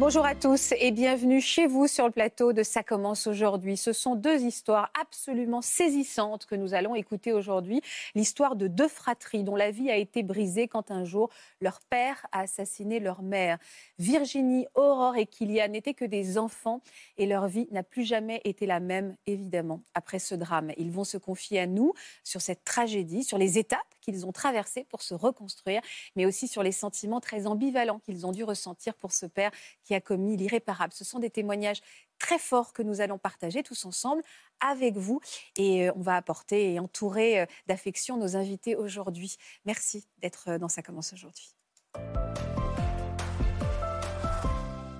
Bonjour 0.00 0.24
à 0.24 0.36
tous 0.36 0.74
et 0.78 0.92
bienvenue 0.92 1.40
chez 1.40 1.66
vous 1.66 1.88
sur 1.88 2.06
le 2.06 2.12
plateau 2.12 2.52
de 2.52 2.62
Ça 2.62 2.84
commence 2.84 3.26
aujourd'hui. 3.26 3.76
Ce 3.76 3.92
sont 3.92 4.14
deux 4.14 4.42
histoires 4.42 4.92
absolument 4.98 5.60
saisissantes 5.60 6.46
que 6.46 6.54
nous 6.54 6.72
allons 6.72 6.94
écouter 6.94 7.32
aujourd'hui. 7.32 7.82
L'histoire 8.14 8.54
de 8.54 8.68
deux 8.68 8.86
fratries 8.86 9.42
dont 9.42 9.56
la 9.56 9.72
vie 9.72 9.90
a 9.90 9.96
été 9.96 10.22
brisée 10.22 10.68
quand 10.68 10.92
un 10.92 11.04
jour 11.04 11.30
leur 11.60 11.80
père 11.80 12.24
a 12.30 12.42
assassiné 12.42 13.00
leur 13.00 13.22
mère. 13.22 13.58
Virginie, 13.98 14.68
Aurore 14.76 15.16
et 15.16 15.26
Kylian 15.26 15.66
n'étaient 15.66 15.94
que 15.94 16.04
des 16.04 16.38
enfants 16.38 16.80
et 17.16 17.26
leur 17.26 17.48
vie 17.48 17.66
n'a 17.72 17.82
plus 17.82 18.04
jamais 18.04 18.40
été 18.44 18.66
la 18.66 18.78
même, 18.78 19.16
évidemment, 19.26 19.82
après 19.94 20.20
ce 20.20 20.36
drame. 20.36 20.70
Ils 20.76 20.92
vont 20.92 21.02
se 21.02 21.18
confier 21.18 21.58
à 21.58 21.66
nous 21.66 21.92
sur 22.22 22.40
cette 22.40 22.62
tragédie, 22.62 23.24
sur 23.24 23.36
les 23.36 23.58
étapes 23.58 23.97
qu'ils 24.08 24.24
ont 24.24 24.32
traversées 24.32 24.84
pour 24.84 25.02
se 25.02 25.12
reconstruire, 25.12 25.82
mais 26.16 26.24
aussi 26.24 26.48
sur 26.48 26.62
les 26.62 26.72
sentiments 26.72 27.20
très 27.20 27.46
ambivalents 27.46 27.98
qu'ils 27.98 28.26
ont 28.26 28.32
dû 28.32 28.42
ressentir 28.42 28.94
pour 28.94 29.12
ce 29.12 29.26
père 29.26 29.50
qui 29.84 29.94
a 29.94 30.00
commis 30.00 30.34
l'irréparable. 30.38 30.94
Ce 30.94 31.04
sont 31.04 31.18
des 31.18 31.28
témoignages 31.28 31.82
très 32.18 32.38
forts 32.38 32.72
que 32.72 32.82
nous 32.82 33.02
allons 33.02 33.18
partager 33.18 33.62
tous 33.62 33.84
ensemble 33.84 34.22
avec 34.60 34.96
vous. 34.96 35.20
Et 35.56 35.88
euh, 35.88 35.92
on 35.94 36.00
va 36.00 36.16
apporter 36.16 36.72
et 36.72 36.80
entourer 36.80 37.40
euh, 37.40 37.46
d'affection 37.66 38.16
nos 38.16 38.34
invités 38.34 38.76
aujourd'hui. 38.76 39.36
Merci 39.66 40.06
d'être 40.22 40.48
euh, 40.48 40.58
dans 40.58 40.68
Ça 40.68 40.82
commence 40.82 41.12
aujourd'hui. 41.12 41.54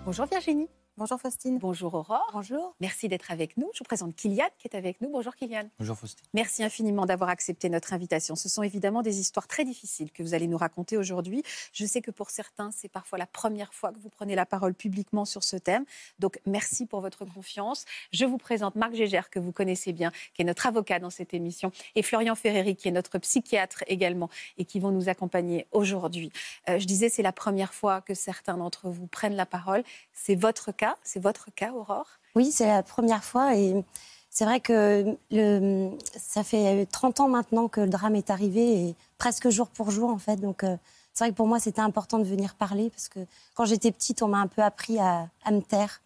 Bonjour 0.04 0.26
Virginie. 0.26 0.68
Bonjour 0.98 1.20
Faustine. 1.20 1.58
Bonjour 1.58 1.94
Aurore. 1.94 2.28
Bonjour. 2.32 2.74
Merci 2.80 3.06
d'être 3.06 3.30
avec 3.30 3.56
nous. 3.56 3.70
Je 3.72 3.78
vous 3.78 3.84
présente 3.84 4.16
Kylian 4.16 4.48
qui 4.58 4.66
est 4.66 4.76
avec 4.76 5.00
nous. 5.00 5.08
Bonjour 5.08 5.36
Kylian. 5.36 5.70
Bonjour 5.78 5.96
Faustine. 5.96 6.26
Merci 6.34 6.64
infiniment 6.64 7.06
d'avoir 7.06 7.30
accepté 7.30 7.68
notre 7.68 7.92
invitation. 7.92 8.34
Ce 8.34 8.48
sont 8.48 8.64
évidemment 8.64 9.02
des 9.02 9.20
histoires 9.20 9.46
très 9.46 9.64
difficiles 9.64 10.10
que 10.10 10.24
vous 10.24 10.34
allez 10.34 10.48
nous 10.48 10.56
raconter 10.56 10.96
aujourd'hui. 10.96 11.44
Je 11.72 11.86
sais 11.86 12.00
que 12.00 12.10
pour 12.10 12.30
certains, 12.30 12.72
c'est 12.72 12.88
parfois 12.88 13.16
la 13.16 13.26
première 13.26 13.74
fois 13.74 13.92
que 13.92 14.00
vous 14.00 14.08
prenez 14.08 14.34
la 14.34 14.44
parole 14.44 14.74
publiquement 14.74 15.24
sur 15.24 15.44
ce 15.44 15.54
thème. 15.54 15.84
Donc 16.18 16.40
merci 16.46 16.84
pour 16.84 17.00
votre 17.00 17.24
confiance. 17.24 17.84
Je 18.10 18.24
vous 18.24 18.38
présente 18.38 18.74
Marc 18.74 18.94
Gégère, 18.94 19.30
que 19.30 19.38
vous 19.38 19.52
connaissez 19.52 19.92
bien, 19.92 20.10
qui 20.34 20.42
est 20.42 20.44
notre 20.44 20.66
avocat 20.66 20.98
dans 20.98 21.10
cette 21.10 21.32
émission, 21.32 21.70
et 21.94 22.02
Florian 22.02 22.34
Ferreri, 22.34 22.74
qui 22.74 22.88
est 22.88 22.92
notre 22.92 23.18
psychiatre 23.18 23.84
également, 23.86 24.30
et 24.56 24.64
qui 24.64 24.80
vont 24.80 24.90
nous 24.90 25.08
accompagner 25.08 25.68
aujourd'hui. 25.70 26.32
Euh, 26.68 26.80
je 26.80 26.86
disais, 26.86 27.08
c'est 27.08 27.22
la 27.22 27.32
première 27.32 27.72
fois 27.72 28.00
que 28.00 28.14
certains 28.14 28.56
d'entre 28.56 28.88
vous 28.88 29.06
prennent 29.06 29.36
la 29.36 29.46
parole. 29.46 29.84
C'est 30.12 30.34
votre 30.34 30.72
cas, 30.72 30.87
c'est 31.02 31.20
votre 31.22 31.52
cas, 31.54 31.72
Aurore? 31.72 32.06
Oui, 32.34 32.50
c'est 32.52 32.66
la 32.66 32.82
première 32.82 33.24
fois 33.24 33.56
et 33.56 33.84
c'est 34.30 34.44
vrai 34.44 34.60
que 34.60 35.16
le, 35.30 35.90
ça 36.16 36.44
fait 36.44 36.86
30 36.86 37.20
ans 37.20 37.28
maintenant 37.28 37.68
que 37.68 37.80
le 37.80 37.88
drame 37.88 38.14
est 38.14 38.30
arrivé 38.30 38.88
et 38.88 38.94
presque 39.16 39.48
jour 39.48 39.68
pour 39.68 39.90
jour 39.90 40.10
en 40.10 40.18
fait. 40.18 40.36
Donc 40.36 40.62
euh, 40.64 40.76
c'est 41.14 41.24
vrai 41.24 41.30
que 41.32 41.36
pour 41.36 41.46
moi 41.48 41.58
c'était 41.58 41.80
important 41.80 42.18
de 42.18 42.24
venir 42.24 42.54
parler 42.54 42.90
parce 42.90 43.08
que 43.08 43.20
quand 43.54 43.64
j'étais 43.64 43.90
petite 43.90 44.22
on 44.22 44.28
m'a 44.28 44.38
un 44.38 44.46
peu 44.46 44.62
appris 44.62 44.98
à, 44.98 45.28
à 45.44 45.50
me 45.50 45.60
taire, 45.62 46.00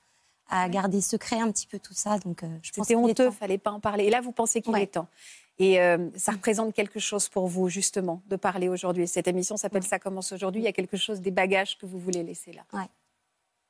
à 0.48 0.68
garder 0.68 1.00
secret 1.00 1.40
un 1.40 1.50
petit 1.50 1.66
peu 1.66 1.78
tout 1.78 1.94
ça. 1.94 2.18
Donc 2.20 2.42
euh, 2.42 2.46
je 2.62 2.72
pense 2.72 2.90
honteux, 2.90 3.26
temps. 3.26 3.32
fallait 3.32 3.58
pas 3.58 3.72
en 3.72 3.80
parler. 3.80 4.04
Et 4.04 4.10
là, 4.10 4.20
vous 4.20 4.32
pensez 4.32 4.62
qu'il 4.62 4.72
Ouais. 4.72 4.84
est 4.84 4.86
temps. 4.92 5.08
Et 5.58 5.80
euh, 5.80 6.08
ça 6.16 6.32
représente 6.32 6.72
quelque 6.74 6.98
chose 6.98 7.28
pour 7.28 7.46
vous, 7.46 7.68
justement, 7.68 8.22
de 8.28 8.36
parler 8.36 8.68
aujourd'hui. 8.68 9.06
Cette 9.06 9.28
émission 9.28 9.56
s'appelle 9.56 9.82
Ouais. 9.82 9.88
Ça 9.88 9.98
commence 9.98 10.32
aujourd'hui. 10.32 10.62
Il 10.62 10.64
y 10.64 10.68
a 10.68 10.72
quelque 10.72 10.96
chose 10.96 11.20
des 11.20 11.30
bagages 11.30 11.76
que 11.78 11.84
vous 11.86 11.98
voulez 11.98 12.22
laisser 12.22 12.52
là. 12.52 12.62
Ouais. 12.72 12.86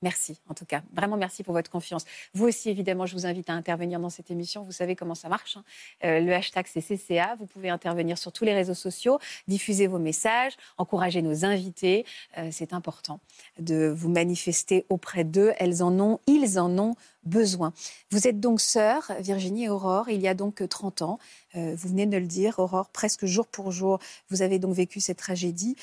Merci, 0.03 0.41
en 0.49 0.55
tout 0.55 0.65
cas. 0.65 0.83
Vraiment 0.93 1.17
merci 1.17 1.45
pour 1.45 1.55
votre 1.55 1.71
confiance. 1.71 2.05
Vous 2.35 2.47
aussi, 2.47 2.69
évidemment, 2.69 3.07
je 3.07 3.15
vous 3.15 3.25
invite 3.25 3.49
à 3.49 3.53
intervenir 3.53 4.01
dans 4.01 4.11
cette 4.11 4.31
émission. 4.33 4.65
Vous 4.65 4.73
savez 4.73 4.97
comment 4.97 5.15
ça 5.15 5.29
marche. 5.29 5.57
hein. 5.57 5.65
Euh, 6.05 6.19
le 6.19 6.35
hashtag, 6.35 6.67
c'est 6.69 6.81
CCA. 6.83 7.37
Vous 7.39 7.47
pouvez 7.47 7.71
intervenir 7.71 8.19
sur 8.19 8.33
tous 8.33 8.45
les 8.45 8.53
réseaux 8.53 8.75
sociaux, 8.75 9.21
diffuser 9.47 9.87
vos 9.87 10.01
messages, 10.01 10.55
encourager 10.77 11.23
nos 11.23 11.45
invités. 11.45 12.05
Euh, 12.37 12.49
c'est 12.51 12.73
important 12.73 13.21
de 13.61 13.95
vous 13.97 14.09
manifester 14.09 14.87
auprès 14.89 15.23
d'eux. 15.23 15.53
Elles 15.59 15.85
en 15.85 15.99
ont, 16.01 16.19
ils 16.27 16.59
en 16.59 16.77
ont 16.79 16.97
besoin. 17.25 17.73
Vous 18.11 18.27
êtes 18.27 18.41
donc 18.41 18.61
sœurs, 18.61 19.13
Virginie 19.21 19.65
et 19.65 19.69
Aurore, 19.69 20.09
il 20.09 20.21
y 20.21 20.27
a 20.27 20.35
donc 20.35 20.69
30 20.69 21.03
ans. 21.03 21.19
Euh, 21.55 21.75
vous 21.77 21.89
venez 21.89 22.07
de 22.07 22.17
le 22.17 22.27
dire, 22.27 22.59
Aurore, 22.59 22.89
presque 22.89 23.27
jour 23.27 23.47
pour 23.47 23.71
jour, 23.71 24.01
vous 24.31 24.43
avez 24.43 24.59
donc 24.59 24.75
vécu 24.75 24.99
cette 25.01 25.19
tragédie. 25.19 25.77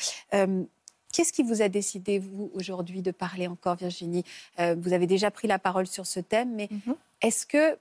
Qu'est-ce 1.12 1.34
qui 1.34 1.44
vous 1.44 1.62
a 1.62 1.70
décidé, 1.70 2.20
vous, 2.20 2.52
aujourd'hui, 2.54 3.02
de 3.02 3.12
parler 3.12 3.48
encore, 3.48 3.76
Virginie? 3.76 4.24
Euh, 4.60 4.76
Vous 4.80 4.94
avez 4.94 5.08
déjà 5.08 5.32
pris 5.32 5.48
la 5.48 5.58
parole 5.60 5.88
sur 5.88 6.06
ce 6.06 6.20
thème, 6.20 6.54
mais 6.56 6.70
Mhm. 6.72 6.96
est-ce 7.22 7.46
que 7.46 7.78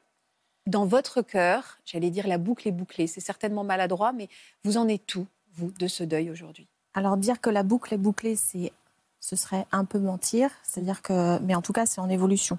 dans 0.66 0.86
votre 0.86 1.22
cœur, 1.22 1.78
j'allais 1.84 2.10
dire 2.10 2.26
la 2.26 2.38
boucle 2.38 2.68
est 2.68 2.72
bouclée, 2.72 3.06
c'est 3.06 3.20
certainement 3.20 3.64
maladroit, 3.64 4.12
mais 4.12 4.28
vous 4.64 4.76
en 4.76 4.88
êtes 4.88 5.14
où, 5.14 5.26
vous, 5.54 5.70
de 5.72 5.86
ce 5.88 6.04
deuil 6.04 6.30
aujourd'hui? 6.30 6.66
Alors 6.94 7.16
dire 7.16 7.40
que 7.40 7.50
la 7.50 7.62
boucle 7.62 7.94
est 7.94 7.98
bouclée, 7.98 8.36
c'est, 8.36 8.72
ce 9.20 9.36
serait 9.36 9.66
un 9.72 9.84
peu 9.84 9.98
mentir. 9.98 10.50
C'est-à-dire 10.62 11.02
que, 11.02 11.38
mais 11.40 11.54
en 11.54 11.62
tout 11.62 11.72
cas, 11.72 11.86
c'est 11.86 12.00
en 12.00 12.08
évolution. 12.08 12.58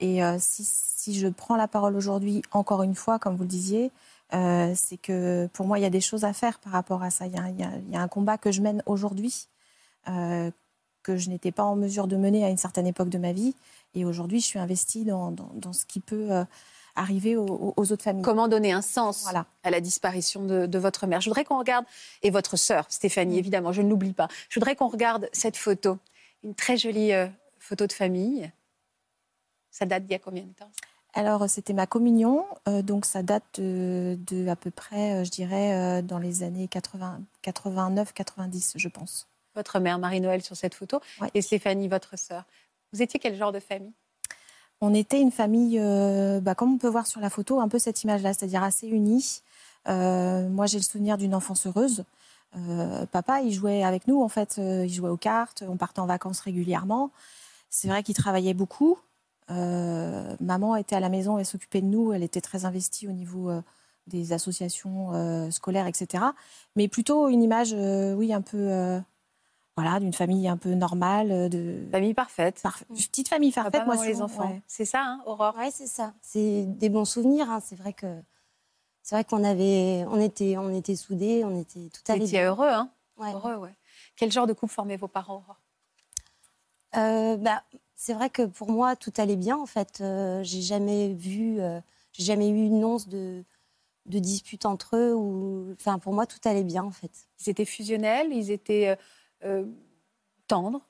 Et 0.00 0.22
euh, 0.24 0.36
si, 0.38 0.62
si 0.64 1.18
je 1.18 1.28
prends 1.28 1.56
la 1.56 1.68
parole 1.68 1.96
aujourd'hui, 1.96 2.42
encore 2.52 2.82
une 2.82 2.94
fois, 2.94 3.18
comme 3.18 3.36
vous 3.36 3.42
le 3.44 3.48
disiez, 3.48 3.90
euh, 4.34 4.72
c'est 4.74 4.96
que 4.96 5.46
pour 5.52 5.66
moi, 5.66 5.78
il 5.78 5.82
y 5.82 5.86
a 5.86 5.90
des 5.90 6.00
choses 6.00 6.24
à 6.24 6.32
faire 6.32 6.58
par 6.58 6.72
rapport 6.72 7.02
à 7.02 7.10
ça. 7.10 7.26
Il 7.26 7.34
y 7.34 7.38
a, 7.38 7.48
il 7.50 7.60
y 7.60 7.64
a- 7.64 7.76
il 7.86 7.92
y 7.92 7.96
a 7.96 8.00
un 8.00 8.08
combat 8.08 8.38
que 8.38 8.50
je 8.50 8.62
mène 8.62 8.82
aujourd'hui, 8.86 9.46
euh, 10.08 10.50
que 11.02 11.16
je 11.16 11.28
n'étais 11.30 11.50
pas 11.52 11.64
en 11.64 11.74
mesure 11.76 12.06
de 12.06 12.16
mener 12.16 12.44
à 12.44 12.48
une 12.48 12.56
certaine 12.56 12.86
époque 12.86 13.08
de 13.08 13.18
ma 13.18 13.32
vie. 13.32 13.54
Et 13.94 14.04
aujourd'hui, 14.04 14.40
je 14.40 14.46
suis 14.46 14.58
investie 14.58 15.04
dans, 15.04 15.30
dans- 15.32 15.50
dans 15.54 15.72
ce 15.72 15.84
qui 15.84 15.98
peut 16.00 16.30
euh, 16.30 16.44
arriver 16.94 17.36
aux, 17.36 17.74
aux 17.76 17.92
autres 17.92 18.04
familles. 18.04 18.22
Comment 18.22 18.46
donner 18.48 18.70
un 18.72 18.82
sens 18.82 19.22
Voilà. 19.24 19.46
à 19.64 19.70
la 19.70 19.80
disparition 19.80 20.44
de, 20.44 20.66
de 20.66 20.78
votre 20.78 21.06
mère? 21.06 21.20
Je 21.20 21.28
voudrais 21.28 21.44
qu'on 21.44 21.58
regarde, 21.58 21.84
et 22.22 22.30
votre 22.30 22.56
sœur, 22.56 22.86
Stéphanie, 22.88 23.36
Mm. 23.36 23.38
évidemment, 23.38 23.72
je 23.72 23.82
ne 23.82 23.88
l'oublie 23.88 24.12
pas. 24.12 24.28
Je 24.48 24.60
voudrais 24.60 24.76
qu'on 24.76 24.88
regarde 24.88 25.28
cette 25.32 25.56
photo, 25.56 25.98
une 26.44 26.54
très 26.54 26.76
jolie 26.76 27.12
euh, 27.12 27.26
photo 27.58 27.86
de 27.86 27.92
famille. 27.92 28.50
Ça 29.70 29.86
date 29.86 30.04
d'il 30.04 30.12
y 30.12 30.16
a 30.16 30.18
combien 30.18 30.42
de 30.44 30.52
temps? 30.52 30.70
Alors, 31.14 31.48
c'était 31.48 31.72
ma 31.74 31.86
communion, 31.86 32.44
euh, 32.68 32.80
donc 32.82 33.04
ça 33.06 33.22
date 33.22 33.44
de, 33.60 34.18
de 34.26 34.46
à 34.48 34.56
peu 34.56 34.70
près, 34.70 35.24
je 35.24 35.30
dirais, 35.30 36.02
dans 36.02 36.18
les 36.18 36.42
années 36.42 36.68
80, 36.68 37.20
89, 37.42 38.12
90, 38.14 38.74
je 38.76 38.88
pense. 38.88 39.26
Votre 39.54 39.78
mère, 39.80 39.98
Marie-Noël, 39.98 40.42
sur 40.42 40.56
cette 40.56 40.74
photo, 40.74 41.00
Ouais. 41.20 41.30
et 41.34 41.42
Stéphanie, 41.42 41.88
votre 41.88 42.18
sœur. 42.18 42.44
Vous 42.92 43.02
étiez 43.02 43.18
quel 43.20 43.36
genre 43.36 43.52
de 43.52 43.60
famille? 43.60 43.92
On 44.80 44.94
était 44.94 45.20
une 45.20 45.30
famille, 45.30 45.78
euh, 45.78 46.40
bah, 46.40 46.54
comme 46.54 46.74
on 46.74 46.78
peut 46.78 46.88
voir 46.88 47.06
sur 47.06 47.20
la 47.20 47.30
photo, 47.30 47.60
un 47.60 47.68
peu 47.68 47.78
cette 47.78 48.02
image-là, 48.02 48.34
c'est-à-dire 48.34 48.62
assez 48.62 48.88
unie. 48.88 49.42
Euh, 49.88 50.48
moi, 50.48 50.66
j'ai 50.66 50.78
le 50.78 50.82
souvenir 50.82 51.16
d'une 51.18 51.34
enfance 51.34 51.66
heureuse. 51.66 52.04
Euh, 52.56 53.06
papa, 53.06 53.40
il 53.42 53.52
jouait 53.52 53.82
avec 53.84 54.08
nous, 54.08 54.20
en 54.22 54.28
fait, 54.28 54.56
il 54.58 54.92
jouait 54.92 55.08
aux 55.08 55.16
cartes, 55.16 55.62
on 55.68 55.76
partait 55.76 56.00
en 56.00 56.06
vacances 56.06 56.40
régulièrement. 56.40 57.10
C'est 57.70 57.88
vrai 57.88 58.02
qu'il 58.02 58.14
travaillait 58.14 58.54
beaucoup. 58.54 58.98
Maman 59.48 60.76
était 60.76 60.96
à 60.96 61.00
la 61.00 61.08
maison, 61.10 61.38
elle 61.38 61.46
s'occupait 61.46 61.80
de 61.82 61.86
nous, 61.86 62.12
elle 62.12 62.22
était 62.22 62.40
très 62.40 62.64
investie 62.64 63.06
au 63.06 63.12
niveau 63.12 63.50
des 64.06 64.32
associations 64.32 65.50
scolaires, 65.50 65.86
etc. 65.86 66.24
Mais 66.74 66.88
plutôt 66.88 67.28
une 67.28 67.42
image, 67.42 67.72
oui, 67.72 68.32
un 68.32 68.40
peu, 68.42 69.00
voilà, 69.76 70.00
d'une 70.00 70.12
famille 70.12 70.48
un 70.48 70.56
peu 70.56 70.74
normale, 70.74 71.30
euh, 71.30 71.48
de 71.48 71.86
Famille 71.90 72.14
parfaite. 72.14 72.60
Parfait. 72.62 72.84
Petite 72.88 73.28
famille 73.28 73.52
parfaite, 73.52 73.72
Papa, 73.72 73.84
moi, 73.86 73.94
maman, 73.96 74.06
les 74.08 74.20
enfants. 74.22 74.50
ouais. 74.50 74.62
C'est 74.66 74.84
ça, 74.84 75.02
hein, 75.02 75.22
Aurore? 75.26 75.54
Ouais, 75.56 75.70
c'est 75.70 75.86
ça. 75.86 76.12
C'est 76.20 76.64
des 76.66 76.88
bons 76.88 77.04
souvenirs. 77.06 77.50
hein. 77.50 77.60
C'est 77.64 77.76
vrai 77.76 77.92
que 77.92 78.20
c'est 79.02 79.14
vrai 79.14 79.24
qu'on 79.24 79.42
avait, 79.44 80.04
on 80.08 80.20
était, 80.20 80.56
on 80.58 80.72
était 80.74 80.94
soudés, 80.96 81.42
on 81.44 81.58
était 81.60 81.88
tout 81.92 82.00
Vous 82.06 82.14
étiez 82.14 82.38
bien. 82.40 82.50
heureux, 82.50 82.68
hein? 82.68 82.90
Ouais. 83.16 83.32
Heureux, 83.32 83.56
ouais. 83.56 83.74
Quel 84.16 84.30
genre 84.30 84.46
de 84.46 84.52
couple 84.52 84.72
formaient 84.72 84.96
vos 84.96 85.08
parents, 85.08 85.36
Aurore? 85.36 85.60
Euh, 86.96 87.36
bah, 87.36 87.62
c'est 87.94 88.14
vrai 88.14 88.30
que 88.30 88.42
pour 88.42 88.70
moi, 88.70 88.96
tout 88.96 89.12
allait 89.16 89.36
bien. 89.36 89.56
En 89.56 89.66
fait, 89.66 89.98
Euh, 90.00 90.42
j'ai 90.42 90.60
jamais 90.60 91.12
vu, 91.14 91.60
euh, 91.60 91.80
j'ai 92.12 92.24
jamais 92.24 92.48
eu 92.48 92.64
une 92.66 92.84
once 92.84 93.08
de, 93.08 93.42
de 94.06 94.18
dispute 94.18 94.66
entre 94.66 94.96
eux. 94.96 95.14
Ou, 95.14 95.72
enfin, 95.80 95.98
pour 95.98 96.12
moi, 96.12 96.26
tout 96.26 96.40
allait 96.44 96.64
bien, 96.64 96.84
en 96.84 96.90
fait. 96.90 97.28
Ils 97.40 97.50
étaient 97.50 97.64
fusionnels, 97.64 98.32
ils 98.32 98.50
étaient 98.50 98.96
euh, 99.44 99.64
tendres. 100.46 100.82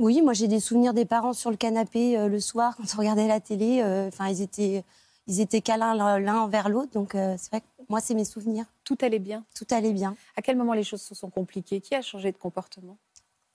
Oui, 0.00 0.22
moi, 0.22 0.32
j'ai 0.32 0.46
des 0.46 0.60
souvenirs 0.60 0.94
des 0.94 1.04
parents 1.04 1.32
sur 1.32 1.50
le 1.50 1.56
canapé 1.56 2.16
euh, 2.16 2.28
le 2.28 2.38
soir 2.38 2.76
quand 2.76 2.84
on 2.94 2.98
regardait 2.98 3.26
la 3.26 3.40
télé. 3.40 3.82
Euh, 3.82 4.06
Enfin, 4.08 4.28
ils 4.28 4.42
étaient, 4.42 4.84
ils 5.26 5.40
étaient 5.40 5.60
câlins 5.60 6.18
l'un 6.20 6.40
envers 6.40 6.68
l'autre. 6.68 6.92
Donc, 6.92 7.16
euh, 7.16 7.34
c'est 7.36 7.50
vrai 7.50 7.60
que 7.62 7.66
moi, 7.88 8.00
c'est 8.00 8.14
mes 8.14 8.24
souvenirs. 8.24 8.66
Tout 8.84 8.96
allait 9.00 9.18
bien. 9.18 9.44
Tout 9.56 9.66
allait 9.70 9.92
bien. 9.92 10.14
À 10.36 10.42
quel 10.42 10.56
moment 10.56 10.72
les 10.72 10.84
choses 10.84 11.02
se 11.02 11.16
sont 11.16 11.30
compliquées? 11.30 11.80
Qui 11.80 11.96
a 11.96 12.02
changé 12.02 12.30
de 12.30 12.36
comportement? 12.36 12.96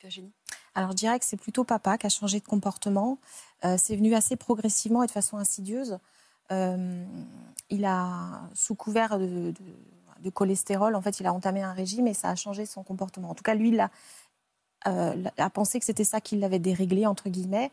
Virginie? 0.01 0.33
Alors, 0.75 0.91
je 0.91 0.97
dirais 0.97 1.17
que 1.17 1.25
c'est 1.25 1.37
plutôt 1.37 1.63
papa 1.63 1.97
qui 1.97 2.07
a 2.07 2.09
changé 2.09 2.41
de 2.41 2.45
comportement. 2.45 3.19
Euh, 3.63 3.77
c'est 3.77 3.95
venu 3.95 4.13
assez 4.13 4.35
progressivement 4.35 5.01
et 5.03 5.07
de 5.07 5.11
façon 5.11 5.37
insidieuse. 5.37 5.97
il 6.49 7.85
a, 7.85 8.49
sous 8.53 8.75
couvert 8.75 9.17
de, 9.17 9.53
de, 10.19 10.29
cholestérol, 10.29 10.95
en 10.95 11.01
fait, 11.01 11.19
il 11.19 11.25
a 11.25 11.33
entamé 11.33 11.61
un 11.63 11.73
régime 11.73 12.07
et 12.07 12.13
ça 12.13 12.29
a 12.29 12.35
changé 12.35 12.65
son 12.65 12.83
comportement. 12.83 13.29
En 13.29 13.33
tout 13.33 13.43
cas, 13.43 13.55
lui, 13.55 13.69
il 13.69 13.79
a, 13.79 13.89
a 14.85 15.49
pensé 15.49 15.79
que 15.79 15.85
c'était 15.85 16.03
ça 16.03 16.21
qui 16.21 16.37
l'avait 16.37 16.59
déréglé, 16.59 17.05
entre 17.05 17.29
guillemets. 17.29 17.71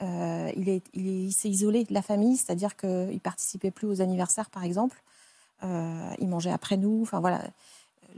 il, 0.00 0.68
est, 0.68 0.82
il, 0.94 1.32
s'est 1.32 1.48
isolé 1.48 1.84
de 1.84 1.94
la 1.94 2.02
famille, 2.02 2.36
c'est-à-dire 2.36 2.76
qu'il 2.76 3.20
participait 3.22 3.70
plus 3.70 3.86
aux 3.86 4.00
anniversaires, 4.00 4.50
par 4.50 4.64
exemple. 4.64 5.02
il 5.62 6.28
mangeait 6.28 6.50
après 6.50 6.76
nous. 6.76 7.00
Enfin 7.02 7.20
voilà, 7.20 7.42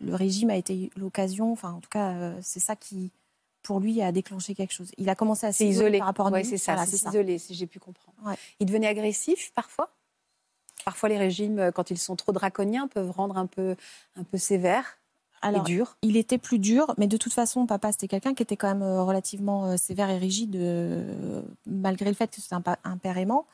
le 0.03 0.15
régime 0.15 0.51
a 0.51 0.57
été 0.57 0.91
l'occasion. 0.97 1.53
Enfin, 1.53 1.73
en 1.73 1.81
tout 1.81 1.91
cas, 1.91 2.33
c'est 2.41 2.61
ça 2.61 2.77
qui, 2.77 3.11
pour 3.63 3.81
lui, 3.81 4.01
a 4.03 4.13
déclenché 4.13 4.55
quelque 4.55 4.73
chose. 4.73 4.91
Il 4.99 5.09
a 5.09 5.15
commencé 5.15 5.47
à 5.47 5.53
s'isoler 5.53 5.99
par 5.99 6.07
rapport 6.07 6.27
à 6.29 6.31
nous. 6.31 6.45
c'est 6.45 6.59
ça, 6.59 6.85
s'isoler, 6.87 7.39
si 7.39 7.55
j'ai 7.55 7.67
pu 7.67 7.79
comprendre. 7.79 8.17
Il 8.61 8.67
devenait 8.67 8.89
agressif 8.89 9.53
parfois 9.55 9.91
Parfois, 10.85 11.09
les 11.09 11.19
régimes, 11.19 11.59
euh, 11.59 11.71
quand 11.71 11.91
ils 11.91 11.99
sont 11.99 12.17
trop 12.17 12.33
draconiens, 12.33 12.89
peuvent 12.89 13.11
rendre 13.11 13.37
un 13.37 13.47
peu, 13.47 13.77
un 14.17 14.25
peu 14.25 14.39
sévère. 14.39 14.98
Alors, 15.43 15.63
et 15.63 15.65
dur. 15.65 15.97
il 16.03 16.17
était 16.17 16.39
plus 16.39 16.59
dur, 16.59 16.95
mais 16.99 17.07
de 17.07 17.17
toute 17.17 17.33
façon, 17.33 17.67
papa, 17.67 17.93
c'était 17.93 18.09
quelqu'un 18.09 18.35
qui 18.35 18.43
était 18.43 18.57
quand 18.57 18.69
même 18.69 18.83
euh, 18.83 19.03
relativement 19.03 19.67
euh, 19.67 19.77
sévère 19.77 20.11
et 20.11 20.19
rigide, 20.19 20.57
malgré 21.67 22.09
le 22.09 22.15
fait 22.15 22.29
que 22.29 22.41
c'était 22.41 22.55
un, 22.55 22.63
un, 22.85 22.97
père 22.97 23.19
aimant. 23.19 23.47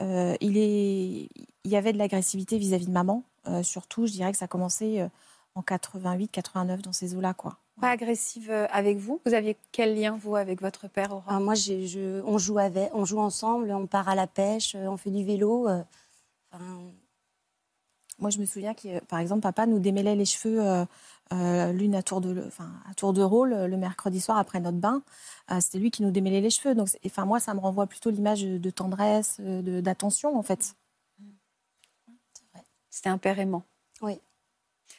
il, 0.00 0.56
est, 0.56 1.28
il 1.64 1.70
y 1.70 1.76
avait 1.76 1.92
de 1.92 1.98
l'agressivité 1.98 2.58
vis-à-vis 2.58 2.86
de 2.86 2.92
maman. 2.92 3.24
surtout, 3.62 4.06
je 4.06 4.12
dirais 4.12 4.32
que 4.32 4.38
ça 4.38 4.48
commençait 4.48 5.08
en 5.54 5.62
88, 5.62 6.30
89 6.30 6.82
dans 6.82 6.92
ces 6.92 7.14
eaux-là, 7.14 7.34
quoi. 7.34 7.56
Pas 7.80 7.90
agressive 7.90 8.50
avec 8.50 8.98
vous? 8.98 9.20
Vous 9.24 9.32
aviez 9.32 9.56
quel 9.72 9.98
lien, 9.98 10.16
vous, 10.20 10.36
avec 10.36 10.60
votre 10.60 10.88
père, 10.88 11.12
Aura 11.12 11.36
ah, 11.36 11.40
Moi, 11.40 11.54
je, 11.54 12.22
on, 12.26 12.36
joue 12.36 12.58
avec, 12.58 12.90
on 12.92 13.04
joue 13.04 13.20
ensemble, 13.20 13.70
on 13.72 13.86
part 13.86 14.08
à 14.08 14.14
la 14.14 14.26
pêche, 14.26 14.76
on 14.78 14.96
fait 14.96 15.10
du 15.10 15.24
vélo. 15.24 15.66
Moi, 18.20 18.28
je 18.28 18.38
me 18.38 18.44
souviens 18.44 18.74
que, 18.74 19.02
par 19.04 19.18
exemple, 19.18 19.40
papa 19.40 19.66
nous 19.66 19.78
démêlait 19.78 20.14
les 20.14 20.26
cheveux 20.26 20.60
euh, 20.60 20.84
euh, 21.32 21.72
l'une 21.72 21.94
à 21.94 22.02
tour 22.02 22.20
de, 22.20 22.44
enfin, 22.46 22.70
à 22.88 22.92
tour 22.92 23.14
de 23.14 23.22
rôle 23.22 23.54
le 23.54 23.76
mercredi 23.78 24.20
soir 24.20 24.36
après 24.36 24.60
notre 24.60 24.76
bain. 24.76 25.02
Euh, 25.50 25.58
c'était 25.60 25.78
lui 25.78 25.90
qui 25.90 26.02
nous 26.02 26.10
démêlait 26.10 26.42
les 26.42 26.50
cheveux. 26.50 26.74
Donc, 26.74 26.88
enfin, 27.06 27.24
moi, 27.24 27.40
ça 27.40 27.54
me 27.54 27.60
renvoie 27.60 27.86
plutôt 27.86 28.10
l'image 28.10 28.42
de 28.42 28.70
tendresse, 28.70 29.40
d'attention, 29.40 30.38
en 30.38 30.42
fait. 30.42 30.76
C'était 32.90 33.08
un 33.08 33.16
père 33.16 33.38
aimant. 33.38 33.64
Oui. 34.02 34.20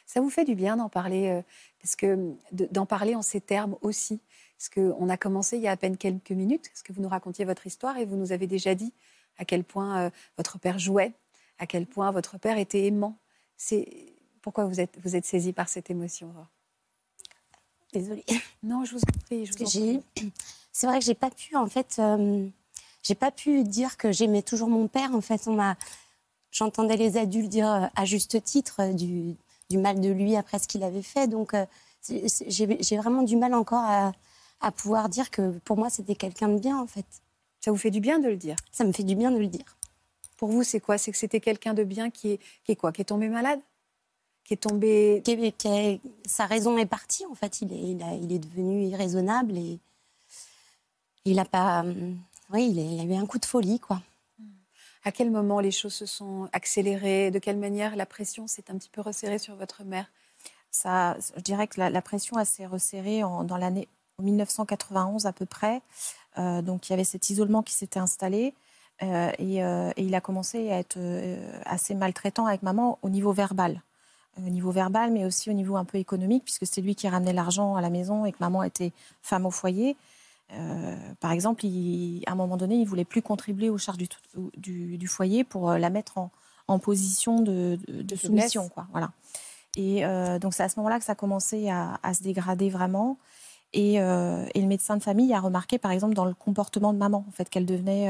Ça 0.04 0.20
vous 0.20 0.30
fait 0.30 0.44
du 0.44 0.56
bien 0.56 0.76
d'en 0.76 0.88
parler, 0.88 1.42
parce 1.80 1.94
que 1.94 2.34
d'en 2.50 2.86
parler 2.86 3.14
en 3.14 3.22
ces 3.22 3.40
termes 3.40 3.76
aussi? 3.82 4.20
Parce 4.58 4.68
qu'on 4.68 5.08
a 5.08 5.16
commencé 5.16 5.56
il 5.56 5.62
y 5.62 5.68
a 5.68 5.72
à 5.72 5.76
peine 5.76 5.96
quelques 5.96 6.32
minutes, 6.32 6.68
parce 6.68 6.82
que 6.82 6.92
vous 6.92 7.02
nous 7.02 7.08
racontiez 7.08 7.44
votre 7.44 7.66
histoire 7.66 7.96
et 7.98 8.04
vous 8.04 8.16
nous 8.16 8.32
avez 8.32 8.46
déjà 8.46 8.74
dit 8.74 8.92
à 9.38 9.44
quel 9.44 9.64
point 9.64 10.10
votre 10.36 10.58
père 10.58 10.78
jouait 10.78 11.14
à 11.62 11.66
quel 11.66 11.86
point 11.86 12.10
votre 12.10 12.38
père 12.38 12.58
était 12.58 12.86
aimant. 12.86 13.16
C'est 13.56 13.86
pourquoi 14.42 14.64
vous 14.64 14.80
êtes 14.80 14.98
vous 15.04 15.14
êtes 15.14 15.24
saisi 15.24 15.52
par 15.52 15.68
cette 15.68 15.90
émotion. 15.90 16.34
Désolée. 17.92 18.24
Non, 18.64 18.84
je 18.84 18.92
vous 18.92 19.00
en 19.00 19.24
prie. 19.26 19.46
C'est 20.72 20.86
vrai 20.86 20.98
que 20.98 21.04
j'ai 21.04 21.14
pas 21.14 21.30
pu 21.30 21.56
en 21.56 21.66
fait, 21.66 21.96
euh, 21.98 22.48
j'ai 23.02 23.14
pas 23.14 23.30
pu 23.30 23.62
dire 23.64 23.96
que 23.96 24.10
j'aimais 24.10 24.42
toujours 24.42 24.68
mon 24.68 24.88
père. 24.88 25.14
En 25.14 25.20
fait, 25.20 25.46
on 25.46 25.54
m'a, 25.54 25.76
j'entendais 26.50 26.96
les 26.96 27.16
adultes 27.16 27.48
dire 27.48 27.70
euh, 27.70 27.86
à 27.94 28.04
juste 28.04 28.42
titre 28.42 28.76
euh, 28.80 28.92
du, 28.92 29.36
du 29.68 29.78
mal 29.78 30.00
de 30.00 30.10
lui 30.10 30.36
après 30.36 30.58
ce 30.58 30.66
qu'il 30.66 30.82
avait 30.82 31.02
fait. 31.02 31.28
Donc 31.28 31.54
j'ai 32.08 32.96
vraiment 32.96 33.22
du 33.22 33.36
mal 33.36 33.54
encore 33.54 33.84
à, 33.84 34.12
à 34.60 34.72
pouvoir 34.72 35.08
dire 35.08 35.30
que 35.30 35.58
pour 35.64 35.76
moi 35.76 35.90
c'était 35.90 36.14
quelqu'un 36.16 36.48
de 36.48 36.58
bien 36.58 36.78
en 36.78 36.86
fait. 36.86 37.06
Ça 37.60 37.70
vous 37.70 37.78
fait 37.78 37.90
du 37.90 38.00
bien 38.00 38.18
de 38.18 38.28
le 38.28 38.36
dire? 38.36 38.56
Ça 38.72 38.84
me 38.84 38.92
fait 38.92 39.04
du 39.04 39.14
bien 39.14 39.30
de 39.30 39.38
le 39.38 39.46
dire. 39.46 39.76
Pour 40.42 40.50
vous, 40.50 40.64
c'est 40.64 40.80
quoi? 40.80 40.98
C'est 40.98 41.12
que 41.12 41.16
c'était 41.16 41.38
quelqu'un 41.38 41.72
de 41.72 41.84
bien 41.84 42.10
qui 42.10 42.32
est, 42.32 42.38
qui 42.64 42.72
est 42.72 42.74
quoi? 42.74 42.90
Qui 42.90 43.02
est 43.02 43.04
tombé 43.04 43.28
malade? 43.28 43.60
Qui 44.42 44.54
est 44.54 44.56
tombé. 44.56 45.22
Qui 45.24 46.00
sa 46.26 46.46
raison 46.46 46.76
est 46.78 46.86
partie, 46.86 47.24
en 47.26 47.34
fait. 47.36 47.60
Il 47.60 47.72
est, 47.72 47.78
il, 47.78 48.02
a, 48.02 48.12
il 48.14 48.32
est 48.32 48.40
devenu 48.40 48.82
irraisonnable 48.86 49.56
et 49.56 49.78
il 51.24 51.38
a 51.38 51.44
pas. 51.44 51.84
Oui, 52.52 52.70
il, 52.70 52.76
il 52.76 53.00
a 53.00 53.04
eu 53.04 53.16
un 53.16 53.24
coup 53.24 53.38
de 53.38 53.44
folie, 53.44 53.78
quoi. 53.78 54.02
À 55.04 55.12
quel 55.12 55.30
moment 55.30 55.60
les 55.60 55.70
choses 55.70 55.94
se 55.94 56.06
sont 56.06 56.48
accélérées? 56.52 57.30
De 57.30 57.38
quelle 57.38 57.58
manière 57.58 57.94
la 57.94 58.04
pression 58.04 58.48
s'est 58.48 58.64
un 58.68 58.76
petit 58.78 58.90
peu 58.90 59.00
resserrée 59.00 59.38
sur 59.38 59.54
votre 59.54 59.84
mère? 59.84 60.10
Ça, 60.72 61.16
Je 61.36 61.40
dirais 61.42 61.68
que 61.68 61.78
la, 61.78 62.02
pression 62.02 62.44
s'est 62.44 62.66
resserrée 62.66 63.22
en, 63.22 63.44
dans 63.44 63.58
l'année 63.58 63.86
1991 64.18 65.24
à 65.24 65.32
peu 65.32 65.46
près. 65.46 65.82
Euh, 66.36 66.62
donc 66.62 66.88
il 66.88 66.90
y 66.90 66.94
avait 66.94 67.04
cet 67.04 67.30
isolement 67.30 67.62
qui 67.62 67.74
s'était 67.74 68.00
installé. 68.00 68.54
Euh, 69.02 69.32
euh, 69.40 69.92
et, 69.96 70.04
il 70.04 70.14
a 70.14 70.20
commencé 70.20 70.70
à 70.70 70.78
être 70.78 70.96
euh, 70.96 71.60
assez 71.64 71.94
maltraitant 71.94 72.46
avec 72.46 72.62
maman 72.62 72.98
au 73.02 73.10
niveau 73.10 73.32
verbal. 73.32 73.82
Au 74.38 74.48
niveau 74.48 74.70
verbal, 74.70 75.10
mais 75.12 75.26
aussi 75.26 75.50
au 75.50 75.52
niveau 75.52 75.76
un 75.76 75.84
peu 75.84 75.98
économique, 75.98 76.44
puisque 76.44 76.66
c'est 76.66 76.80
lui 76.80 76.94
qui 76.94 77.06
ramenait 77.08 77.34
l'argent 77.34 77.76
à 77.76 77.82
la 77.82 77.90
maison 77.90 78.24
et 78.24 78.32
que 78.32 78.38
maman 78.40 78.62
était 78.62 78.92
femme 79.20 79.44
au 79.44 79.50
foyer. 79.50 79.94
par 81.20 81.32
exemple, 81.32 81.66
à 81.66 82.32
un 82.32 82.34
moment 82.34 82.56
donné, 82.56 82.76
il 82.76 82.86
voulait 82.86 83.04
plus 83.04 83.20
contribuer 83.20 83.68
aux 83.68 83.76
charges 83.76 83.98
du, 83.98 84.96
du, 84.96 85.06
foyer 85.06 85.44
pour 85.44 85.72
la 85.72 85.90
mettre 85.90 86.16
en, 86.16 86.78
position 86.78 87.40
de, 87.40 87.78
soumission. 88.16 88.70
Quoi, 88.70 88.86
voilà. 88.90 89.10
Et 89.76 90.02
donc, 90.40 90.54
c'est 90.54 90.62
à 90.62 90.70
ce 90.70 90.78
moment-là 90.80 90.98
que 90.98 91.04
ça 91.04 91.12
a 91.12 91.14
commencé 91.14 91.68
à, 91.68 92.14
se 92.14 92.22
dégrader 92.22 92.70
vraiment. 92.70 93.18
Et, 93.74 93.96
et, 93.96 94.60
le 94.62 94.66
médecin 94.66 94.96
de 94.96 95.02
famille 95.02 95.34
a 95.34 95.40
remarqué, 95.40 95.76
par 95.76 95.90
exemple, 95.90 96.14
dans 96.14 96.24
le 96.24 96.32
comportement 96.32 96.94
de 96.94 96.98
maman, 96.98 97.22
en 97.28 97.32
fait, 97.32 97.50
qu'elle 97.50 97.66
devenait 97.66 98.08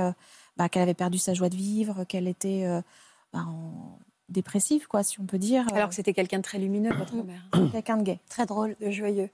bah, 0.56 0.68
qu'elle 0.68 0.82
avait 0.82 0.94
perdu 0.94 1.18
sa 1.18 1.34
joie 1.34 1.48
de 1.48 1.56
vivre, 1.56 2.04
qu'elle 2.04 2.28
était 2.28 2.64
euh, 2.64 2.80
bah, 3.32 3.46
dépressive, 4.28 4.86
quoi, 4.86 5.02
si 5.02 5.20
on 5.20 5.26
peut 5.26 5.38
dire. 5.38 5.66
Alors 5.72 5.88
que 5.88 5.94
c'était 5.94 6.12
quelqu'un 6.12 6.38
de 6.38 6.42
très 6.42 6.58
lumineux, 6.58 6.94
votre 6.94 7.14
mère. 7.24 7.48
quelqu'un 7.72 7.96
de 7.96 8.02
gay. 8.02 8.20
Très 8.28 8.46
drôle. 8.46 8.76
De 8.80 8.90
joyeux. 8.90 9.30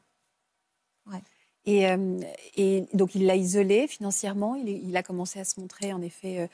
Ouais. 1.06 1.23
Et, 1.65 1.87
euh, 1.88 2.19
et, 2.56 2.87
donc 2.94 3.15
il 3.15 3.26
l'a 3.26 3.37
isolé 3.37 3.87
financièrement, 3.88 4.55
il, 4.55 4.69
il, 4.69 4.97
a 4.97 5.03
commencé 5.03 5.38
à 5.38 5.44
se 5.44 5.61
montrer 5.61 5.93
en 5.93 6.00
effet 6.00 6.38
euh, 6.38 6.47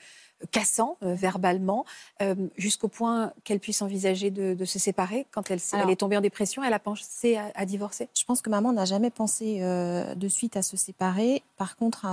cassant 0.51 0.97
euh, 1.03 1.13
verbalement, 1.13 1.85
euh, 2.21 2.35
jusqu'au 2.57 2.87
point 2.87 3.31
qu'elle 3.43 3.59
puisse 3.59 3.81
envisager 3.81 4.31
de, 4.31 4.65
se 4.65 4.79
séparer. 4.79 5.25
Quand 5.31 5.49
elle, 5.51 5.59
elle, 5.73 5.89
est 5.89 5.95
tombée 5.95 6.17
en 6.17 6.21
dépression, 6.21 6.63
elle 6.63 6.73
a 6.73 6.79
pensé 6.79 7.37
à, 7.37 7.65
divorcer 7.65 8.09
Je 8.17 8.23
pense 8.25 8.41
que 8.41 8.49
maman 8.49 8.73
n'a 8.73 8.85
jamais 8.85 9.09
pensé 9.09 9.59
euh, 9.61 10.15
de 10.15 10.27
suite 10.27 10.57
à 10.57 10.61
se 10.61 10.77
séparer. 10.77 11.43
Par 11.57 11.75
contre, 11.75 12.05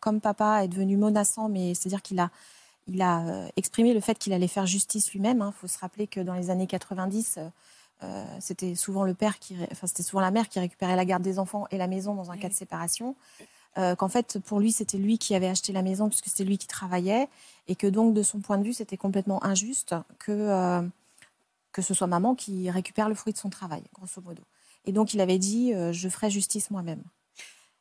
comme 0.00 0.20
papa 0.20 0.64
est 0.64 0.68
devenu 0.68 0.96
menaçant, 0.96 1.48
mais 1.48 1.74
c'est-à-dire 1.74 2.02
qu'il 2.02 2.18
a, 2.18 2.30
il 2.88 3.02
a 3.02 3.48
exprimé 3.56 3.94
le 3.94 4.00
fait 4.00 4.18
qu'il 4.18 4.32
allait 4.32 4.48
faire 4.48 4.66
justice 4.66 5.12
lui-même. 5.12 5.38
Il 5.38 5.42
hein. 5.42 5.54
faut 5.56 5.68
se 5.68 5.78
rappeler 5.78 6.06
que 6.06 6.20
dans 6.20 6.34
les 6.34 6.50
années 6.50 6.66
90, 6.66 7.38
c'était 8.40 8.74
souvent 8.74 9.04
le 9.04 9.14
père 9.14 9.38
qui, 9.38 9.56
enfin 9.70 9.86
c'était 9.86 10.02
souvent 10.02 10.20
la 10.20 10.32
mère 10.32 10.48
qui 10.48 10.58
récupérait 10.58 10.96
la 10.96 11.04
garde 11.04 11.22
des 11.22 11.38
enfants 11.38 11.66
et 11.70 11.78
la 11.78 11.86
maison 11.86 12.14
dans 12.14 12.32
un 12.32 12.36
cas 12.36 12.48
de 12.48 12.54
séparation. 12.54 13.14
Qu'en 13.74 14.08
fait, 14.08 14.38
pour 14.40 14.60
lui, 14.60 14.72
c'était 14.72 14.98
lui 14.98 15.18
qui 15.18 15.34
avait 15.34 15.48
acheté 15.48 15.72
la 15.72 15.82
maison 15.82 16.08
puisque 16.08 16.26
c'était 16.26 16.44
lui 16.44 16.58
qui 16.58 16.66
travaillait 16.66 17.28
et 17.68 17.76
que 17.76 17.86
donc 17.86 18.14
de 18.14 18.22
son 18.22 18.40
point 18.40 18.58
de 18.58 18.64
vue, 18.64 18.72
c'était 18.72 18.96
complètement 18.96 19.42
injuste 19.44 19.94
que, 20.18 20.32
euh, 20.32 20.82
que 21.72 21.82
ce 21.82 21.94
soit 21.94 22.06
maman 22.06 22.34
qui 22.34 22.70
récupère 22.70 23.08
le 23.08 23.14
fruit 23.14 23.32
de 23.32 23.38
son 23.38 23.50
travail, 23.50 23.82
grosso 23.94 24.20
modo. 24.22 24.42
Et 24.84 24.92
donc 24.92 25.14
il 25.14 25.20
avait 25.20 25.38
dit, 25.38 25.72
euh, 25.74 25.92
je 25.92 26.08
ferai 26.08 26.30
justice 26.30 26.70
moi-même. 26.70 27.02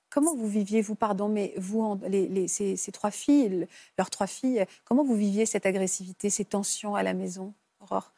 Comment 0.10 0.36
vous 0.36 0.48
viviez, 0.48 0.82
vous, 0.82 0.96
pardon, 0.96 1.30
mais 1.30 1.54
vous, 1.58 1.98
les, 2.08 2.48
ces, 2.48 2.76
trois 2.92 3.12
filles, 3.12 3.66
leurs 3.98 4.10
trois 4.10 4.28
filles, 4.28 4.66
comment 4.84 5.06
vous 5.06 5.16
viviez 5.16 5.46
cette 5.46 5.66
agressivité, 5.66 6.30
ces 6.30 6.44
tensions 6.44 6.96
à 6.96 7.04
la 7.04 7.14
maison, 7.14 7.54
Aurore? 7.80 8.12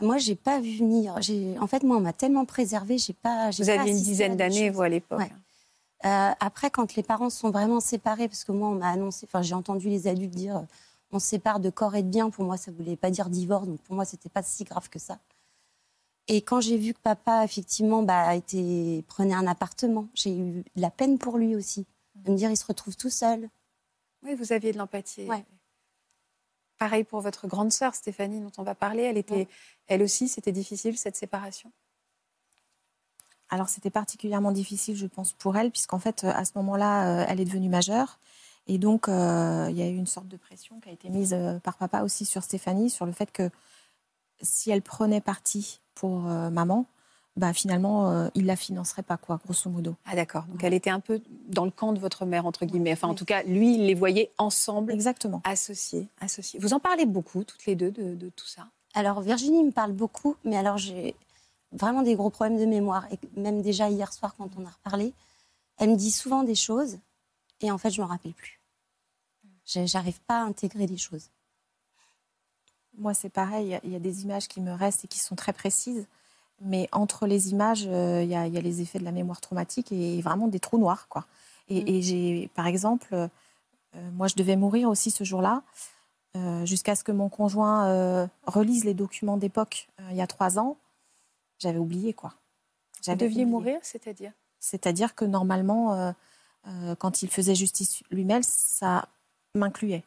Moi, 0.00 0.18
j'ai 0.18 0.34
pas 0.34 0.60
vu 0.60 0.78
venir. 0.78 1.14
En 1.60 1.66
fait, 1.68 1.84
moi, 1.84 1.96
on 1.96 2.00
m'a 2.00 2.12
tellement 2.12 2.44
préservée, 2.44 2.98
j'ai 2.98 3.12
pas. 3.14 3.50
Vous 3.50 3.70
aviez 3.70 3.92
une 3.92 4.02
dizaine 4.02 4.36
d'années, 4.36 4.68
vous, 4.70 4.82
à 4.82 4.88
l'époque. 4.88 5.30
Euh, 6.04 6.30
après, 6.40 6.70
quand 6.70 6.94
les 6.94 7.02
parents 7.02 7.30
sont 7.30 7.50
vraiment 7.50 7.80
séparés, 7.80 8.28
parce 8.28 8.44
que 8.44 8.52
moi, 8.52 8.68
on 8.68 8.74
m'a 8.74 8.90
annoncé, 8.90 9.26
enfin, 9.26 9.42
j'ai 9.42 9.54
entendu 9.54 9.88
les 9.88 10.06
adultes 10.06 10.34
dire, 10.34 10.58
euh, 10.58 10.62
on 11.10 11.18
se 11.18 11.26
sépare 11.26 11.60
de 11.60 11.70
corps 11.70 11.94
et 11.94 12.02
de 12.02 12.08
bien. 12.08 12.30
Pour 12.30 12.44
moi, 12.44 12.56
ça 12.56 12.70
voulait 12.70 12.96
pas 12.96 13.10
dire 13.10 13.30
divorce, 13.30 13.66
donc 13.66 13.80
pour 13.80 13.94
moi, 13.94 14.04
c'était 14.04 14.28
pas 14.28 14.42
si 14.42 14.64
grave 14.64 14.88
que 14.88 14.98
ça. 14.98 15.18
Et 16.28 16.42
quand 16.42 16.60
j'ai 16.60 16.76
vu 16.76 16.92
que 16.92 16.98
papa, 16.98 17.44
effectivement, 17.44 18.02
bah, 18.02 18.32
prenait 19.08 19.34
un 19.34 19.46
appartement, 19.46 20.08
j'ai 20.14 20.36
eu 20.36 20.64
de 20.74 20.80
la 20.80 20.90
peine 20.90 21.18
pour 21.18 21.38
lui 21.38 21.54
aussi. 21.54 21.86
De 22.16 22.32
me 22.32 22.36
dire, 22.36 22.50
il 22.50 22.56
se 22.56 22.66
retrouve 22.66 22.96
tout 22.96 23.10
seul. 23.10 23.48
Oui, 24.22 24.34
vous 24.34 24.52
aviez 24.52 24.72
de 24.72 24.78
l'empathie. 24.78 25.26
Ouais. 25.26 25.44
Pareil 26.78 27.04
pour 27.04 27.20
votre 27.20 27.46
grande 27.46 27.72
sœur, 27.72 27.94
Stéphanie, 27.94 28.40
dont 28.40 28.52
on 28.58 28.64
va 28.64 28.74
parler. 28.74 29.02
Elle, 29.02 29.18
était, 29.18 29.46
elle 29.86 30.02
aussi, 30.02 30.28
c'était 30.28 30.52
difficile, 30.52 30.98
cette 30.98 31.16
séparation 31.16 31.70
alors 33.50 33.68
c'était 33.68 33.90
particulièrement 33.90 34.52
difficile, 34.52 34.96
je 34.96 35.06
pense, 35.06 35.32
pour 35.32 35.56
elle, 35.56 35.70
puisqu'en 35.70 35.98
fait, 35.98 36.24
à 36.24 36.44
ce 36.44 36.52
moment-là, 36.56 37.20
euh, 37.20 37.26
elle 37.28 37.40
est 37.40 37.44
devenue 37.44 37.68
majeure. 37.68 38.18
Et 38.66 38.78
donc, 38.78 39.08
euh, 39.08 39.68
il 39.70 39.76
y 39.76 39.82
a 39.82 39.88
eu 39.88 39.96
une 39.96 40.06
sorte 40.06 40.28
de 40.28 40.36
pression 40.36 40.80
qui 40.80 40.88
a 40.88 40.92
été 40.92 41.08
mise 41.08 41.32
euh, 41.32 41.58
par 41.60 41.76
papa 41.76 42.02
aussi 42.02 42.24
sur 42.24 42.42
Stéphanie, 42.42 42.90
sur 42.90 43.06
le 43.06 43.12
fait 43.12 43.30
que 43.30 43.50
si 44.42 44.70
elle 44.70 44.82
prenait 44.82 45.20
parti 45.20 45.80
pour 45.94 46.20
maman, 46.20 46.86
bah, 47.36 47.52
finalement, 47.52 48.10
euh, 48.10 48.28
il 48.34 48.46
la 48.46 48.56
financerait 48.56 49.02
pas, 49.02 49.18
quoi, 49.18 49.38
grosso 49.44 49.68
modo. 49.68 49.94
Ah 50.06 50.16
d'accord. 50.16 50.44
Donc 50.44 50.64
elle 50.64 50.72
était 50.72 50.90
un 50.90 51.00
peu 51.00 51.20
dans 51.48 51.66
le 51.66 51.70
camp 51.70 51.92
de 51.92 51.98
votre 51.98 52.24
mère, 52.24 52.46
entre 52.46 52.64
guillemets. 52.64 52.92
Enfin, 52.92 53.08
en 53.08 53.14
tout 53.14 53.26
cas, 53.26 53.42
lui, 53.42 53.74
il 53.74 53.86
les 53.86 53.94
voyait 53.94 54.30
ensemble. 54.38 54.92
Exactement. 54.92 55.42
Associés. 55.44 56.08
associés. 56.20 56.58
Vous 56.60 56.72
en 56.72 56.80
parlez 56.80 57.04
beaucoup, 57.04 57.44
toutes 57.44 57.66
les 57.66 57.76
deux, 57.76 57.90
de, 57.90 58.30
tout 58.30 58.46
ça? 58.46 58.68
Alors, 58.94 59.20
Virginie 59.20 59.62
me 59.62 59.70
parle 59.70 59.92
beaucoup, 59.92 60.36
mais 60.44 60.56
alors 60.56 60.78
j'ai 60.78 61.14
vraiment 61.72 62.02
des 62.02 62.14
gros 62.14 62.30
problèmes 62.30 62.58
de 62.58 62.66
mémoire. 62.66 63.06
Et 63.12 63.18
même 63.38 63.62
déjà 63.62 63.88
hier 63.90 64.12
soir, 64.12 64.34
quand 64.36 64.50
on 64.58 64.64
a 64.66 64.70
reparlé, 64.70 65.12
elle 65.78 65.90
me 65.90 65.96
dit 65.96 66.10
souvent 66.10 66.42
des 66.42 66.54
choses, 66.54 66.98
et 67.60 67.70
en 67.70 67.78
fait, 67.78 67.90
je 67.90 68.00
ne 68.00 68.06
me 68.06 68.10
rappelle 68.10 68.34
plus. 68.34 68.60
J'arrive 69.64 70.20
pas 70.22 70.40
à 70.40 70.44
intégrer 70.44 70.86
les 70.86 70.96
choses. 70.96 71.30
Moi, 72.98 73.14
c'est 73.14 73.28
pareil. 73.28 73.78
Il 73.84 73.90
y 73.90 73.96
a 73.96 73.98
des 73.98 74.22
images 74.22 74.48
qui 74.48 74.60
me 74.60 74.72
restent 74.72 75.04
et 75.04 75.08
qui 75.08 75.18
sont 75.18 75.34
très 75.34 75.52
précises. 75.52 76.06
Mais 76.60 76.88
entre 76.92 77.26
les 77.26 77.50
images, 77.50 77.84
euh, 77.86 78.22
il 78.22 78.30
y, 78.30 78.34
a 78.34 78.48
les 78.48 78.80
effets 78.80 78.98
de 78.98 79.04
la 79.04 79.12
mémoire 79.12 79.40
traumatique 79.40 79.92
et 79.92 80.22
vraiment 80.22 80.48
des 80.48 80.60
trous 80.60 80.78
noirs. 80.78 81.06
Quoi. 81.08 81.26
Et, 81.68 81.98
mm. 81.98 82.02
j'ai, 82.02 82.50
par 82.54 82.66
exemple, 82.66 83.08
euh, 83.12 83.28
moi, 84.12 84.26
je 84.28 84.34
devais 84.36 84.56
mourir 84.56 84.88
aussi 84.88 85.10
ce 85.10 85.24
jour-là, 85.24 85.62
euh, 86.36 86.64
jusqu'à 86.64 86.94
ce 86.94 87.04
que 87.04 87.12
mon 87.12 87.28
conjoint 87.28 88.28
relise 88.46 88.84
les 88.84 88.94
documents 88.94 89.36
d'époque 89.36 89.88
il 90.10 90.16
y 90.16 90.22
a 90.22 90.26
trois 90.26 90.58
ans. 90.58 90.76
J'avais 91.58 91.78
oublié, 91.78 92.12
quoi. 92.12 92.34
Vous 93.06 93.14
deviez 93.14 93.44
mourir, 93.44 93.78
c'est-à-dire? 93.82 94.32
C'est-à-dire 94.58 95.14
que 95.14 95.24
normalement, 95.24 96.14
quand 96.98 97.22
il 97.22 97.30
faisait 97.30 97.54
justice 97.54 98.02
lui-même, 98.10 98.42
ça 98.42 99.08
m'incluait 99.54 100.02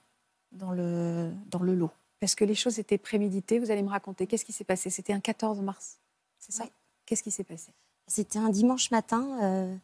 dans 0.52 0.72
le, 0.72 1.32
dans 1.48 1.64
le 1.64 1.76
lot. 1.76 1.92
Parce 2.20 2.36
que 2.36 2.44
les 2.44 2.56
choses 2.56 2.80
étaient 2.80 2.98
préméditées. 2.98 3.60
Vous 3.60 3.72
allez 3.72 3.84
me 3.84 3.90
raconter. 3.90 4.28
Qu'est-ce 4.28 4.44
qui 4.44 4.52
s'est 4.52 4.66
passé? 4.66 4.90
C'était 4.90 5.14
un 5.14 5.22
14 5.22 5.62
mars 5.62 6.00
c'est 6.40 6.54
ça? 6.54 6.66
Qu'est-ce 7.06 7.24
qui 7.24 7.32
s'est 7.32 7.44
passé? 7.44 7.72
C'était 8.08 8.40
un 8.40 8.50
dimanche 8.50 8.92
matin. 8.92 9.38
Euh, 9.44 9.76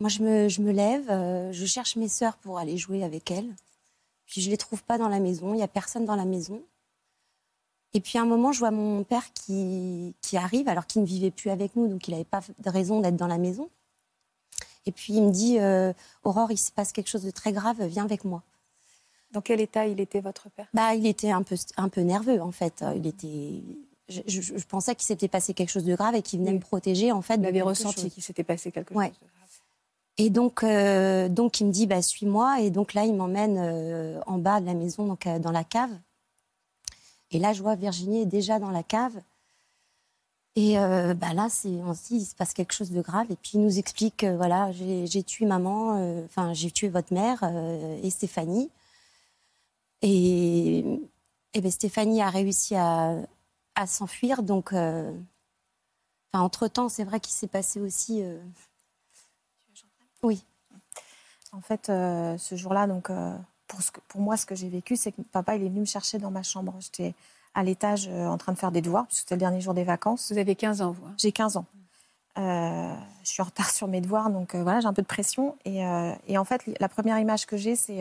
moi, 0.00 0.08
je 0.08 0.22
me, 0.22 0.48
je 0.48 0.60
me 0.62 0.72
lève, 0.72 1.08
euh, 1.10 1.52
je 1.52 1.64
cherche 1.66 1.96
mes 1.96 2.08
sœurs 2.08 2.36
pour 2.38 2.58
aller 2.58 2.76
jouer 2.76 3.04
avec 3.04 3.30
elles. 3.30 3.54
Puis 4.26 4.40
je 4.40 4.50
les 4.50 4.56
trouve 4.56 4.82
pas 4.82 4.98
dans 4.98 5.08
la 5.08 5.20
maison, 5.20 5.52
il 5.52 5.58
n'y 5.58 5.62
a 5.62 5.68
personne 5.68 6.04
dans 6.06 6.16
la 6.16 6.24
maison. 6.24 6.62
Et 7.94 8.00
puis 8.00 8.18
à 8.18 8.22
un 8.22 8.26
moment, 8.26 8.52
je 8.52 8.58
vois 8.58 8.70
mon 8.70 9.04
père 9.04 9.32
qui, 9.32 10.14
qui 10.20 10.36
arrive, 10.36 10.68
alors 10.68 10.86
qu'il 10.86 11.02
ne 11.02 11.06
vivait 11.06 11.30
plus 11.30 11.50
avec 11.50 11.76
nous, 11.76 11.88
donc 11.88 12.06
il 12.08 12.10
n'avait 12.10 12.24
pas 12.24 12.40
de 12.58 12.70
raison 12.70 13.00
d'être 13.00 13.16
dans 13.16 13.28
la 13.28 13.38
maison. 13.38 13.70
Et 14.86 14.92
puis 14.92 15.14
il 15.14 15.22
me 15.22 15.30
dit 15.30 15.58
euh, 15.58 15.92
Aurore, 16.24 16.50
il 16.50 16.58
se 16.58 16.72
passe 16.72 16.92
quelque 16.92 17.08
chose 17.08 17.22
de 17.22 17.30
très 17.30 17.52
grave, 17.52 17.82
viens 17.86 18.04
avec 18.04 18.24
moi. 18.24 18.42
Dans 19.30 19.40
quel 19.40 19.60
état 19.60 19.86
il 19.86 20.00
était, 20.00 20.20
votre 20.20 20.48
père? 20.50 20.68
Bah, 20.74 20.94
Il 20.94 21.06
était 21.06 21.30
un 21.30 21.42
peu, 21.42 21.56
un 21.76 21.88
peu 21.88 22.02
nerveux, 22.02 22.40
en 22.40 22.52
fait. 22.52 22.84
Il 22.94 23.06
était, 23.06 23.62
je, 24.08 24.64
pensais 24.64 24.94
qu'il 24.94 25.06
s'était 25.06 25.28
passé 25.28 25.54
quelque 25.54 25.70
chose 25.70 25.84
de 25.84 25.94
grave 25.94 26.14
et 26.14 26.22
qu'il 26.22 26.40
venait 26.40 26.52
me 26.52 26.60
protéger 26.60 27.12
en 27.12 27.22
fait. 27.22 27.38
Vous 27.38 27.46
avez 27.46 27.62
ressenti 27.62 28.10
qu'il 28.10 28.22
s'était 28.22 28.44
passé 28.44 28.70
quelque 28.70 28.92
chose 28.92 29.02
de 29.02 29.08
grave. 29.08 29.30
Et 30.16 30.30
donc, 30.30 30.62
euh, 30.62 31.28
donc 31.28 31.60
il 31.60 31.66
me 31.66 31.72
dit 31.72 31.86
bah, 31.86 32.02
suis-moi 32.02 32.60
et 32.60 32.70
donc 32.70 32.94
là 32.94 33.04
il 33.04 33.14
m'emmène 33.14 33.58
euh, 33.58 34.20
en 34.26 34.38
bas 34.38 34.60
de 34.60 34.66
la 34.66 34.74
maison 34.74 35.06
donc 35.06 35.26
euh, 35.26 35.38
dans 35.38 35.50
la 35.50 35.64
cave. 35.64 35.90
Et 37.34 37.38
là 37.38 37.52
je 37.52 37.62
vois 37.62 37.74
Virginie 37.74 38.22
est 38.22 38.26
déjà 38.26 38.58
dans 38.58 38.70
la 38.70 38.82
cave. 38.82 39.20
Et 40.56 40.76
bah 40.76 41.32
là 41.34 41.48
c'est 41.50 41.68
on 41.82 41.94
se 41.94 42.08
dit 42.08 42.16
il 42.16 42.24
se 42.24 42.36
passe 42.36 42.54
quelque 42.54 42.72
chose 42.72 42.92
de 42.92 43.02
grave 43.02 43.26
et 43.30 43.36
puis 43.36 43.52
il 43.54 43.60
nous 43.60 43.78
explique 43.78 44.22
voilà 44.24 44.70
j'ai 44.70 45.22
tué 45.24 45.46
maman 45.46 46.22
enfin 46.24 46.52
j'ai 46.52 46.70
tué 46.70 46.88
votre 46.88 47.12
mère 47.12 47.42
et 48.02 48.08
Stéphanie. 48.10 48.70
Et, 50.06 50.84
et 51.54 51.60
ben, 51.62 51.70
Stéphanie 51.70 52.20
a 52.20 52.28
réussi 52.28 52.74
à, 52.74 53.16
à 53.74 53.86
s'enfuir. 53.86 54.42
Donc, 54.42 54.74
euh, 54.74 55.10
entre-temps, 56.34 56.90
c'est 56.90 57.04
vrai 57.04 57.20
qu'il 57.20 57.32
s'est 57.32 57.48
passé 57.48 57.80
aussi... 57.80 58.22
Euh, 58.22 58.38
oui. 60.22 60.44
En 61.52 61.62
fait, 61.62 61.88
euh, 61.88 62.36
ce 62.36 62.56
jour-là, 62.56 62.86
donc, 62.86 63.10
pour, 63.66 63.82
ce 63.82 63.90
pour 64.08 64.20
moi, 64.20 64.36
ce 64.36 64.46
que 64.46 64.54
j'ai 64.54 64.68
vécu, 64.68 64.96
c'est 64.96 65.12
que 65.12 65.22
papa, 65.32 65.56
il 65.56 65.64
est 65.64 65.68
venu 65.68 65.80
me 65.80 65.84
chercher 65.86 66.18
dans 66.18 66.30
ma 66.30 66.42
chambre. 66.42 66.74
J'étais 66.80 67.14
à 67.54 67.62
l'étage 67.62 68.08
en 68.08 68.36
train 68.36 68.52
de 68.52 68.58
faire 68.58 68.72
des 68.72 68.82
devoirs, 68.82 69.06
puisque 69.06 69.20
c'était 69.20 69.36
le 69.36 69.40
dernier 69.40 69.60
jour 69.60 69.74
des 69.74 69.84
vacances. 69.84 70.32
Vous 70.32 70.38
avez 70.38 70.54
15 70.56 70.82
ans, 70.82 70.90
vous 70.90 71.06
hein 71.06 71.14
J'ai 71.18 71.30
15 71.30 71.56
ans. 71.56 71.66
je 72.36 72.94
suis 73.22 73.42
en 73.42 73.46
retard 73.46 73.70
sur 73.70 73.86
mes 73.86 74.00
devoirs, 74.00 74.30
donc 74.30 74.56
voilà, 74.56 74.80
j'ai 74.80 74.86
un 74.86 74.92
peu 74.92 75.02
de 75.02 75.06
pression. 75.06 75.56
Et, 75.64 75.84
et, 76.26 76.36
en 76.36 76.44
fait, 76.44 76.62
la 76.80 76.88
première 76.88 77.18
image 77.18 77.46
que 77.46 77.56
j'ai, 77.56 77.76
c'est 77.76 78.00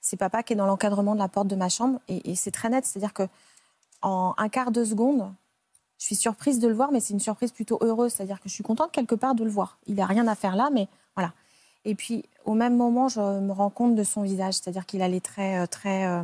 c'est 0.00 0.16
papa 0.16 0.42
qui 0.42 0.54
est 0.54 0.56
dans 0.56 0.66
l'encadrement 0.66 1.14
de 1.14 1.20
la 1.20 1.28
porte 1.28 1.48
de 1.48 1.56
ma 1.56 1.68
chambre. 1.68 2.00
Et, 2.08 2.30
et 2.30 2.34
c'est 2.34 2.50
très 2.50 2.70
net, 2.70 2.86
c'est-à-dire 2.86 3.12
que 3.12 3.28
en 4.02 4.34
un 4.38 4.48
quart 4.48 4.70
de 4.70 4.84
seconde, 4.84 5.32
je 5.98 6.06
suis 6.06 6.16
surprise 6.16 6.58
de 6.58 6.68
le 6.68 6.74
voir, 6.74 6.90
mais 6.92 7.00
c'est 7.00 7.12
une 7.12 7.20
surprise 7.20 7.52
plutôt 7.52 7.78
heureuse. 7.82 8.12
C'est-à-dire 8.12 8.40
que 8.40 8.48
je 8.48 8.54
suis 8.54 8.64
contente 8.64 8.90
quelque 8.92 9.14
part 9.14 9.34
de 9.34 9.44
le 9.44 9.50
voir. 9.50 9.78
Il 9.86 9.96
n'a 9.96 10.06
rien 10.06 10.26
à 10.26 10.34
faire 10.34 10.56
là, 10.56 10.70
mais. 10.72 10.88
Et 11.84 11.94
puis, 11.94 12.24
au 12.44 12.54
même 12.54 12.76
moment, 12.76 13.08
je 13.08 13.20
me 13.20 13.52
rends 13.52 13.70
compte 13.70 13.94
de 13.94 14.04
son 14.04 14.22
visage. 14.22 14.54
C'est-à-dire 14.54 14.86
qu'il 14.86 15.02
a 15.02 15.08
les 15.08 15.20
traits 15.20 15.62
euh, 15.62 15.66
très. 15.66 16.06
Euh, 16.06 16.22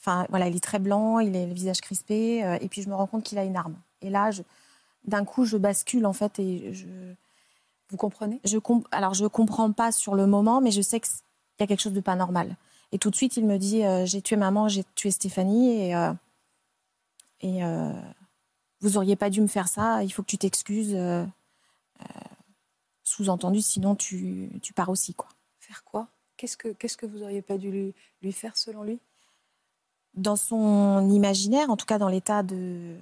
enfin, 0.00 0.26
voilà, 0.30 0.48
il 0.48 0.56
est 0.56 0.62
très 0.62 0.78
blanc, 0.78 1.18
il 1.20 1.34
a 1.36 1.46
le 1.46 1.54
visage 1.54 1.80
crispé. 1.80 2.44
Euh, 2.44 2.58
et 2.60 2.68
puis, 2.68 2.82
je 2.82 2.88
me 2.88 2.94
rends 2.94 3.06
compte 3.06 3.24
qu'il 3.24 3.38
a 3.38 3.44
une 3.44 3.56
arme. 3.56 3.76
Et 4.02 4.10
là, 4.10 4.30
d'un 5.06 5.24
coup, 5.24 5.44
je 5.44 5.56
bascule, 5.56 6.06
en 6.06 6.12
fait, 6.12 6.38
et 6.38 6.72
je. 6.74 6.86
Vous 7.90 7.98
comprenez? 7.98 8.40
Alors, 8.92 9.14
je 9.14 9.24
ne 9.24 9.28
comprends 9.28 9.70
pas 9.70 9.92
sur 9.92 10.14
le 10.14 10.26
moment, 10.26 10.60
mais 10.60 10.70
je 10.70 10.80
sais 10.80 11.00
qu'il 11.00 11.12
y 11.60 11.62
a 11.62 11.66
quelque 11.66 11.82
chose 11.82 11.92
de 11.92 12.00
pas 12.00 12.16
normal. 12.16 12.56
Et 12.92 12.98
tout 12.98 13.10
de 13.10 13.16
suite, 13.16 13.36
il 13.36 13.44
me 13.46 13.58
dit 13.58 13.82
J'ai 14.06 14.22
tué 14.22 14.36
maman, 14.36 14.68
j'ai 14.68 14.84
tué 14.94 15.10
Stéphanie. 15.10 15.90
Et 15.90 16.14
et 17.42 17.60
vous 18.80 18.96
auriez 18.96 19.16
pas 19.16 19.28
dû 19.28 19.42
me 19.42 19.46
faire 19.46 19.68
ça, 19.68 20.02
il 20.02 20.10
faut 20.10 20.22
que 20.22 20.28
tu 20.28 20.38
t'excuses. 20.38 20.96
Euh, 23.04 23.10
euh, 23.10 23.24
sous-entendu, 23.24 23.60
sinon 23.60 23.94
tu, 23.94 24.50
tu, 24.62 24.72
pars 24.72 24.88
aussi. 24.88 25.14
Quoi. 25.14 25.28
Faire 25.60 25.84
quoi? 25.84 26.08
Qu'est-ce 26.36 26.56
que 26.56 26.68
Qu'est-ce 26.68 26.96
que 26.96 27.06
vous 27.06 27.22
auriez 27.22 27.42
pas 27.42 27.58
dû 27.58 27.70
lui, 27.70 27.94
lui 28.22 28.32
faire 28.32 28.56
selon 28.56 28.82
lui? 28.82 28.98
Dans 30.14 30.36
son 30.36 31.08
imaginaire, 31.10 31.70
en 31.70 31.76
tout 31.76 31.86
cas 31.86 31.98
dans 31.98 32.08
l'état 32.08 32.42
de 32.42 32.96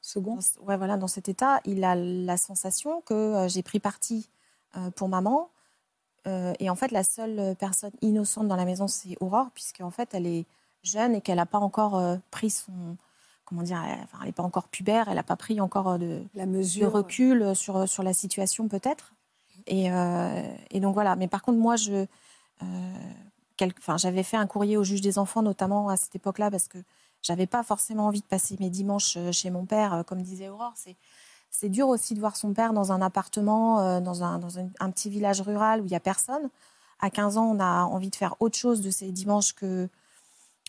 second. 0.00 0.38
ouais, 0.62 0.76
voilà, 0.76 0.96
dans 0.96 1.08
cet 1.08 1.28
état, 1.28 1.60
il 1.64 1.84
a 1.84 1.94
la 1.94 2.36
sensation 2.36 3.02
que 3.02 3.46
j'ai 3.48 3.62
pris 3.62 3.78
parti 3.78 4.28
pour 4.96 5.08
maman. 5.08 5.48
et 6.26 6.68
en 6.68 6.74
fait, 6.74 6.90
la 6.90 7.04
seule 7.04 7.54
personne 7.56 7.92
innocente 8.00 8.48
dans 8.48 8.56
la 8.56 8.64
maison, 8.64 8.88
c'est 8.88 9.16
Aurore, 9.20 9.50
puisqu'en 9.54 9.92
fait, 9.92 10.12
elle 10.12 10.26
est 10.26 10.44
jeune 10.82 11.14
et 11.14 11.20
qu'elle 11.20 11.36
n'a 11.36 11.46
pas 11.46 11.60
encore 11.60 12.02
pris 12.32 12.50
son, 12.50 12.96
comment 13.52 13.64
dire, 13.64 13.82
elle 13.84 14.26
n'est 14.26 14.32
pas 14.32 14.42
encore 14.42 14.68
pubère, 14.68 15.08
elle 15.08 15.16
n'a 15.16 15.22
pas 15.22 15.36
pris 15.36 15.60
encore 15.60 15.88
euh, 15.90 15.98
de, 15.98 16.22
la 16.34 16.46
mesure. 16.46 16.90
de 16.90 16.96
recul 16.96 17.54
sur, 17.54 17.86
sur 17.86 18.02
la 18.02 18.14
situation 18.14 18.66
peut-être. 18.66 19.12
Et, 19.66 19.92
euh, 19.92 20.42
et, 20.70 20.80
donc 20.80 20.94
voilà. 20.94 21.16
Mais 21.16 21.28
par 21.28 21.42
contre, 21.42 21.58
moi, 21.58 21.76
je, 21.76 22.06
euh, 22.62 23.66
enfin, 23.78 23.98
j'avais 23.98 24.22
fait 24.22 24.38
un 24.38 24.46
courrier 24.46 24.78
au 24.78 24.84
juge 24.84 25.02
des 25.02 25.18
enfants, 25.18 25.42
notamment 25.42 25.90
à 25.90 25.98
cette 25.98 26.16
époque-là, 26.16 26.50
parce 26.50 26.66
que 26.66 26.78
j'avais 27.20 27.46
pas 27.46 27.62
forcément 27.62 28.06
envie 28.06 28.22
de 28.22 28.26
passer 28.26 28.56
mes 28.58 28.70
dimanches 28.70 29.18
chez 29.32 29.50
mon 29.50 29.66
père, 29.66 30.02
comme 30.06 30.22
disait 30.22 30.48
Aurore. 30.48 30.72
C'est, 30.74 30.96
c'est 31.50 31.68
dur 31.68 31.88
aussi 31.88 32.14
de 32.14 32.20
voir 32.20 32.36
son 32.36 32.54
père 32.54 32.72
dans 32.72 32.90
un 32.90 33.02
appartement, 33.02 34.00
dans, 34.00 34.24
un, 34.24 34.38
dans 34.38 34.58
un, 34.58 34.90
petit 34.90 35.10
village 35.10 35.42
rural 35.42 35.82
où 35.82 35.84
il 35.84 35.90
n'y 35.90 35.96
a 35.96 36.00
personne. 36.00 36.48
À 36.98 37.10
15 37.10 37.36
ans, 37.36 37.44
on 37.44 37.60
a 37.60 37.84
envie 37.84 38.10
de 38.10 38.16
faire 38.16 38.34
autre 38.40 38.56
chose 38.56 38.80
de 38.80 38.90
ces 38.90 39.12
dimanches 39.12 39.52
que, 39.52 39.88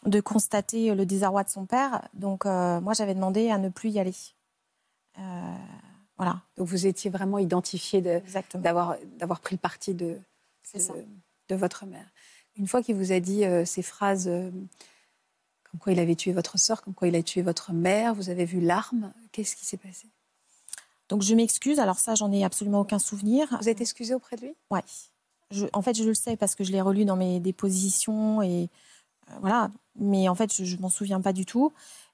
de 0.06 0.22
constater 0.22 0.94
le 0.94 1.06
désarroi 1.06 1.44
de 1.44 1.50
son 1.50 1.66
père. 1.66 2.08
Donc, 2.14 2.46
euh, 2.46 2.82
moi, 2.82 2.94
j'avais 2.94 3.14
demandé 3.14 3.50
à 3.50 3.58
ne 3.58 3.70
plus 3.70 3.90
y 3.90 4.00
aller. 4.00 4.16
Euh, 5.20 5.56
voilà. 6.18 6.42
Donc, 6.58 6.68
vous 6.68 6.88
étiez 6.88 7.10
vraiment 7.10 7.40
identifié 7.40 8.02
d'avoir 8.56 8.98
pris 9.42 9.56
le 9.56 9.60
parti 9.60 9.94
de, 9.94 10.18
de, 11.50 11.56
votre 11.56 11.86
mère. 11.86 12.06
Une 12.56 12.68
fois 12.68 12.84
qu'il 12.84 12.96
vous 12.96 13.12
a 13.12 13.20
dit 13.20 13.46
euh, 13.46 13.66
ces 13.66 13.82
phrases, 13.82 14.26
comme 14.26 15.80
quoi 15.80 15.94
il 15.94 16.00
avait 16.00 16.16
tué 16.16 16.34
votre 16.34 16.60
sœur, 16.60 16.82
comme 16.82 16.94
quoi 16.94 17.08
il 17.08 17.16
a 17.16 17.24
tué 17.24 17.42
votre 17.42 17.74
mère, 17.74 18.14
vous 18.14 18.30
avez 18.30 18.46
vu 18.46 18.60
l'arme, 18.60 19.14
qu'est-ce 19.32 19.56
qui 19.56 19.66
s'est 19.66 19.78
passé? 19.78 20.08
Donc, 21.10 21.22
je 21.22 21.36
m'excuse. 21.36 21.80
Alors, 21.80 22.00
ça, 22.00 22.16
j'en 22.16 22.32
ai 22.32 22.44
absolument 22.44 22.82
aucun 22.82 23.00
souvenir. 23.00 23.48
Vous 23.62 23.70
êtes 23.70 23.82
excusé 23.82 24.14
auprès 24.14 24.36
de 24.36 24.42
lui? 24.42 24.56
Oui. 24.72 24.80
En 25.74 25.82
fait, 25.82 25.96
je 25.96 26.04
le 26.04 26.16
sais 26.16 26.36
parce 26.36 26.56
que 26.56 26.64
je 26.64 26.72
l'ai 26.72 26.82
relu 26.82 27.06
dans 27.06 27.16
mes 27.16 27.40
dépositions 27.40 28.42
et 28.42 28.70
voilà. 29.42 29.70
Mais 29.96 30.28
en 30.28 30.36
fait, 30.36 30.64
je 30.64 30.76
ne 30.76 30.82
m'en 30.82 30.90
souviens 30.90 31.22
pas 31.22 31.34
du 31.34 31.46
tout. 31.46 31.72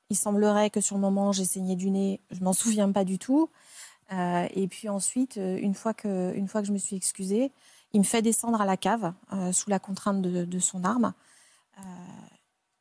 Il 0.10 0.18
semblerait 0.18 0.70
que 0.70 0.82
sur 0.82 0.96
le 0.96 1.02
moment, 1.02 1.32
j'ai 1.32 1.46
saigné 1.46 1.76
du 1.76 1.92
nez. 1.92 2.20
Je 2.32 2.44
m'en 2.44 2.54
souviens 2.54 2.92
pas 2.92 3.04
du 3.04 3.20
tout. 3.20 3.50
Euh, 4.12 4.48
et 4.54 4.68
puis 4.68 4.90
ensuite, 4.90 5.38
euh, 5.38 5.58
une 5.62 5.76
fois, 5.76 5.94
que, 5.94 6.34
une 6.36 6.48
fois 6.48 6.62
que 6.62 6.68
je 6.68 6.74
me 6.74 6.78
suis 6.78 6.96
excusée, 6.96 7.52
il 7.94 8.00
me 8.00 8.06
fait 8.06 8.22
descendre 8.22 8.60
à 8.60 8.66
la 8.66 8.78
cave 8.78 9.14
euh, 9.34 9.52
sous 9.52 9.70
la 9.70 9.80
contrainte 9.80 10.22
de, 10.22 10.60
son 10.60 10.84
arme. 10.84 11.14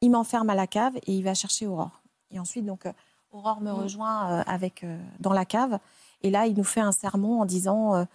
il 0.01 0.11
m'enferme 0.11 0.51
à 0.51 0.55
la 0.55 0.67
cave 0.67 0.97
et 0.97 1.13
il 1.13 1.23
va 1.23 1.35
chercher 1.35 1.67
Aurore. 1.67 2.03
Et 2.31 2.39
ensuite, 2.39 2.65
donc, 2.65 2.87
Aurore 3.31 3.61
me 3.61 3.71
mmh. 3.71 3.75
rejoint 3.75 4.41
avec, 4.43 4.85
dans 5.21 5.33
la 5.33 5.45
cave. 5.45 5.79
Et 6.23 6.31
là, 6.31 6.47
il 6.47 6.57
nous 6.57 6.65
fait 6.65 6.81
un 6.81 6.93
sermon 6.93 7.41
en 7.41 7.47
disant, 7.47 8.07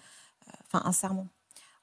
enfin 0.66 0.82
un 0.86 0.92
sermon. 0.92 1.28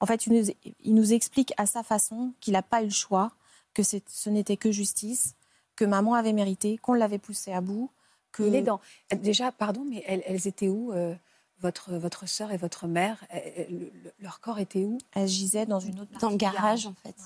En 0.01 0.07
fait, 0.07 0.27
il 0.27 0.33
nous, 0.33 0.53
il 0.81 0.95
nous 0.95 1.13
explique 1.13 1.53
à 1.57 1.67
sa 1.67 1.83
façon 1.83 2.33
qu'il 2.41 2.55
n'a 2.55 2.63
pas 2.63 2.83
eu 2.83 2.87
le 2.87 2.91
choix, 2.91 3.33
que 3.75 3.83
ce 3.83 4.31
n'était 4.31 4.57
que 4.57 4.71
justice, 4.71 5.35
que 5.77 5.85
maman 5.85 6.15
avait 6.15 6.33
mérité, 6.33 6.77
qu'on 6.79 6.95
l'avait 6.95 7.19
poussé 7.19 7.53
à 7.53 7.61
bout, 7.61 7.91
que... 8.33 8.43
Il 8.43 8.55
est 8.55 8.63
dans... 8.63 8.81
Déjà, 9.17 9.53
pardon, 9.53 9.85
mais 9.89 10.05
elles, 10.07 10.47
étaient 10.47 10.69
où 10.69 10.93
votre, 11.61 11.95
votre 11.95 12.29
sœur 12.29 12.53
et 12.53 12.57
votre 12.57 12.87
mère, 12.87 13.25
leur 14.19 14.41
corps 14.41 14.59
était 14.59 14.85
où? 14.85 14.99
Elles 15.13 15.29
gisaient 15.29 15.67
dans 15.67 15.81
une 15.81 16.01
autre 16.01 16.19
Dans 16.21 16.31
le 16.31 16.37
garage, 16.37 16.87
en 16.87 16.95
fait. 16.95 17.17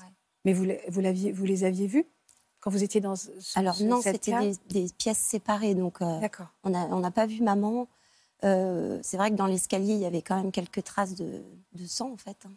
Mais 0.45 0.53
vous, 0.53 0.65
vous, 0.89 1.01
vous 1.33 1.45
les 1.45 1.63
aviez 1.63 1.87
vues 1.87 2.07
quand 2.65 2.71
vous 2.71 2.83
étiez 2.83 2.99
dans 2.99 3.15
ce, 3.15 3.29
Alors 3.53 3.79
non, 3.83 4.01
c'était 4.01 4.51
des, 4.69 4.89
pièces 4.97 5.19
séparées, 5.19 5.75
donc 5.75 6.01
on 6.01 6.69
n'a 6.71 6.87
on 6.89 7.11
pas 7.11 7.27
vu 7.27 7.43
maman. 7.43 7.87
c'est 8.41 9.17
vrai 9.17 9.29
que 9.29 9.35
dans 9.35 9.45
l'escalier, 9.45 9.93
il 9.93 9.99
y 9.99 10.05
avait 10.05 10.23
quand 10.23 10.35
même 10.35 10.51
quelques 10.51 10.83
traces 10.83 11.13
de, 11.13 11.43
de 11.73 11.85
sang, 11.85 12.11
en 12.11 12.17
fait. 12.17 12.37
Hein. 12.45 12.51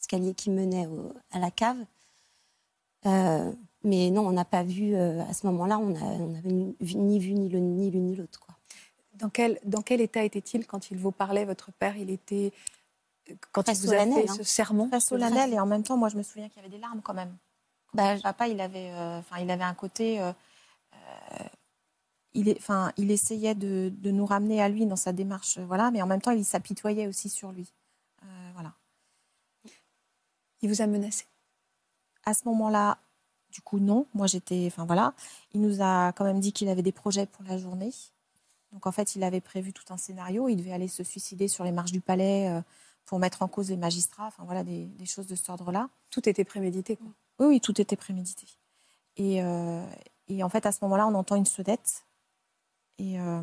Escalier 0.00 0.34
qui 0.34 0.50
menait 0.50 0.88
à 1.30 1.38
la 1.38 1.52
cave. 1.52 1.78
Euh, 3.06 3.52
mais 3.84 4.10
non, 4.10 4.26
on 4.26 4.32
n'a 4.32 4.44
pas 4.44 4.62
vu, 4.62 4.94
euh, 4.94 5.22
à 5.22 5.34
ce 5.34 5.46
moment-là, 5.46 5.78
on 5.78 5.90
n'avait 5.90 6.48
ni 6.48 7.18
vu 7.18 7.34
ni 7.34 7.48
l'une 7.48 7.76
ni 7.76 8.16
l'autre. 8.16 8.40
Dans 9.14 9.28
quel, 9.28 9.58
dans 9.64 9.82
quel 9.82 10.00
état 10.00 10.22
était-il 10.22 10.66
quand 10.66 10.90
il 10.90 10.98
vous 10.98 11.12
parlait, 11.12 11.44
votre 11.44 11.72
père? 11.72 11.96
Il 11.96 12.10
était. 12.10 12.52
Quand 13.52 13.68
il 13.68 13.76
vous 13.76 13.92
a 13.92 13.98
fait 13.98 14.26
ce 14.26 14.40
hein. 14.40 14.44
sermon? 14.44 14.88
Très 14.88 15.00
solennel, 15.00 15.52
et 15.52 15.60
en 15.60 15.66
même 15.66 15.82
temps, 15.82 15.96
moi, 15.96 16.08
je 16.08 16.16
me 16.16 16.22
souviens 16.22 16.48
qu'il 16.48 16.56
y 16.56 16.60
avait 16.60 16.74
des 16.74 16.80
larmes 16.80 17.02
quand 17.02 17.14
même. 17.14 17.36
Bah, 17.94 18.16
Papa, 18.22 18.48
il 18.48 18.60
avait, 18.60 18.90
euh, 18.90 19.18
enfin, 19.18 19.38
il 19.40 19.50
avait 19.50 19.64
un 19.64 19.74
côté. 19.74 20.20
il, 22.34 22.48
est, 22.48 22.56
enfin, 22.56 22.92
il 22.96 23.10
essayait 23.10 23.54
de, 23.54 23.92
de, 23.94 24.10
nous 24.10 24.26
ramener 24.26 24.62
à 24.62 24.68
lui 24.68 24.86
dans 24.86 24.96
sa 24.96 25.12
démarche, 25.12 25.58
voilà, 25.58 25.90
mais 25.90 26.00
en 26.02 26.06
même 26.06 26.20
temps, 26.20 26.30
il 26.30 26.44
s'apitoyait 26.44 27.06
aussi 27.06 27.28
sur 27.28 27.52
lui. 27.52 27.72
voilà. 28.54 28.72
Il 30.62 30.68
vous 30.68 30.80
a 30.80 30.86
menacé? 30.86 31.26
À 32.24 32.34
ce 32.34 32.44
moment-là, 32.46 32.98
du 33.52 33.60
coup, 33.60 33.78
non. 33.78 34.06
Moi, 34.14 34.26
j'étais. 34.26 34.64
Enfin, 34.66 34.84
voilà. 34.84 35.14
Il 35.52 35.60
nous 35.60 35.82
a 35.82 36.12
quand 36.12 36.24
même 36.24 36.40
dit 36.40 36.52
qu'il 36.52 36.68
avait 36.68 36.82
des 36.82 36.92
projets 36.92 37.26
pour 37.26 37.44
la 37.44 37.58
journée. 37.58 37.92
Donc, 38.72 38.86
en 38.86 38.92
fait, 38.92 39.14
il 39.14 39.22
avait 39.22 39.40
prévu 39.40 39.72
tout 39.72 39.84
un 39.92 39.96
scénario. 39.96 40.48
Il 40.48 40.56
devait 40.56 40.72
aller 40.72 40.88
se 40.88 41.04
suicider 41.04 41.48
sur 41.48 41.64
les 41.64 41.72
marches 41.72 41.92
du 41.92 42.00
palais 42.00 42.48
euh, 42.48 42.60
pour 43.04 43.18
mettre 43.18 43.42
en 43.42 43.48
cause 43.48 43.70
les 43.70 43.76
magistrats. 43.76 44.26
Enfin, 44.26 44.44
voilà, 44.44 44.64
des, 44.64 44.88
choses 45.06 45.26
de 45.26 45.34
cet 45.34 45.50
ordre-là. 45.50 45.88
Tout 46.10 46.28
était 46.28 46.44
prémédité, 46.44 46.96
quoi. 46.96 47.08
Oui, 47.38 47.46
oui, 47.46 47.60
tout 47.60 47.78
était 47.80 47.96
prémédité. 47.96 48.46
Et, 49.16 49.42
euh, 49.42 49.84
et 50.28 50.42
en 50.42 50.48
fait, 50.48 50.64
à 50.64 50.72
ce 50.72 50.78
moment-là, 50.82 51.06
on 51.06 51.14
entend 51.14 51.36
une 51.36 51.46
sonnette. 51.46 52.04
Et, 52.98 53.20
euh, 53.20 53.42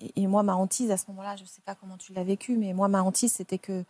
et, 0.00 0.26
moi, 0.26 0.42
ma 0.42 0.54
hantise, 0.54 0.90
à 0.90 0.96
ce 0.96 1.06
moment-là, 1.08 1.36
je 1.36 1.42
ne 1.42 1.48
sais 1.48 1.62
pas 1.62 1.74
comment 1.74 1.96
tu 1.96 2.12
l'as 2.12 2.24
vécu, 2.24 2.56
mais 2.56 2.72
moi, 2.72 2.88
ma 2.88 3.02
hantise, 3.02 3.32
c'était 3.32 3.58
que 3.58 3.84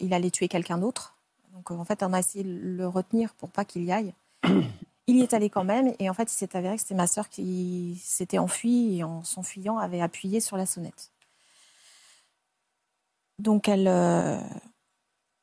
il 0.00 0.12
allait 0.12 0.32
tuer 0.32 0.48
quelqu'un 0.48 0.76
d'autre. 0.76 1.17
Donc 1.52 1.70
en 1.70 1.84
fait, 1.84 2.02
on 2.02 2.12
a 2.12 2.18
essayé 2.18 2.44
de 2.44 2.50
le 2.50 2.86
retenir 2.86 3.34
pour 3.34 3.50
pas 3.50 3.64
qu'il 3.64 3.84
y 3.84 3.92
aille. 3.92 4.14
Il 5.10 5.16
y 5.16 5.22
est 5.22 5.32
allé 5.32 5.48
quand 5.48 5.64
même, 5.64 5.94
et 5.98 6.10
en 6.10 6.14
fait, 6.14 6.30
il 6.30 6.36
s'est 6.36 6.54
avéré 6.54 6.76
que 6.76 6.82
c'était 6.82 6.94
ma 6.94 7.06
sœur 7.06 7.30
qui 7.30 7.98
s'était 8.04 8.36
enfuie 8.36 8.98
et 8.98 9.04
en 9.04 9.24
s'enfuyant 9.24 9.78
avait 9.78 10.02
appuyé 10.02 10.38
sur 10.38 10.58
la 10.58 10.66
sonnette. 10.66 11.12
Donc 13.38 13.68
elle, 13.68 13.88
euh, 13.88 14.38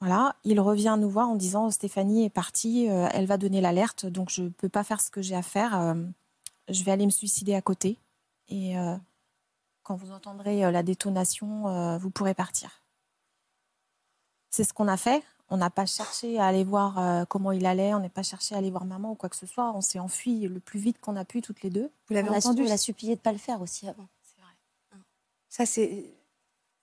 voilà, 0.01 0.35
il 0.43 0.59
revient 0.59 0.97
nous 0.99 1.09
voir 1.09 1.29
en 1.29 1.35
disant 1.35 1.71
Stéphanie 1.71 2.25
est 2.25 2.29
partie, 2.29 2.89
euh, 2.89 3.07
elle 3.11 3.25
va 3.25 3.37
donner 3.37 3.59
l'alerte, 3.59 4.05
donc 4.05 4.29
je 4.29 4.43
ne 4.43 4.49
peux 4.49 4.69
pas 4.69 4.83
faire 4.83 5.01
ce 5.01 5.09
que 5.09 5.23
j'ai 5.23 5.35
à 5.35 5.41
faire. 5.41 5.79
Euh, 5.79 5.95
je 6.69 6.83
vais 6.83 6.91
aller 6.91 7.05
me 7.05 7.11
suicider 7.11 7.55
à 7.55 7.61
côté, 7.61 7.97
et 8.49 8.75
quand 9.83 9.95
vous 9.95 10.11
entendrez 10.11 10.71
la 10.71 10.83
détonation, 10.83 11.97
vous 11.97 12.09
pourrez 12.09 12.33
partir. 12.33 12.81
C'est 14.49 14.63
ce 14.63 14.73
qu'on 14.73 14.87
a 14.87 14.97
fait. 14.97 15.23
On 15.49 15.57
n'a 15.57 15.69
pas 15.69 15.85
cherché 15.85 16.39
à 16.39 16.45
aller 16.47 16.63
voir 16.63 16.97
euh, 16.97 17.25
comment 17.25 17.51
il 17.51 17.65
allait, 17.65 17.93
on 17.93 17.99
n'a 17.99 18.09
pas 18.09 18.23
cherché 18.23 18.55
à 18.55 18.57
aller 18.57 18.71
voir 18.71 18.85
maman 18.85 19.11
ou 19.11 19.15
quoi 19.15 19.29
que 19.29 19.35
ce 19.35 19.45
soit. 19.45 19.71
On 19.75 19.81
s'est 19.81 19.99
enfui 19.99 20.47
le 20.47 20.59
plus 20.59 20.79
vite 20.79 20.99
qu'on 20.99 21.15
a 21.15 21.25
pu 21.25 21.41
toutes 21.41 21.61
les 21.61 21.69
deux. 21.69 21.91
Vous 22.07 22.15
l'avez 22.15 22.29
entendu 22.29 22.63
On 22.63 22.71
a 22.71 22.77
supplié 22.77 23.13
de 23.13 23.19
ne 23.19 23.23
pas 23.23 23.31
le 23.31 23.37
faire 23.37 23.61
aussi 23.61 23.87
avant. 23.87 24.07
C'est 24.23 24.41
vrai. 24.41 24.53
Hein. 24.93 24.99
Ça, 25.49 25.65
c'est. 25.65 26.05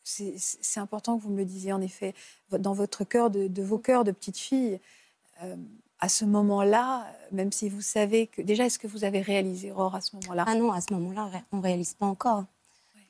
C'est 0.05 0.81
important 0.81 1.17
que 1.17 1.23
vous 1.23 1.31
me 1.31 1.37
le 1.37 1.45
disiez, 1.45 1.73
en 1.73 1.81
effet. 1.81 2.13
Dans 2.51 2.73
votre 2.73 3.05
cœur, 3.05 3.31
de, 3.31 3.63
vos 3.63 3.79
cœurs 3.79 4.03
de 4.03 4.11
petite 4.11 4.37
fille, 4.37 4.81
euh, 5.45 5.55
à 6.01 6.09
ce 6.09 6.25
moment-là, 6.25 7.07
même 7.31 7.53
si 7.53 7.69
vous 7.69 7.83
savez 7.83 8.27
que. 8.27 8.43
Déjà, 8.43 8.67
est-ce 8.67 8.81
que 8.81 8.89
vous 8.89 9.05
avez 9.05 9.21
réalisé, 9.21 9.71
Aurore, 9.71 9.95
à 9.95 10.01
ce 10.01 10.17
moment-là? 10.17 10.45
Ah 10.49 10.57
non, 10.57 10.73
à 10.73 10.81
ce 10.81 10.93
moment-là, 10.93 11.31
on 11.53 11.59
ne 11.59 11.63
réalise 11.63 11.95
pas 11.95 12.07
encore. 12.07 12.45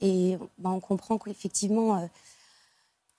Et 0.03 0.37
ben, 0.59 0.71
on 0.71 0.81
comprend 0.81 1.17
qu'effectivement, 1.17 1.97
euh, 1.97 2.07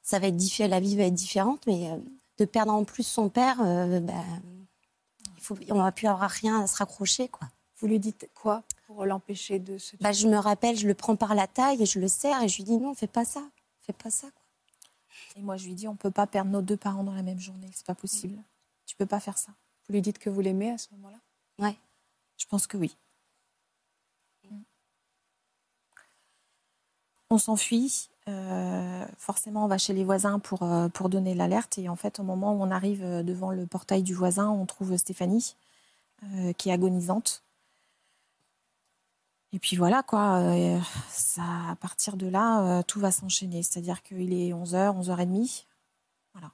ça 0.03 0.19
va 0.19 0.27
être 0.27 0.37
différent, 0.37 0.69
la 0.69 0.79
vie 0.79 0.95
va 0.95 1.03
être 1.03 1.13
différente, 1.13 1.65
mais 1.65 1.89
de 2.37 2.45
perdre 2.45 2.73
en 2.73 2.83
plus 2.83 3.03
son 3.03 3.29
père, 3.29 3.61
euh, 3.61 3.99
ben, 3.99 4.23
il 5.37 5.41
faut, 5.41 5.57
on 5.69 5.83
n'a 5.83 5.91
plus 5.91 6.07
avoir 6.07 6.29
rien 6.29 6.61
à 6.61 6.67
se 6.67 6.77
raccrocher. 6.77 7.27
Quoi. 7.27 7.47
Vous 7.77 7.87
lui 7.87 7.99
dites 7.99 8.29
quoi 8.33 8.63
pour 8.87 9.05
l'empêcher 9.05 9.59
de 9.59 9.77
se... 9.77 9.95
Bah, 9.97 10.11
je 10.11 10.27
me 10.27 10.37
rappelle, 10.37 10.77
je 10.77 10.87
le 10.87 10.93
prends 10.93 11.15
par 11.15 11.35
la 11.35 11.47
taille 11.47 11.81
et 11.81 11.85
je 11.85 11.99
le 11.99 12.07
serre 12.07 12.41
et 12.43 12.47
je 12.47 12.57
lui 12.57 12.63
dis 12.63 12.77
non, 12.77 12.93
fais 12.93 13.07
pas 13.07 13.25
ça, 13.25 13.43
fais 13.81 13.93
pas 13.93 14.09
ça. 14.09 14.29
Quoi. 14.31 14.43
Et 15.35 15.41
moi, 15.41 15.57
je 15.57 15.65
lui 15.65 15.73
dis, 15.73 15.87
on 15.87 15.95
peut 15.95 16.11
pas 16.11 16.27
perdre 16.27 16.51
nos 16.51 16.61
deux 16.61 16.77
parents 16.77 17.03
dans 17.03 17.13
la 17.13 17.23
même 17.23 17.39
journée, 17.39 17.69
c'est 17.73 17.85
pas 17.85 17.95
possible. 17.95 18.41
Tu 18.85 18.95
peux 18.95 19.05
pas 19.05 19.19
faire 19.19 19.37
ça. 19.37 19.51
Vous 19.87 19.93
lui 19.93 20.01
dites 20.01 20.19
que 20.19 20.29
vous 20.29 20.41
l'aimez 20.41 20.71
à 20.71 20.77
ce 20.77 20.89
moment-là? 20.91 21.19
Ouais. 21.59 21.75
Je 22.37 22.45
pense 22.45 22.67
que 22.67 22.77
oui. 22.77 22.95
On 27.29 27.37
s'enfuit. 27.37 28.09
Euh, 28.29 29.05
forcément, 29.17 29.65
on 29.65 29.67
va 29.67 29.77
chez 29.77 29.93
les 29.93 30.03
voisins 30.03 30.39
pour, 30.39 30.63
euh, 30.63 30.87
pour 30.89 31.09
donner 31.09 31.33
l'alerte. 31.35 31.77
Et 31.77 31.89
en 31.89 31.95
fait, 31.95 32.19
au 32.19 32.23
moment 32.23 32.53
où 32.53 32.61
on 32.61 32.71
arrive 32.71 33.03
euh, 33.03 33.23
devant 33.23 33.51
le 33.51 33.65
portail 33.65 34.03
du 34.03 34.13
voisin, 34.13 34.49
on 34.49 34.65
trouve 34.65 34.95
Stéphanie, 34.97 35.55
qui 36.57 36.69
est 36.69 36.71
agonisante. 36.71 37.43
Et 39.51 39.59
puis 39.59 39.75
voilà, 39.75 40.03
quoi. 40.03 40.41
ça, 41.09 41.41
à 41.71 41.75
partir 41.75 42.15
de 42.15 42.27
là, 42.27 42.81
tout 42.83 43.01
va 43.01 43.11
s'enchaîner. 43.11 43.61
C'est-à-dire 43.61 44.01
qu'il 44.03 44.31
est 44.31 44.53
11h, 44.53 45.01
11h30. 45.01 45.65
Voilà. 46.33 46.51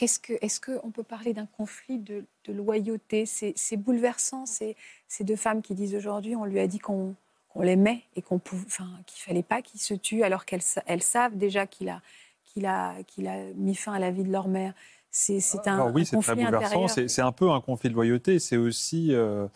Est-ce 0.00 0.60
qu'on 0.60 0.92
peut 0.92 1.02
parler 1.02 1.34
d'un 1.34 1.46
conflit 1.46 1.98
de, 1.98 2.24
loyauté? 2.46 3.26
C'est, 3.26 3.76
bouleversant, 3.76 4.46
ces, 4.46 4.76
ces 5.08 5.24
deux 5.24 5.34
femmes 5.34 5.60
qui 5.60 5.74
disent 5.74 5.96
aujourd'hui, 5.96 6.36
on 6.36 6.44
lui 6.44 6.60
a 6.60 6.68
dit 6.68 6.78
qu'on 6.78 7.16
on 7.54 7.62
l'aimait 7.62 8.02
et 8.16 8.22
qu'on 8.22 8.40
enfin, 8.66 8.88
qu'il 9.06 9.22
fallait 9.22 9.42
pas 9.42 9.62
qu'ils 9.62 9.80
se 9.80 9.94
tuent 9.94 10.24
alors 10.24 10.44
qu'elles 10.44 10.62
elles 10.86 11.02
savent 11.02 11.36
déjà 11.36 11.66
qu'il 11.66 11.88
a, 11.88 12.00
qu'il 12.44 12.66
a, 12.66 12.94
qu'il 13.06 13.28
a 13.28 13.36
mis 13.54 13.74
fin 13.74 13.92
à 13.92 13.98
la 13.98 14.10
vie 14.10 14.24
de 14.24 14.32
leur 14.32 14.48
mère. 14.48 14.74
C'est, 15.10 15.38
c'est 15.38 15.68
un, 15.68 15.92
oui, 15.92 16.04
c'est 16.04 16.18
très 16.18 16.34
bouleversant. 16.34 16.88
C'est, 16.88 17.22
un 17.22 17.30
peu 17.30 17.50
un 17.50 17.60
conflit 17.60 17.88
de 17.88 17.94
loyauté. 17.94 18.40
C'est 18.40 18.56
aussi 18.56 19.14
euh, 19.14 19.46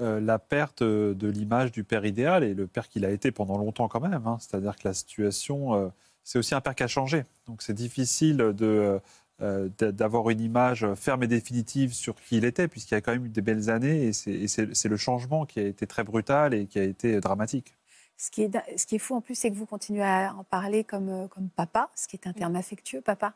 euh, 0.00 0.18
la 0.18 0.40
perte 0.40 0.82
de 0.82 1.28
l'image 1.28 1.70
du 1.70 1.84
père 1.84 2.04
idéal 2.04 2.42
et 2.42 2.52
le 2.52 2.66
père 2.66 2.88
qu'il 2.88 3.04
a 3.04 3.10
été 3.10 3.30
pendant 3.30 3.56
longtemps 3.56 3.86
quand 3.86 4.00
même. 4.00 4.26
Hein. 4.26 4.38
C'est-à-dire 4.40 4.74
que 4.74 4.88
la 4.88 4.92
situation, 4.92 5.74
euh, 5.74 5.88
c'est 6.24 6.36
aussi 6.36 6.56
un 6.56 6.60
père 6.60 6.74
qui 6.74 6.82
a 6.82 6.88
changé. 6.88 7.24
Donc 7.46 7.62
c'est 7.62 7.74
difficile 7.74 8.38
de 8.38 8.66
euh, 8.66 8.98
d'avoir 9.40 10.30
une 10.30 10.40
image 10.40 10.86
ferme 10.94 11.24
et 11.24 11.26
définitive 11.26 11.92
sur 11.92 12.14
qui 12.14 12.38
il 12.38 12.44
était, 12.44 12.68
puisqu'il 12.68 12.94
y 12.94 12.96
a 12.96 13.00
quand 13.00 13.12
même 13.12 13.26
eu 13.26 13.30
des 13.30 13.42
belles 13.42 13.68
années, 13.68 14.06
et 14.06 14.12
c'est 14.12 14.88
le 14.88 14.96
changement 14.96 15.44
qui 15.44 15.60
a 15.60 15.64
été 15.64 15.86
très 15.86 16.04
brutal 16.04 16.54
et 16.54 16.66
qui 16.66 16.78
a 16.78 16.84
été 16.84 17.20
dramatique. 17.20 17.74
Ce 18.16 18.30
qui 18.30 18.42
est, 18.42 18.78
ce 18.78 18.86
qui 18.86 18.94
est 18.94 19.00
fou 19.00 19.16
en 19.16 19.20
plus, 19.20 19.34
c'est 19.34 19.50
que 19.50 19.56
vous 19.56 19.66
continuez 19.66 20.04
à 20.04 20.34
en 20.38 20.44
parler 20.44 20.84
comme, 20.84 21.08
euh, 21.08 21.26
comme 21.26 21.48
papa, 21.48 21.90
ce 21.96 22.06
qui 22.06 22.14
est 22.14 22.28
un 22.28 22.32
terme 22.32 22.54
affectueux, 22.54 23.00
papa. 23.00 23.34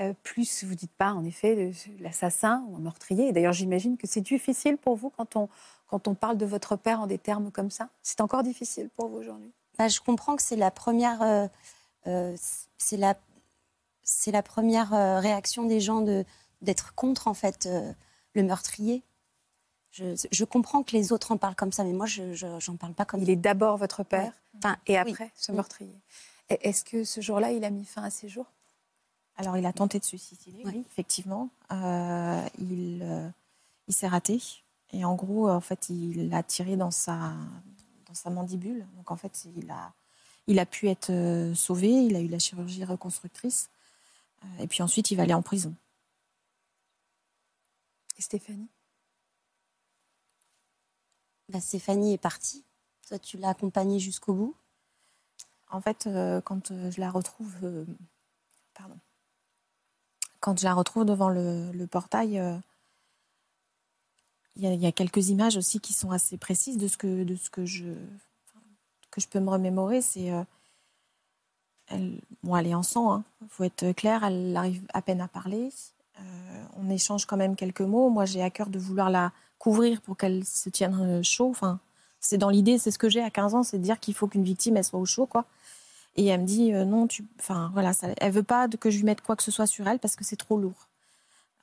Euh, 0.00 0.12
plus 0.24 0.64
vous 0.64 0.74
dites 0.74 0.92
pas, 0.92 1.12
en 1.12 1.24
effet, 1.24 1.72
l'assassin 2.00 2.64
ou 2.68 2.76
un 2.76 2.80
meurtrier. 2.80 3.32
D'ailleurs, 3.32 3.52
j'imagine 3.52 3.96
que 3.96 4.08
c'est 4.08 4.20
difficile 4.20 4.76
pour 4.76 4.96
vous 4.96 5.10
quand 5.10 5.36
on, 5.36 5.48
quand 5.86 6.08
on 6.08 6.14
parle 6.14 6.36
de 6.36 6.46
votre 6.46 6.74
père 6.74 7.00
en 7.00 7.06
des 7.06 7.18
termes 7.18 7.52
comme 7.52 7.70
ça. 7.70 7.90
C'est 8.02 8.20
encore 8.20 8.42
difficile 8.42 8.90
pour 8.96 9.08
vous 9.08 9.18
aujourd'hui? 9.18 9.52
Bah, 9.78 9.86
Je 9.86 10.00
comprends 10.00 10.34
que 10.34 10.42
c'est 10.42 10.56
la 10.56 10.72
première... 10.72 11.48
c'est 12.04 12.96
la 12.96 13.14
c'est 14.08 14.32
la 14.32 14.42
première 14.42 14.94
euh, 14.94 15.20
réaction 15.20 15.64
des 15.64 15.80
gens 15.80 16.02
d'être 16.62 16.94
contre 16.94 17.28
en 17.28 17.34
fait 17.34 17.66
euh, 17.66 17.92
le 18.32 18.42
meurtrier. 18.42 19.02
Je, 19.90 20.44
comprends 20.44 20.82
que 20.82 20.92
les 20.92 21.12
autres 21.12 21.32
en 21.32 21.36
parlent 21.36 21.56
comme 21.56 21.72
ça, 21.72 21.82
mais 21.82 21.92
moi, 21.92 22.06
je 22.06 22.70
n'en 22.70 22.76
parle 22.76 22.94
pas 22.94 23.04
comme 23.04 23.20
Il 23.20 23.30
est 23.30 23.36
d'abord 23.36 23.76
votre 23.76 24.04
père, 24.04 24.32
et 24.86 24.96
après 24.96 25.30
ce 25.34 25.50
meurtrier. 25.50 25.98
Est-ce 26.48 26.84
que 26.84 27.02
ce 27.02 27.20
jour-là, 27.20 27.50
il 27.50 27.64
a 27.64 27.70
mis 27.70 27.84
fin 27.84 28.04
à 28.04 28.10
ses 28.10 28.28
jours? 28.28 28.46
Alors, 29.36 29.56
il 29.56 29.66
a 29.66 29.72
tenté 29.72 29.98
de 29.98 30.04
se 30.04 30.16
suicider, 30.16 30.62
oui, 30.64 30.84
effectivement. 30.88 31.50
Euh, 31.72 32.46
il 32.60 33.32
il 33.88 33.94
s'est 33.94 34.06
raté. 34.06 34.40
Et 34.92 35.04
en 35.04 35.16
gros, 35.16 35.50
en 35.50 35.60
fait, 35.60 35.88
il 35.88 36.28
l'a 36.28 36.44
tiré 36.44 36.76
dans 36.76 36.92
sa, 36.92 37.32
dans 38.06 38.14
sa 38.14 38.30
mandibule. 38.30 38.86
Donc, 38.96 39.10
en 39.10 39.16
fait, 39.16 39.46
il 39.56 39.68
a, 39.70 39.92
il 40.46 40.60
a 40.60 40.66
pu 40.66 40.88
être 40.88 41.10
sauvé. 41.54 41.88
Il 41.88 42.14
a 42.14 42.20
eu 42.20 42.28
la 42.28 42.38
chirurgie 42.38 42.84
reconstructrice. 42.84 43.68
Et 44.60 44.66
puis 44.66 44.82
ensuite, 44.82 45.10
il 45.10 45.16
va 45.16 45.24
aller 45.24 45.34
en 45.34 45.42
prison. 45.42 45.74
Et 48.18 48.22
Stéphanie? 48.22 48.68
Bah, 51.48 51.60
Stéphanie 51.60 52.14
est 52.14 52.18
partie. 52.18 52.64
Toi, 53.06 53.18
tu 53.18 53.38
l'as 53.38 53.50
accompagnée 53.50 54.00
jusqu'au 54.00 54.34
bout? 54.34 54.54
En 55.70 55.80
fait, 55.80 56.06
euh, 56.06 56.40
quand 56.40 56.70
euh, 56.70 56.90
je 56.90 57.00
la 57.00 57.10
retrouve. 57.10 57.54
Euh, 57.62 57.84
pardon. 58.74 58.98
Quand 60.40 60.58
je 60.58 60.64
la 60.64 60.74
retrouve 60.74 61.04
devant 61.04 61.28
le, 61.30 61.86
portail, 61.86 62.40
il 64.54 64.62
y, 64.64 64.86
a 64.86 64.92
quelques 64.92 65.30
images 65.30 65.56
aussi 65.56 65.80
qui 65.80 65.92
sont 65.92 66.12
assez 66.12 66.36
précises 66.36 66.78
de 66.78 66.86
ce 66.86 66.96
que, 66.96 67.24
de 67.24 67.34
ce 67.34 67.50
que, 67.50 67.66
je, 67.66 67.92
que 69.10 69.20
je 69.20 69.26
peux 69.26 69.40
me 69.40 69.50
remémorer. 69.50 70.00
C'est. 70.00 70.30
Euh, 71.92 71.94
elle, 71.94 72.20
bon, 72.42 72.56
elle 72.56 72.66
est 72.66 72.74
en 72.74 72.82
sang, 72.82 73.16
il 73.16 73.44
hein. 73.44 73.48
faut 73.48 73.64
être 73.64 73.92
clair, 73.92 74.24
elle 74.24 74.56
arrive 74.56 74.82
à 74.92 75.02
peine 75.02 75.20
à 75.20 75.28
parler. 75.28 75.70
Euh, 76.18 76.64
on 76.76 76.90
échange 76.90 77.26
quand 77.26 77.36
même 77.36 77.56
quelques 77.56 77.80
mots. 77.80 78.10
Moi, 78.10 78.24
j'ai 78.24 78.42
à 78.42 78.50
cœur 78.50 78.68
de 78.68 78.78
vouloir 78.78 79.10
la 79.10 79.32
couvrir 79.58 80.00
pour 80.00 80.16
qu'elle 80.16 80.44
se 80.44 80.68
tienne 80.68 80.98
euh, 81.00 81.22
chaud. 81.22 81.50
Enfin, 81.50 81.78
c'est 82.20 82.38
dans 82.38 82.50
l'idée, 82.50 82.78
c'est 82.78 82.90
ce 82.90 82.98
que 82.98 83.08
j'ai 83.08 83.22
à 83.22 83.30
15 83.30 83.54
ans, 83.54 83.62
c'est 83.62 83.78
de 83.78 83.82
dire 83.82 84.00
qu'il 84.00 84.14
faut 84.14 84.26
qu'une 84.26 84.44
victime, 84.44 84.82
soit 84.82 84.98
au 84.98 85.06
chaud, 85.06 85.26
quoi. 85.26 85.44
Et 86.16 86.26
elle 86.26 86.40
me 86.40 86.46
dit, 86.46 86.72
non, 86.72 87.06
tu... 87.06 87.24
Enfin, 87.38 87.70
voilà, 87.74 87.92
elle 88.20 88.32
veut 88.32 88.42
pas 88.42 88.66
que 88.66 88.90
je 88.90 88.96
lui 88.96 89.04
mette 89.04 89.20
quoi 89.20 89.36
que 89.36 89.42
ce 89.44 89.52
soit 89.52 89.68
sur 89.68 89.86
elle 89.86 90.00
parce 90.00 90.16
que 90.16 90.24
c'est 90.24 90.36
trop 90.36 90.58
lourd. 90.58 90.88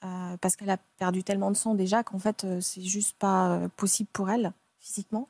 Euh, 0.05 0.38
parce 0.38 0.55
qu'elle 0.55 0.69
a 0.69 0.77
perdu 0.99 1.23
tellement 1.23 1.49
de 1.49 1.55
sang 1.55 1.73
déjà 1.73 2.03
qu'en 2.03 2.19
fait, 2.19 2.43
euh, 2.43 2.61
c'est 2.61 2.81
juste 2.81 3.15
pas 3.17 3.49
euh, 3.49 3.67
possible 3.75 4.09
pour 4.13 4.29
elle 4.29 4.51
physiquement. 4.79 5.27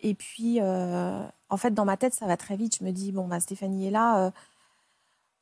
Et 0.00 0.14
puis, 0.14 0.60
en 0.62 1.56
fait, 1.56 1.72
dans 1.72 1.84
ma 1.84 1.96
tête, 1.96 2.14
ça 2.14 2.26
va 2.26 2.36
très 2.36 2.56
vite. 2.56 2.78
Je 2.78 2.84
me 2.84 2.90
dis, 2.90 3.12
bon, 3.12 3.28
bah, 3.28 3.40
Stéphanie 3.40 3.86
est 3.86 3.90
là. 3.90 4.32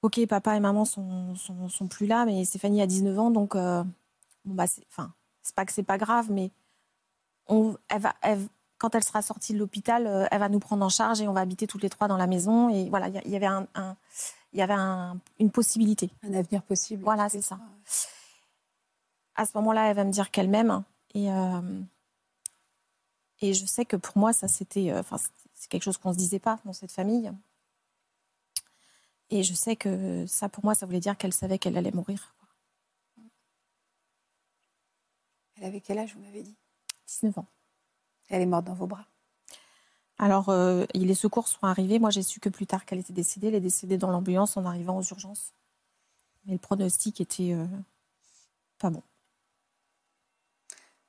ok, 0.03 0.27
papa 0.27 0.57
et 0.57 0.61
maman 0.61 0.85
sont, 0.85 1.35
sont, 1.37 1.89
plus 1.89 2.07
là, 2.07 2.25
mais 2.25 2.45
Stéphanie 2.45 2.83
a 2.83 2.87
19 2.87 3.19
ans, 3.19 3.31
donc, 3.31 3.55
bon, 3.55 3.85
bah, 4.45 4.67
c'est, 4.67 4.85
enfin, 4.91 5.13
c'est 5.43 5.55
pas 5.55 5.65
que 5.65 5.73
c'est 5.73 5.83
pas 5.83 5.99
grave, 5.99 6.31
mais 6.31 6.51
on, 7.47 7.77
elle 7.89 8.01
va, 8.01 8.15
quand 8.79 8.95
elle 8.95 9.05
sera 9.05 9.23
sortie 9.23 9.55
de 9.55 9.59
l'hôpital, 9.59 10.29
elle 10.31 10.41
va 10.41 10.49
nous 10.49 10.61
prendre 10.61 10.85
en 10.85 10.89
charge 10.89 11.21
et 11.21 11.29
on 11.29 11.33
va 11.33 11.41
habiter 11.41 11.67
toutes 11.67 11.83
les 11.83 11.91
trois 11.91 12.09
dans 12.09 12.17
la 12.17 12.27
maison. 12.27 12.69
Et 12.69 12.89
voilà, 12.91 13.09
il 13.09 13.31
y, 13.31 13.37
avait 13.37 13.47
un 13.47 13.67
il 14.53 14.59
y 14.59 14.63
avait 14.63 14.75
une 15.39 15.51
possibilité. 15.51 16.11
Un 16.23 16.35
avenir 16.35 16.63
possible. 16.63 17.03
Voilà, 17.03 17.29
c'est 17.29 17.43
ça. 17.43 17.59
À 19.35 19.45
ce 19.45 19.53
moment-là, 19.57 19.91
elle 19.91 19.97
va 19.97 20.05
me 20.05 20.11
dire 20.11 20.31
qu'elle 20.31 20.49
m'aime. 20.49 20.83
Et, 21.15 21.31
euh, 21.31 21.61
et 23.41 23.55
je 23.55 23.67
sais 23.67 23.85
que 23.85 23.97
pour 23.97 24.19
moi, 24.19 24.33
ça, 24.33 24.49
c'était, 24.49 24.91
euh, 24.91 25.01
enfin, 25.01 25.17
c'est 25.55 25.69
quelque 25.69 25.83
chose 25.83 25.99
qu'on 25.99 26.11
ne 26.11 26.15
se 26.15 26.19
disait 26.19 26.39
pas 26.39 26.59
dans 26.65 26.73
cette 26.73 26.93
famille. 26.93 27.33
Et 29.31 29.43
je 29.43 29.55
sais 29.55 29.77
que 29.77 30.27
ça, 30.27 30.49
pour 30.49 30.65
moi, 30.65 30.75
ça 30.75 30.87
voulait 30.87 31.01
dire 31.01 31.17
qu'elle 31.17 31.35
savait 31.35 31.59
qu'elle 31.59 31.77
allait 31.77 31.93
mourir. 31.93 32.35
Elle 35.57 35.65
avait 35.65 35.81
quel 35.81 35.99
âge, 35.99 36.15
vous 36.15 36.23
m'avez 36.23 36.43
dit? 36.43 36.57
19 37.07 37.39
ans. 37.39 37.47
Elle 38.29 38.43
est 38.43 38.47
morte 38.47 38.65
dans 38.65 38.75
vos 38.75 38.87
bras? 38.87 39.07
Alors, 40.19 40.49
euh, 40.49 40.85
les 40.95 41.15
secours 41.15 41.47
sont 41.47 41.65
arrivés. 41.65 41.99
Moi, 41.99 42.11
j'ai 42.11 42.23
su 42.23 42.41
que 42.41 42.49
plus 42.49 42.67
tard 42.67 42.85
qu'elle 42.85 42.99
était 42.99 43.13
décédée. 43.13 43.49
Elle 43.49 43.55
est 43.57 43.61
décédée 43.61 43.99
dans 43.99 44.11
l'ambulance 44.11 44.57
en 44.57 44.65
arrivant 44.65 44.97
aux 44.99 45.03
urgences. 45.03 45.53
Mais 46.45 46.53
le 46.55 46.59
pronostic 46.59 47.21
était 47.21 47.53
euh, 47.53 47.67
pas 48.79 48.91
bon. 48.91 49.03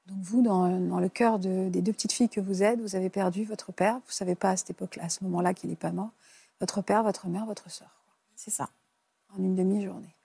Donc 0.10 0.18
vous, 0.22 0.42
dans, 0.42 1.00
le 1.00 1.10
cœur 1.10 1.40
des 1.40 1.70
deux 1.70 1.94
petites 1.94 2.12
filles 2.12 2.30
que 2.30 2.42
vous 2.42 2.64
êtes, 2.64 2.80
vous 2.80 2.96
avez 2.96 3.10
perdu 3.10 3.46
votre 3.46 3.72
père. 3.72 3.94
Vous 3.94 4.10
ne 4.10 4.14
savez 4.14 4.36
pas 4.36 4.52
à 4.52 4.58
cette 4.58 4.72
époque-là, 4.72 5.06
à 5.06 5.10
ce 5.10 5.24
moment-là, 5.24 5.54
qu'il 5.54 5.70
n'est 5.70 5.76
pas 5.76 5.92
mort. 5.92 6.10
Votre 6.60 6.82
père, 6.82 7.04
votre 7.04 7.28
mère, 7.28 7.46
votre 7.46 7.70
sœur. 7.70 7.90
C'est 8.36 8.52
ça. 8.52 8.70
En 9.36 9.44
une 9.44 9.56
demi-journée. 9.56 10.16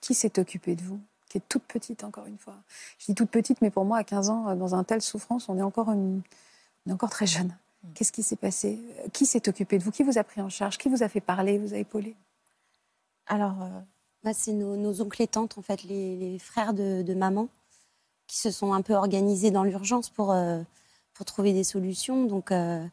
Qui 0.00 0.14
s'est 0.14 0.38
occupé 0.38 0.76
de 0.76 0.82
vous 0.82 1.00
Qui 1.28 1.38
est 1.38 1.48
toute 1.48 1.64
petite, 1.64 2.04
encore 2.04 2.26
une 2.26 2.38
fois? 2.38 2.56
Je 2.98 3.06
dis 3.06 3.14
toute 3.14 3.30
petite, 3.30 3.60
mais 3.60 3.70
pour 3.70 3.84
moi, 3.84 3.98
à 3.98 4.04
15 4.04 4.30
ans, 4.30 4.54
dans 4.54 4.74
un 4.74 4.84
tel 4.84 5.02
souffrance, 5.02 5.48
on 5.48 5.58
est 5.58 5.62
encore 5.62 5.90
une, 5.90 6.22
on 6.86 6.90
est 6.90 6.94
encore 6.94 7.10
très 7.10 7.26
jeune. 7.26 7.56
Hmm. 7.82 7.92
Qu'est-ce 7.94 8.12
qui 8.12 8.22
s'est 8.22 8.36
passé? 8.36 8.78
Qui 9.12 9.26
s'est 9.26 9.48
occupé 9.48 9.78
de 9.78 9.84
vous? 9.84 9.90
Qui 9.90 10.02
vous 10.02 10.18
a 10.18 10.24
pris 10.24 10.40
en 10.40 10.48
charge? 10.48 10.78
Qui 10.78 10.88
vous 10.88 11.02
a 11.02 11.08
fait 11.08 11.20
parler? 11.20 11.58
Vous 11.58 11.74
a 11.74 11.78
épaulé? 11.78 12.14
Alors, 13.26 13.62
euh, 13.62 13.80
bah, 14.22 14.32
c'est 14.32 14.52
nos, 14.52 15.00
oncles 15.00 15.22
et 15.22 15.26
tantes, 15.26 15.58
en 15.58 15.62
fait, 15.62 15.82
les, 15.84 16.38
frères 16.38 16.74
de, 16.74 17.14
maman, 17.14 17.48
qui 18.26 18.38
se 18.38 18.50
sont 18.50 18.72
un 18.72 18.82
peu 18.82 18.94
organisés 18.94 19.50
dans 19.50 19.64
l'urgence 19.64 20.10
pour, 20.10 20.32
euh, 20.32 20.62
pour 21.12 21.26
trouver 21.26 21.52
des 21.52 21.64
solutions. 21.64 22.24
Donc, 22.24 22.52
euh, 22.52 22.84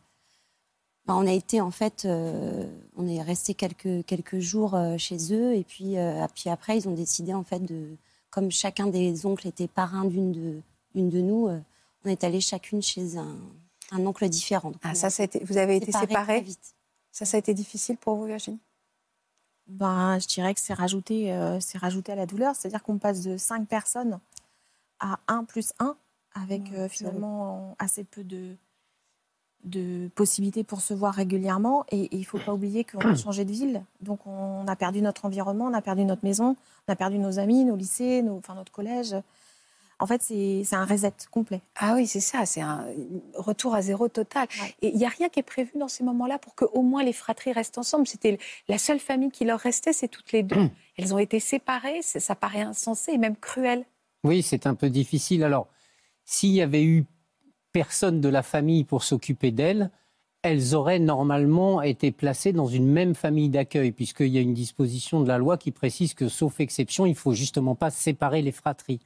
bah, 1.05 1.15
on 1.15 1.25
a 1.25 1.31
été, 1.31 1.61
en 1.61 1.71
fait, 1.71 2.05
on 2.05 3.07
est 3.07 3.21
resté 3.21 3.53
quelques, 3.53 4.05
quelques 4.05 4.39
jours 4.39 4.77
chez 4.97 5.33
eux. 5.33 5.55
Et 5.55 5.63
puis, 5.63 5.95
puis 6.35 6.49
après, 6.49 6.77
ils 6.77 6.87
ont 6.87 6.93
décidé, 6.93 7.33
en 7.33 7.43
fait, 7.43 7.59
de, 7.59 7.95
comme 8.29 8.51
chacun 8.51 8.87
des 8.87 9.25
oncles 9.25 9.47
était 9.47 9.67
parrain 9.67 10.05
d'une 10.05 10.31
de, 10.31 10.61
de 10.95 11.21
nous, 11.21 11.49
on 12.05 12.09
est 12.09 12.23
allé 12.23 12.39
chacune 12.39 12.83
chez 12.83 13.17
un, 13.17 13.35
un 13.91 14.05
oncle 14.05 14.27
différent. 14.29 14.71
ah, 14.83 14.95
ça, 14.95 15.09
ça 15.09 15.23
a 15.23 15.25
été, 15.25 15.43
vous 15.43 15.57
avez 15.57 15.75
été 15.75 15.91
séparés 15.91 16.41
vite. 16.41 16.75
Ça, 17.11 17.25
ça 17.25 17.37
a 17.37 17.39
été 17.39 17.53
difficile 17.53 17.97
pour 17.97 18.15
vous, 18.15 18.25
Virginie? 18.25 18.59
Ben, 19.67 20.17
Je 20.19 20.27
dirais 20.27 20.53
que 20.53 20.59
c'est 20.59 20.73
rajouté, 20.73 21.33
euh, 21.33 21.59
c'est 21.59 21.77
rajouté 21.77 22.13
à 22.13 22.15
la 22.15 22.25
douleur. 22.25 22.55
C'est-à-dire 22.55 22.81
qu'on 22.81 22.97
passe 22.97 23.21
de 23.21 23.37
5 23.37 23.67
personnes 23.67 24.19
à 25.01 25.19
1 25.27 25.43
plus 25.43 25.73
1, 25.79 25.97
avec 26.33 26.71
euh, 26.73 26.87
finalement 26.87 27.75
assez 27.79 28.05
peu 28.05 28.23
de, 28.23 28.55
de 29.63 30.09
possibilités 30.15 30.63
pour 30.63 30.81
se 30.81 30.93
voir 30.93 31.13
régulièrement. 31.13 31.85
Et 31.91 32.07
il 32.15 32.19
ne 32.19 32.25
faut 32.25 32.39
pas 32.39 32.53
oublier 32.53 32.85
qu'on 32.85 32.99
a 32.99 33.15
changé 33.15 33.43
de 33.43 33.51
ville. 33.51 33.83
Donc 33.99 34.25
on 34.25 34.65
a 34.67 34.75
perdu 34.75 35.01
notre 35.01 35.25
environnement, 35.25 35.65
on 35.65 35.73
a 35.73 35.81
perdu 35.81 36.05
notre 36.05 36.23
maison, 36.23 36.55
on 36.87 36.93
a 36.93 36.95
perdu 36.95 37.17
nos 37.17 37.39
amis, 37.39 37.65
nos 37.65 37.75
lycées, 37.75 38.21
nos, 38.21 38.37
enfin, 38.37 38.55
notre 38.55 38.71
collège. 38.71 39.15
En 39.99 40.07
fait, 40.07 40.23
c'est 40.23 40.73
un 40.73 40.85
reset 40.85 41.13
complet. 41.29 41.61
Ah 41.75 41.93
oui, 41.93 42.07
c'est 42.07 42.21
ça, 42.21 42.47
c'est 42.47 42.61
un 42.61 42.87
retour 43.35 43.75
à 43.75 43.83
zéro 43.83 44.07
total. 44.07 44.47
Et 44.81 44.89
il 44.89 44.97
n'y 44.97 45.05
a 45.05 45.09
rien 45.09 45.29
qui 45.29 45.39
est 45.39 45.43
prévu 45.43 45.73
dans 45.75 45.87
ces 45.87 46.03
moments-là 46.03 46.39
pour 46.39 46.55
que 46.55 46.65
au 46.65 46.81
moins 46.81 47.03
les 47.03 47.13
fratries 47.13 47.51
restent 47.51 47.77
ensemble. 47.77 48.07
C'était 48.07 48.39
la 48.67 48.79
seule 48.79 48.99
famille 48.99 49.29
qui 49.29 49.45
leur 49.45 49.59
restait, 49.59 49.93
c'est 49.93 50.07
toutes 50.07 50.31
les 50.31 50.41
deux. 50.41 50.55
Hum. 50.55 50.69
Elles 50.97 51.13
ont 51.13 51.19
été 51.19 51.39
séparées, 51.39 52.01
ça 52.01 52.33
paraît 52.33 52.61
insensé 52.61 53.11
et 53.11 53.19
même 53.19 53.35
cruel. 53.35 53.85
Oui, 54.23 54.43
c'est 54.43 54.67
un 54.67 54.75
peu 54.75 54.89
difficile. 54.89 55.43
Alors, 55.43 55.67
s'il 56.25 56.51
y 56.51 56.61
avait 56.61 56.83
eu 56.83 57.05
personne 57.71 58.21
de 58.21 58.29
la 58.29 58.43
famille 58.43 58.83
pour 58.83 59.03
s'occuper 59.03 59.51
d'elles, 59.51 59.89
elles 60.43 60.75
auraient 60.75 60.99
normalement 60.99 61.81
été 61.81 62.11
placées 62.11 62.51
dans 62.53 62.67
une 62.67 62.87
même 62.87 63.15
famille 63.15 63.49
d'accueil, 63.49 63.91
puisqu'il 63.91 64.27
y 64.29 64.37
a 64.37 64.41
une 64.41 64.53
disposition 64.53 65.21
de 65.21 65.27
la 65.27 65.37
loi 65.37 65.57
qui 65.57 65.71
précise 65.71 66.13
que, 66.13 66.27
sauf 66.27 66.59
exception, 66.59 67.05
il 67.05 67.11
ne 67.11 67.15
faut 67.15 67.33
justement 67.33 67.75
pas 67.75 67.91
séparer 67.91 68.41
les 68.41 68.51
fratries. 68.51 69.01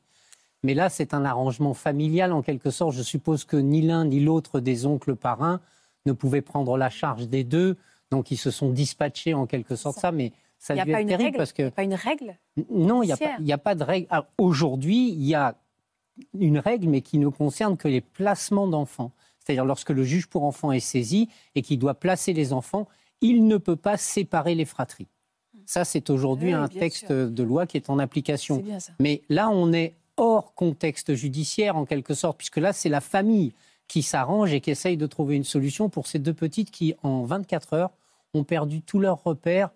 Mais 0.64 0.74
là, 0.74 0.90
c'est 0.90 1.14
un 1.14 1.26
arrangement 1.26 1.74
familial 1.74 2.32
en 2.32 2.42
quelque 2.42 2.72
sorte. 2.72 2.94
Je 2.94 3.04
suppose 3.04 3.44
que 3.44 3.58
ni 3.58 3.82
l'un 3.82 4.06
ni 4.06 4.20
l'autre 4.20 4.60
des 4.60 4.86
oncles 4.86 5.16
parrains 5.16 5.62
ne 6.06 6.14
pouvaient 6.14 6.42
prendre 6.42 6.78
la 6.78 6.90
charge 6.90 7.28
des 7.28 7.44
deux. 7.44 7.78
Donc, 8.12 8.32
ils 8.32 8.38
se 8.38 8.52
sont 8.52 8.72
dispatchés 8.72 9.34
en 9.34 9.46
quelque 9.46 9.76
sorte 9.76 10.00
ça. 10.00 10.12
mais 10.12 10.32
ça 10.66 10.74
a, 10.74 10.84
dû 10.84 10.92
être 10.92 11.08
terrible 11.08 11.38
parce 11.38 11.54
que. 11.54 11.62
Il 11.62 11.66
n'y 11.66 11.68
a 11.68 11.72
pas 11.72 11.84
une 11.84 11.94
règle 11.94 12.38
Non, 12.72 13.04
il 13.04 13.14
n'y 13.42 13.54
a, 13.54 13.58
pas 13.60 13.76
de 13.76 13.84
règle. 13.84 14.08
Aujourd'hui, 14.40 15.10
il 15.10 15.24
y 15.24 15.36
a 15.36 15.56
une 16.34 16.58
règle, 16.58 16.88
mais 16.88 17.02
qui 17.02 17.20
ne 17.20 17.28
concerne 17.28 17.78
que 17.78 17.88
les 17.88 18.02
placements 18.02 18.68
d'enfants. 18.68 19.12
C'est-à-dire 19.40 19.64
lorsque 19.64 19.92
le 19.92 20.04
juge 20.04 20.26
pour 20.26 20.44
enfants 20.44 20.72
est 20.72 20.80
saisi 20.80 21.30
et 21.54 21.62
qu'il 21.62 21.78
doit 21.78 21.94
placer 21.94 22.34
les 22.34 22.52
enfants, 22.52 22.88
il 23.22 23.46
ne 23.46 23.58
peut 23.58 23.76
pas 23.76 23.96
séparer 23.98 24.56
les 24.56 24.66
fratries. 24.66 25.06
Ça, 25.68 25.86
c'est 25.86 26.10
aujourd'hui 26.10 26.52
un 26.54 26.68
texte 26.68 27.12
de 27.12 27.44
loi 27.44 27.68
qui 27.68 27.78
est 27.78 27.92
en 27.92 28.00
application. 28.00 28.64
Mais 29.00 29.22
là, 29.30 29.50
on 29.50 29.72
est 29.72 29.94
hors 30.18 30.56
contexte 30.56 31.14
judiciaire 31.14 31.78
en 31.78 31.86
quelque 31.86 32.16
sorte, 32.16 32.40
puisque 32.40 32.58
là, 32.58 32.74
c'est 32.74 32.90
la 32.90 33.02
famille 33.02 33.54
qui 33.88 34.02
s'arrange 34.02 34.52
et 34.52 34.62
qui 34.62 34.72
essaye 34.72 34.98
de 34.98 35.06
trouver 35.06 35.36
une 35.36 35.44
solution 35.44 35.90
pour 35.90 36.08
ces 36.08 36.18
deux 36.18 36.34
petites 36.34 36.72
qui, 36.72 36.96
en 37.04 37.24
24 37.24 37.74
heures, 37.74 37.92
ont 38.34 38.44
perdu 38.44 38.82
tous 38.82 39.00
leurs 39.00 39.24
repères, 39.24 39.70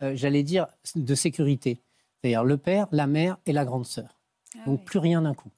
j'allais 0.00 0.42
dire, 0.42 0.66
de 0.94 1.14
sécurité. 1.14 1.80
C'est-à-dire 2.20 2.44
le 2.44 2.56
père, 2.56 2.88
la 2.90 3.06
mère 3.06 3.38
et 3.46 3.52
la 3.52 3.64
grande 3.64 3.86
sœur. 3.86 4.18
Ah 4.56 4.64
Donc 4.66 4.84
plus 4.84 4.98
rien 4.98 5.22
d'un 5.22 5.34
coup. 5.34 5.50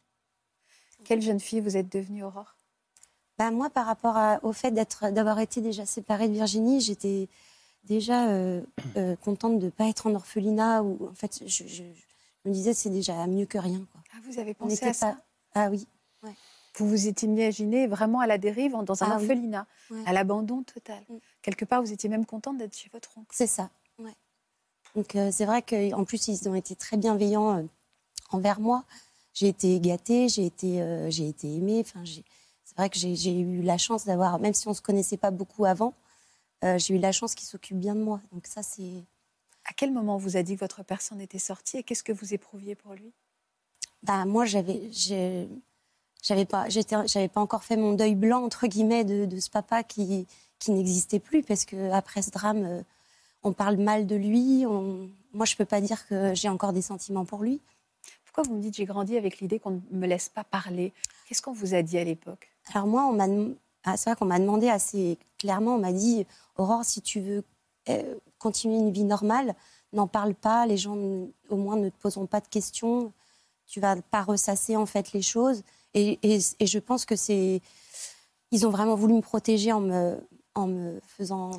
Quelle 1.05 1.23
jeune 1.23 1.39
fille 1.41 1.61
vous 1.61 1.77
êtes 1.77 1.93
devenue, 1.93 2.25
Aurore? 2.25 2.57
Bah, 3.39 3.51
Moi, 3.51 3.71
par 3.71 3.87
rapport 3.87 4.19
au 4.43 4.53
fait 4.53 4.73
d'avoir 4.73 5.39
été 5.39 5.61
déjà 5.61 5.87
séparée 5.87 6.29
de 6.29 6.33
Virginie, 6.33 6.81
j'étais 6.81 7.29
déjà 7.85 8.29
euh, 8.31 8.63
euh, 8.97 9.15
contente 9.17 9.59
de 9.59 9.67
ne 9.67 9.71
pas 9.71 9.89
être 9.89 10.09
en 10.09 10.15
orphelinat. 10.15 10.83
Ou, 10.83 11.09
en 11.09 11.15
fait, 11.15 11.43
je, 11.47 11.83
me 12.45 12.53
disais 12.53 12.75
c'est 12.75 12.91
déjà 12.91 13.27
mieux 13.27 13.47
que 13.47 13.59
rien. 13.59 13.87
Ah, 14.13 14.19
vous 14.25 14.39
avez 14.39 14.55
pensé 14.55 14.85
à 14.85 14.93
ça? 14.93 15.19
Ah 15.55 15.69
oui. 15.71 15.87
Vous 16.79 16.89
vous 16.89 17.07
étiez 17.07 17.27
imaginé 17.29 17.87
vraiment 17.87 18.21
à 18.21 18.27
la 18.27 18.37
dérive, 18.37 18.77
dans 18.85 19.03
un 19.03 19.11
ah 19.11 19.15
orphelinat, 19.15 19.67
à 20.05 20.13
l'abandon 20.13 20.63
total. 20.63 21.03
Mm. 21.09 21.17
Quelque 21.41 21.65
part, 21.65 21.81
vous 21.81 21.93
étiez 21.93 22.11
même 22.11 22.27
contente 22.27 22.59
d'être 22.59 22.77
chez 22.77 22.91
votre 22.93 23.17
oncle. 23.17 23.29
C'est 23.31 23.47
ça. 23.47 23.71
Donc 24.97 25.15
euh, 25.15 25.29
c'est 25.31 25.45
vrai 25.45 25.63
qu'en 25.63 26.05
plus, 26.05 26.27
ils 26.29 26.49
ont 26.49 26.55
été 26.55 26.75
très 26.75 26.97
bienveillants 26.97 27.59
euh, 27.59 27.63
envers 28.31 28.59
moi. 28.59 28.85
J'ai 29.35 29.49
été 29.49 29.79
gâtée, 29.79 30.29
j'ai 30.29 30.47
été, 30.47 30.81
euh, 30.81 31.11
j'ai 31.11 31.29
été 31.29 31.55
aimée. 31.55 31.85
Enfin, 31.87 32.03
c'est 32.65 32.77
vrai 32.77 32.89
que 32.89 32.99
j'ai 32.99 33.39
eu 33.39 33.61
la 33.61 33.77
chance 33.77 34.07
d'avoir, 34.07 34.39
même 34.41 34.55
si 34.55 34.67
on 34.67 34.71
ne 34.71 34.75
se 34.75 34.81
connaissait 34.81 35.19
pas 35.19 35.31
beaucoup 35.31 35.67
avant, 35.67 35.95
j'ai 36.63 36.95
eu 36.95 36.99
la 36.99 37.13
chance 37.13 37.35
qu'ils 37.35 37.47
s'occupent 37.47 37.79
bien 37.79 37.95
de 37.95 38.01
moi. 38.01 38.21
Donc 38.33 38.47
ça, 38.47 38.63
c'est 38.63 39.05
à 39.65 39.73
quel 39.77 39.93
moment 39.93 40.17
on 40.17 40.19
vous 40.19 40.37
a 40.37 40.43
dit 40.43 40.55
que 40.55 40.61
votre 40.61 40.83
personne 40.83 41.21
était 41.21 41.39
sortie 41.39 41.79
et 41.79 41.83
qu'est-ce 41.83 42.03
que 42.03 42.13
vous 42.13 42.35
éprouviez 42.35 42.75
pour 42.75 42.95
lui? 42.95 43.13
Bah, 44.03 44.25
Moi, 44.25 44.47
j'avais, 44.47 44.91
j'avais 44.93 46.45
pas, 46.45 46.69
j'avais 46.69 47.29
pas 47.29 47.41
encore 47.41 47.63
fait 47.63 47.77
mon 47.77 47.93
deuil 47.93 48.15
blanc 48.15 48.43
entre 48.43 48.67
guillemets 48.67 49.05
de, 49.05 49.39
ce 49.39 49.49
papa 49.49 49.85
qui, 49.85 50.27
qui 50.59 50.71
n'existait 50.73 51.21
plus 51.21 51.43
parce 51.43 51.65
que 51.65 51.93
après 51.93 52.21
ce 52.21 52.31
drame, 52.31 52.83
on 53.47 53.53
parle 53.53 53.77
mal 53.77 54.07
de 54.07 54.17
lui. 54.17 54.65
On... 54.67 55.09
Moi, 55.33 55.47
je 55.47 55.57
peux 55.57 55.65
pas 55.65 55.81
dire 55.81 56.07
que 56.09 56.35
j'ai 56.35 56.49
encore 56.49 56.73
des 56.73 56.83
sentiments 56.83 57.25
pour 57.25 57.43
lui. 57.43 57.61
Pourquoi 58.25 58.43
vous 58.45 58.55
me 58.55 58.61
dites 58.61 58.75
j'ai 58.75 58.85
grandi 58.85 59.17
avec 59.17 59.41
l'idée 59.41 59.59
qu'on 59.59 59.83
ne 59.91 59.99
me 59.99 60.07
laisse 60.07 60.29
pas 60.29 60.45
parler? 60.45 60.93
Qu'est-ce 61.27 61.41
qu'on 61.41 61.53
vous 61.53 61.75
a 61.75 61.83
dit 61.83 61.97
à 61.97 62.05
l'époque? 62.05 62.51
Alors 62.75 62.87
moi, 62.87 63.07
on 63.07 63.13
m'a, 63.13 63.27
ah, 63.85 63.97
c'est 63.97 64.11
vrai 64.11 64.17
qu'on 64.17 64.27
m'a 64.27 64.39
demandé 64.39 64.69
assez 64.69 65.17
clairement, 65.39 65.77
on 65.77 65.79
m'a 65.79 65.93
dit, 65.93 66.27
Aurore, 66.57 66.85
si 66.85 67.01
tu 67.01 67.21
veux 67.21 67.45
euh, 67.89 68.17
continuer 68.39 68.77
une 68.77 68.91
vie 68.91 69.05
normale, 69.05 69.55
n'en 69.93 70.09
parle 70.09 70.35
pas, 70.35 70.67
les 70.67 70.77
gens 70.77 70.97
au 71.49 71.57
moins 71.57 71.77
ne 71.77 71.89
te 71.89 71.97
poseront 71.99 72.27
pas 72.27 72.41
de 72.41 72.49
questions, 72.49 73.13
tu 73.67 73.81
vas 73.81 73.97
pas 73.97 74.23
ressasser 74.23 74.77
en 74.77 74.87
fait 74.87 75.13
les 75.13 75.23
choses. 75.23 75.63
Et, 75.95 76.19
je 76.61 76.79
pense 76.79 77.07
que 77.07 77.17
c'est, 77.17 77.63
ils 78.51 78.67
ont 78.67 78.71
vraiment 78.71 78.97
voulu 78.97 79.15
me 79.15 79.23
protéger 79.23 79.73
en 79.73 79.81
me, 79.81 80.21
en 80.55 80.67
me 80.67 81.01
faisant 81.07 81.53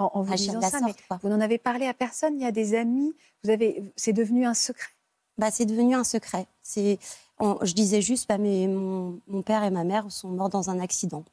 en, 0.00 0.22
vous 0.22 0.34
disant 0.34 0.60
ça, 0.60 0.80
mais 0.84 0.94
vous 1.22 1.28
n'en 1.28 1.40
avez 1.40 1.58
parlé 1.58 1.86
à 1.86 1.94
personne. 1.94 2.34
Il 2.36 2.42
y 2.42 2.46
a 2.46 2.52
des 2.52 2.74
amis. 2.74 3.14
Vous 3.44 3.50
avez, 3.50 3.82
c'est 3.96 4.12
devenu 4.12 4.46
un 4.46 4.54
secret. 4.54 4.90
Bah, 5.38 5.50
c'est 5.50 5.66
devenu 5.66 5.94
un 5.94 6.04
secret. 6.04 6.46
C'est, 6.62 6.98
je 7.40 7.72
disais 7.72 8.02
juste, 8.02 8.28
bah, 8.28 8.38
mais 8.38 8.66
mon, 8.66 9.20
mon, 9.26 9.42
père 9.42 9.64
et 9.64 9.70
ma 9.70 9.84
mère 9.84 10.10
sont 10.10 10.28
morts 10.28 10.50
dans 10.50 10.70
un 10.70 10.80
accident. 10.80 11.24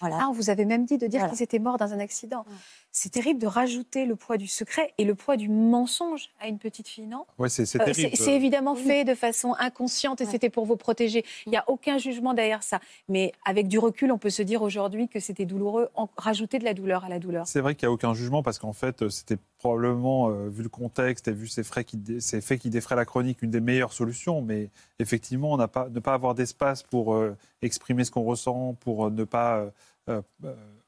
Ah, 0.00 0.26
on 0.28 0.32
vous 0.32 0.50
avait 0.50 0.64
même 0.64 0.84
dit 0.84 0.98
de 0.98 1.06
dire 1.06 1.28
qu'ils 1.28 1.42
étaient 1.42 1.58
morts 1.58 1.78
dans 1.78 1.92
un 1.92 2.00
accident. 2.00 2.44
C'est 2.92 3.10
terrible 3.10 3.38
de 3.38 3.46
rajouter 3.46 4.06
le 4.06 4.16
poids 4.16 4.38
du 4.38 4.46
secret 4.46 4.94
et 4.96 5.04
le 5.04 5.14
poids 5.14 5.36
du 5.36 5.50
mensonge 5.50 6.30
à 6.40 6.48
une 6.48 6.58
petite 6.58 6.88
fille, 6.88 7.06
non? 7.06 7.26
Oui, 7.38 7.50
c'est 7.50 7.62
euh, 7.76 7.84
terrible. 7.84 8.16
c'est 8.16 8.34
évidemment 8.34 8.74
fait 8.74 9.04
de 9.04 9.14
façon 9.14 9.54
inconsciente 9.58 10.22
et 10.22 10.24
c'était 10.24 10.48
pour 10.48 10.64
vous 10.64 10.76
protéger. 10.76 11.22
Il 11.44 11.50
n'y 11.50 11.58
a 11.58 11.64
aucun 11.68 11.98
jugement 11.98 12.32
derrière 12.32 12.62
ça. 12.62 12.80
Mais 13.10 13.32
avec 13.44 13.68
du 13.68 13.78
recul, 13.78 14.12
on 14.12 14.18
peut 14.18 14.30
se 14.30 14.42
dire 14.42 14.62
aujourd'hui 14.62 15.08
que 15.08 15.20
c'était 15.20 15.44
douloureux, 15.44 15.90
en, 15.94 16.08
rajouter 16.16 16.58
de 16.58 16.64
la 16.64 16.72
douleur 16.72 17.04
à 17.04 17.10
la 17.10 17.18
douleur. 17.18 17.46
C'est 17.46 17.60
vrai 17.60 17.74
qu'il 17.74 17.86
n'y 17.86 17.90
a 17.90 17.92
aucun 17.92 18.14
jugement 18.14 18.42
parce 18.42 18.58
qu'en 18.58 18.72
fait, 18.72 19.02
euh, 19.02 19.10
c'était 19.10 19.36
probablement, 19.58 20.30
euh, 20.30 20.48
vu 20.48 20.62
le 20.62 20.70
contexte 20.70 21.28
et 21.28 21.32
vu 21.32 21.48
ces, 21.48 21.64
frais 21.64 21.84
qui, 21.84 22.00
ces 22.20 22.40
faits 22.40 22.60
qui 22.60 22.70
défraient 22.70 22.96
la 22.96 23.04
chronique, 23.04 23.42
une 23.42 23.50
des 23.50 23.60
meilleures 23.60 23.92
solutions. 23.92 24.40
Mais 24.40 24.70
effectivement, 25.00 25.52
on 25.52 25.68
pas, 25.68 25.88
ne 25.90 26.00
pas 26.00 26.14
avoir 26.14 26.34
d'espace 26.34 26.82
pour 26.82 27.18
exprimer 27.60 28.04
ce 28.04 28.10
qu'on 28.10 28.22
ressent, 28.22 28.74
pour 28.80 29.10
ne 29.10 29.24
pas 29.24 29.66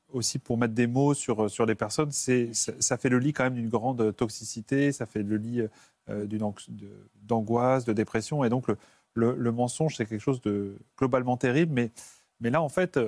aussi 0.09 0.39
pour 0.39 0.57
mettre 0.59 0.75
des 0.75 0.87
mots 0.87 1.15
sur, 1.15 1.51
sur 1.51 1.67
les 1.67 1.75
personnes, 1.75 2.11
c'est, 2.13 2.55
ça 2.55 2.97
fait 2.97 3.09
le 3.09 3.19
lit 3.19 3.33
quand 3.33 3.45
même 3.45 3.55
d'une 3.55 3.69
grande 3.69 4.15
toxicité, 4.17 4.93
ça 4.93 5.07
fait 5.07 5.23
le 5.23 5.37
lit 5.37 5.63
euh, 6.09 6.27
d'une 6.27 6.51
d'angoisse, 7.23 7.85
de 7.85 7.93
dépression. 7.93 8.45
Et 8.45 8.49
donc, 8.49 8.67
le, 9.15 9.35
le, 9.35 9.53
mensonge, 9.53 9.97
c'est 9.97 10.07
quelque 10.07 10.21
chose 10.21 10.41
de 10.41 10.79
globalement 10.97 11.37
terrible. 11.37 11.73
Mais, 11.73 11.91
mais 12.41 12.51
là, 12.51 12.63
en 12.63 12.69
fait, 12.69 12.99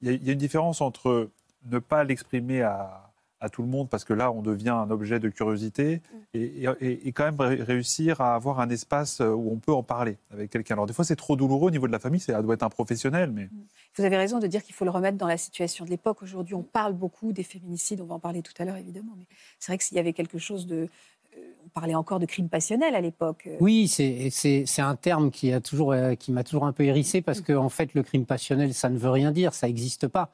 il 0.00 0.24
y, 0.24 0.30
a 0.30 0.32
une 0.32 0.38
différence 0.38 0.80
entre 0.80 1.30
ne 1.64 1.78
pas 1.78 2.02
l'exprimer 2.02 2.62
à, 2.62 3.11
à 3.42 3.48
tout 3.48 3.60
le 3.60 3.68
monde 3.68 3.90
parce 3.90 4.04
que 4.04 4.14
là, 4.14 4.30
on 4.30 4.40
devient 4.40 4.70
un 4.70 4.90
objet 4.90 5.18
de 5.18 5.28
curiosité 5.28 5.96
mm. 5.96 6.18
et, 6.34 7.08
et, 7.08 7.12
quand 7.12 7.24
même 7.24 7.40
réussir 7.40 8.20
à 8.20 8.36
avoir 8.36 8.60
un 8.60 8.70
espace 8.70 9.20
euh, 9.20 9.30
où 9.30 9.50
on 9.52 9.56
peut 9.56 9.72
en 9.72 9.82
parler 9.82 10.16
avec 10.32 10.50
quelqu'un. 10.50 10.74
Alors 10.74 10.86
des 10.86 10.92
fois, 10.92 11.04
c'est 11.04 11.16
trop 11.16 11.34
douloureux 11.34 11.66
au 11.66 11.70
niveau 11.70 11.88
de 11.88 11.92
la 11.92 11.98
famille, 11.98 12.20
ça 12.20 12.40
doit 12.40 12.54
être 12.54 12.62
un 12.62 12.70
professionnel, 12.70 13.32
mais... 13.32 13.44
Mm. 13.44 13.66
Vous 13.96 14.04
avez 14.04 14.16
raison 14.16 14.38
de 14.38 14.46
dire 14.46 14.62
qu'il 14.62 14.74
faut 14.74 14.86
le 14.86 14.90
remettre 14.90 15.18
dans 15.18 15.26
la 15.26 15.36
situation 15.36 15.84
de 15.84 15.90
l'époque. 15.90 16.22
Aujourd'hui, 16.22 16.54
on 16.54 16.62
parle 16.62 16.94
beaucoup 16.94 17.32
des 17.32 17.42
féminicides, 17.42 18.00
on 18.00 18.06
va 18.06 18.14
en 18.14 18.20
parler 18.20 18.42
tout 18.42 18.54
à 18.58 18.64
l'heure 18.64 18.76
évidemment, 18.76 19.12
mais 19.18 19.26
c'est 19.58 19.72
vrai 19.72 19.78
que 19.78 19.84
s'il 19.84 19.96
y 19.96 20.00
avait 20.00 20.14
quelque 20.14 20.38
chose 20.38 20.66
de... 20.66 20.88
Euh, 21.36 21.40
on 21.64 21.68
parlait 21.70 21.94
encore 21.94 22.20
de 22.20 22.26
crime 22.26 22.48
passionnel 22.48 22.94
à 22.94 23.00
l'époque. 23.00 23.48
Euh. 23.48 23.56
Oui, 23.60 23.88
c'est 23.88 24.64
un 24.78 24.96
terme 24.96 25.30
qui, 25.30 25.52
a 25.52 25.60
toujours, 25.60 25.94
qui 26.18 26.30
m'a 26.30 26.44
toujours 26.44 26.66
un 26.66 26.72
peu 26.72 26.84
hérissé 26.84 27.22
parce 27.22 27.40
mm. 27.40 27.44
qu'en 27.44 27.64
en 27.64 27.68
fait, 27.68 27.92
le 27.94 28.04
crime 28.04 28.24
passionnel, 28.24 28.72
ça 28.72 28.88
ne 28.88 28.98
veut 28.98 29.10
rien 29.10 29.32
dire, 29.32 29.52
ça 29.52 29.66
n'existe 29.66 30.06
pas. 30.06 30.30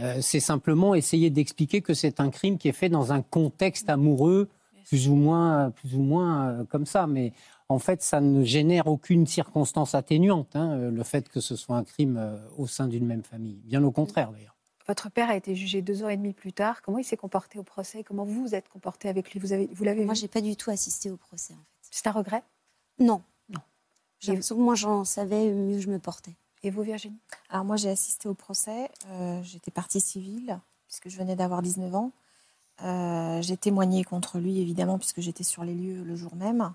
Euh, 0.00 0.20
c'est 0.20 0.40
simplement 0.40 0.94
essayer 0.94 1.30
d'expliquer 1.30 1.82
que 1.82 1.94
c'est 1.94 2.20
un 2.20 2.30
crime 2.30 2.58
qui 2.58 2.68
est 2.68 2.72
fait 2.72 2.88
dans 2.88 3.12
un 3.12 3.22
contexte 3.22 3.90
amoureux, 3.90 4.48
plus 4.86 5.08
ou 5.08 5.14
moins, 5.14 5.70
plus 5.70 5.94
ou 5.94 6.00
moins 6.00 6.48
euh, 6.48 6.64
comme 6.64 6.86
ça. 6.86 7.06
Mais 7.06 7.32
en 7.68 7.78
fait, 7.78 8.02
ça 8.02 8.20
ne 8.20 8.44
génère 8.44 8.86
aucune 8.86 9.26
circonstance 9.26 9.94
atténuante, 9.94 10.56
hein, 10.56 10.72
euh, 10.72 10.90
le 10.90 11.02
fait 11.02 11.28
que 11.28 11.40
ce 11.40 11.54
soit 11.56 11.76
un 11.76 11.84
crime 11.84 12.40
au 12.56 12.66
sein 12.66 12.88
d'une 12.88 13.06
même 13.06 13.22
famille. 13.22 13.60
Bien 13.64 13.84
au 13.84 13.90
contraire, 13.90 14.32
d'ailleurs. 14.32 14.56
Votre 14.88 15.10
père 15.10 15.30
a 15.30 15.36
été 15.36 15.54
jugé 15.54 15.82
deux 15.82 16.02
ans 16.02 16.08
et 16.08 16.16
demi 16.16 16.32
plus 16.32 16.52
tard. 16.52 16.82
Comment 16.82 16.98
il 16.98 17.04
s'est 17.04 17.16
comporté 17.16 17.58
au 17.58 17.62
procès? 17.62 18.02
Comment 18.02 18.24
vous 18.24 18.42
vous 18.42 18.54
êtes 18.56 18.68
comporté 18.68 19.08
avec 19.08 19.32
lui? 19.32 19.38
Vous 19.38 19.52
avez, 19.52 19.68
vous 19.72 19.84
l'avez 19.84 20.04
Moi, 20.04 20.14
j'ai 20.14 20.26
pas 20.26 20.40
du 20.40 20.56
tout 20.56 20.70
assisté 20.70 21.10
au 21.10 21.16
procès. 21.16 21.52
En 21.52 21.58
fait. 21.58 21.88
C'est 21.92 22.06
un 22.08 22.12
regret? 22.12 22.42
Non, 22.98 23.22
non. 23.48 23.60
Moi, 24.56 24.74
j'en 24.74 25.04
savais, 25.04 25.52
mieux 25.52 25.78
je 25.78 25.88
me 25.88 25.98
portais. 25.98 26.34
Et 26.62 26.70
vous, 26.70 26.82
Virginie? 26.82 27.18
Alors 27.48 27.64
moi, 27.64 27.76
j'ai 27.76 27.88
assisté 27.88 28.28
au 28.28 28.34
procès. 28.34 28.90
Euh, 29.08 29.42
j'étais 29.42 29.70
partie 29.70 30.00
civile, 30.00 30.60
puisque 30.86 31.08
je 31.08 31.16
venais 31.16 31.36
d'avoir 31.36 31.62
19 31.62 31.94
ans. 31.94 32.12
Euh, 32.82 33.40
j'ai 33.40 33.56
témoigné 33.56 34.04
contre 34.04 34.38
lui, 34.38 34.60
évidemment, 34.60 34.98
puisque 34.98 35.20
j'étais 35.20 35.44
sur 35.44 35.64
les 35.64 35.74
lieux 35.74 36.02
le 36.02 36.16
jour 36.16 36.34
même. 36.36 36.72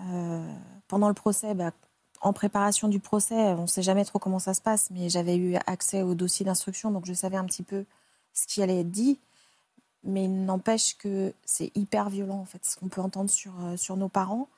Euh, 0.00 0.54
pendant 0.86 1.08
le 1.08 1.14
procès, 1.14 1.54
bah, 1.54 1.72
en 2.20 2.32
préparation 2.34 2.88
du 2.88 3.00
procès, 3.00 3.54
on 3.54 3.62
ne 3.62 3.66
sait 3.66 3.82
jamais 3.82 4.04
trop 4.04 4.18
comment 4.18 4.38
ça 4.38 4.52
se 4.52 4.60
passe, 4.60 4.90
mais 4.90 5.08
j'avais 5.08 5.36
eu 5.36 5.56
accès 5.66 6.02
au 6.02 6.14
dossier 6.14 6.44
d'instruction, 6.44 6.90
donc 6.90 7.06
je 7.06 7.12
savais 7.12 7.36
un 7.36 7.44
petit 7.44 7.62
peu 7.62 7.84
ce 8.34 8.46
qui 8.46 8.62
allait 8.62 8.80
être 8.80 8.90
dit. 8.90 9.18
Mais 10.02 10.24
il 10.24 10.44
n'empêche 10.44 10.98
que 10.98 11.32
c'est 11.46 11.74
hyper 11.74 12.10
violent, 12.10 12.38
en 12.40 12.44
fait, 12.44 12.62
ce 12.66 12.76
qu'on 12.76 12.88
peut 12.88 13.00
entendre 13.00 13.30
sur, 13.30 13.54
sur 13.76 13.96
nos 13.96 14.10
parents. 14.10 14.48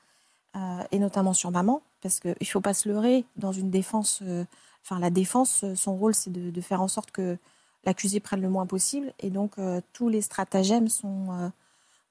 Et 0.91 0.97
notamment 0.97 1.33
sur 1.33 1.51
maman, 1.51 1.83
parce 2.01 2.19
qu'il 2.19 2.35
ne 2.39 2.45
faut 2.45 2.61
pas 2.61 2.73
se 2.73 2.89
leurrer 2.89 3.25
dans 3.35 3.51
une 3.51 3.69
défense. 3.69 4.19
Euh, 4.21 4.45
enfin, 4.83 4.99
la 4.99 5.09
défense, 5.09 5.63
euh, 5.63 5.75
son 5.75 5.95
rôle, 5.95 6.13
c'est 6.13 6.31
de, 6.31 6.61
faire 6.61 6.81
en 6.81 6.87
sorte 6.87 7.11
que 7.11 7.37
l'accusé 7.85 8.19
prenne 8.19 8.41
le 8.41 8.49
moins 8.49 8.65
possible. 8.65 9.13
Et 9.19 9.29
donc, 9.29 9.55
tous 9.93 10.09
les 10.09 10.21
stratagèmes 10.21 10.89
sont. 10.89 11.51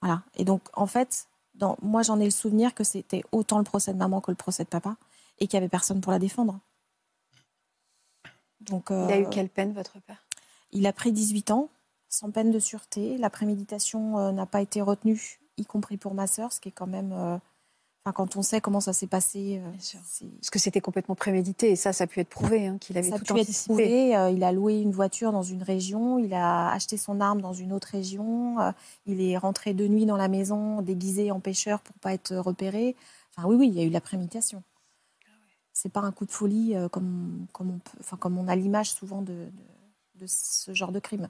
voilà. 0.00 0.22
Et 0.36 0.44
donc, 0.44 0.62
en 0.72 0.86
fait, 0.86 1.28
dans, 1.54 1.76
moi, 1.82 2.02
j'en 2.02 2.18
ai 2.18 2.24
le 2.24 2.30
souvenir 2.30 2.74
que 2.74 2.84
c'était 2.84 3.22
autant 3.30 3.58
le 3.58 3.64
procès 3.64 3.92
de 3.92 3.98
maman 3.98 4.20
que 4.22 4.30
le 4.30 4.36
procès 4.36 4.64
de 4.64 4.68
papa, 4.68 4.96
et 5.38 5.46
qu'il 5.46 5.58
n'y 5.58 5.64
avait 5.64 5.68
personne 5.68 6.00
pour 6.00 6.12
la 6.12 6.18
défendre. 6.18 6.58
Donc, 8.60 8.86
il 8.90 9.12
a 9.12 9.18
eu 9.18 9.28
quelle 9.28 9.50
peine, 9.50 9.74
votre 9.74 10.00
père? 10.00 10.24
Il 10.72 10.86
a 10.86 10.94
pris 10.94 11.12
18 11.12 11.50
ans, 11.50 11.68
sans 12.08 12.30
peine 12.30 12.50
de 12.50 12.58
sûreté. 12.58 13.18
La 13.18 13.28
préméditation 13.28 14.32
n'a 14.32 14.46
pas 14.46 14.62
été 14.62 14.80
retenue, 14.80 15.40
y 15.58 15.66
compris 15.66 15.98
pour 15.98 16.14
ma 16.14 16.26
sœur, 16.26 16.54
ce 16.54 16.60
qui 16.60 16.70
est 16.70 16.72
quand 16.72 16.86
même 16.86 17.40
quand 18.12 18.36
on 18.36 18.42
sait 18.42 18.60
comment 18.60 18.80
ça 18.80 18.92
s'est 18.92 19.06
passé. 19.06 19.60
Euh, 19.64 19.70
Parce 20.40 20.50
que 20.50 20.58
c'était 20.58 20.80
complètement 20.80 21.14
prémédité 21.14 21.70
et 21.70 21.76
ça, 21.76 21.92
ça 21.92 22.04
a 22.04 22.06
pu 22.06 22.20
être 22.20 22.28
prouvé 22.28 22.66
hein, 22.66 22.78
qu'il 22.78 22.96
avait 22.98 23.10
ça 23.10 23.18
tout 23.18 23.32
a 23.32 23.34
pu 23.34 23.40
Être 23.40 23.64
prouvé, 23.64 24.16
euh, 24.16 24.30
il 24.30 24.44
a 24.44 24.52
loué 24.52 24.80
une 24.80 24.92
voiture 24.92 25.32
dans 25.32 25.42
une 25.42 25.62
région, 25.62 26.18
il 26.18 26.32
a 26.34 26.70
acheté 26.70 26.96
son 26.96 27.20
arme 27.20 27.40
dans 27.40 27.52
une 27.52 27.72
autre 27.72 27.88
région, 27.88 28.60
euh, 28.60 28.72
il 29.06 29.20
est 29.20 29.36
rentré 29.36 29.74
de 29.74 29.86
nuit 29.86 30.06
dans 30.06 30.16
la 30.16 30.28
maison 30.28 30.82
déguisé 30.82 31.30
en 31.30 31.40
pêcheur 31.40 31.80
pour 31.80 31.96
pas 31.96 32.12
être 32.14 32.34
repéré. 32.36 32.96
Enfin, 33.36 33.48
oui, 33.48 33.56
oui, 33.56 33.68
il 33.68 33.74
y 33.74 33.80
a 33.80 33.84
eu 33.84 33.90
la 33.90 34.00
préméditation. 34.00 34.62
C'est 35.72 35.92
pas 35.92 36.00
un 36.00 36.12
coup 36.12 36.24
de 36.24 36.32
folie 36.32 36.74
comme, 36.90 37.46
comme, 37.52 37.70
on 37.70 37.78
peut, 37.78 37.98
enfin, 38.00 38.16
comme 38.16 38.38
on 38.38 38.48
a 38.48 38.56
l'image 38.56 38.92
souvent 38.92 39.20
de, 39.20 39.32
de, 39.34 40.20
de 40.20 40.26
ce 40.26 40.72
genre 40.72 40.90
de 40.90 41.00
crime. 41.00 41.28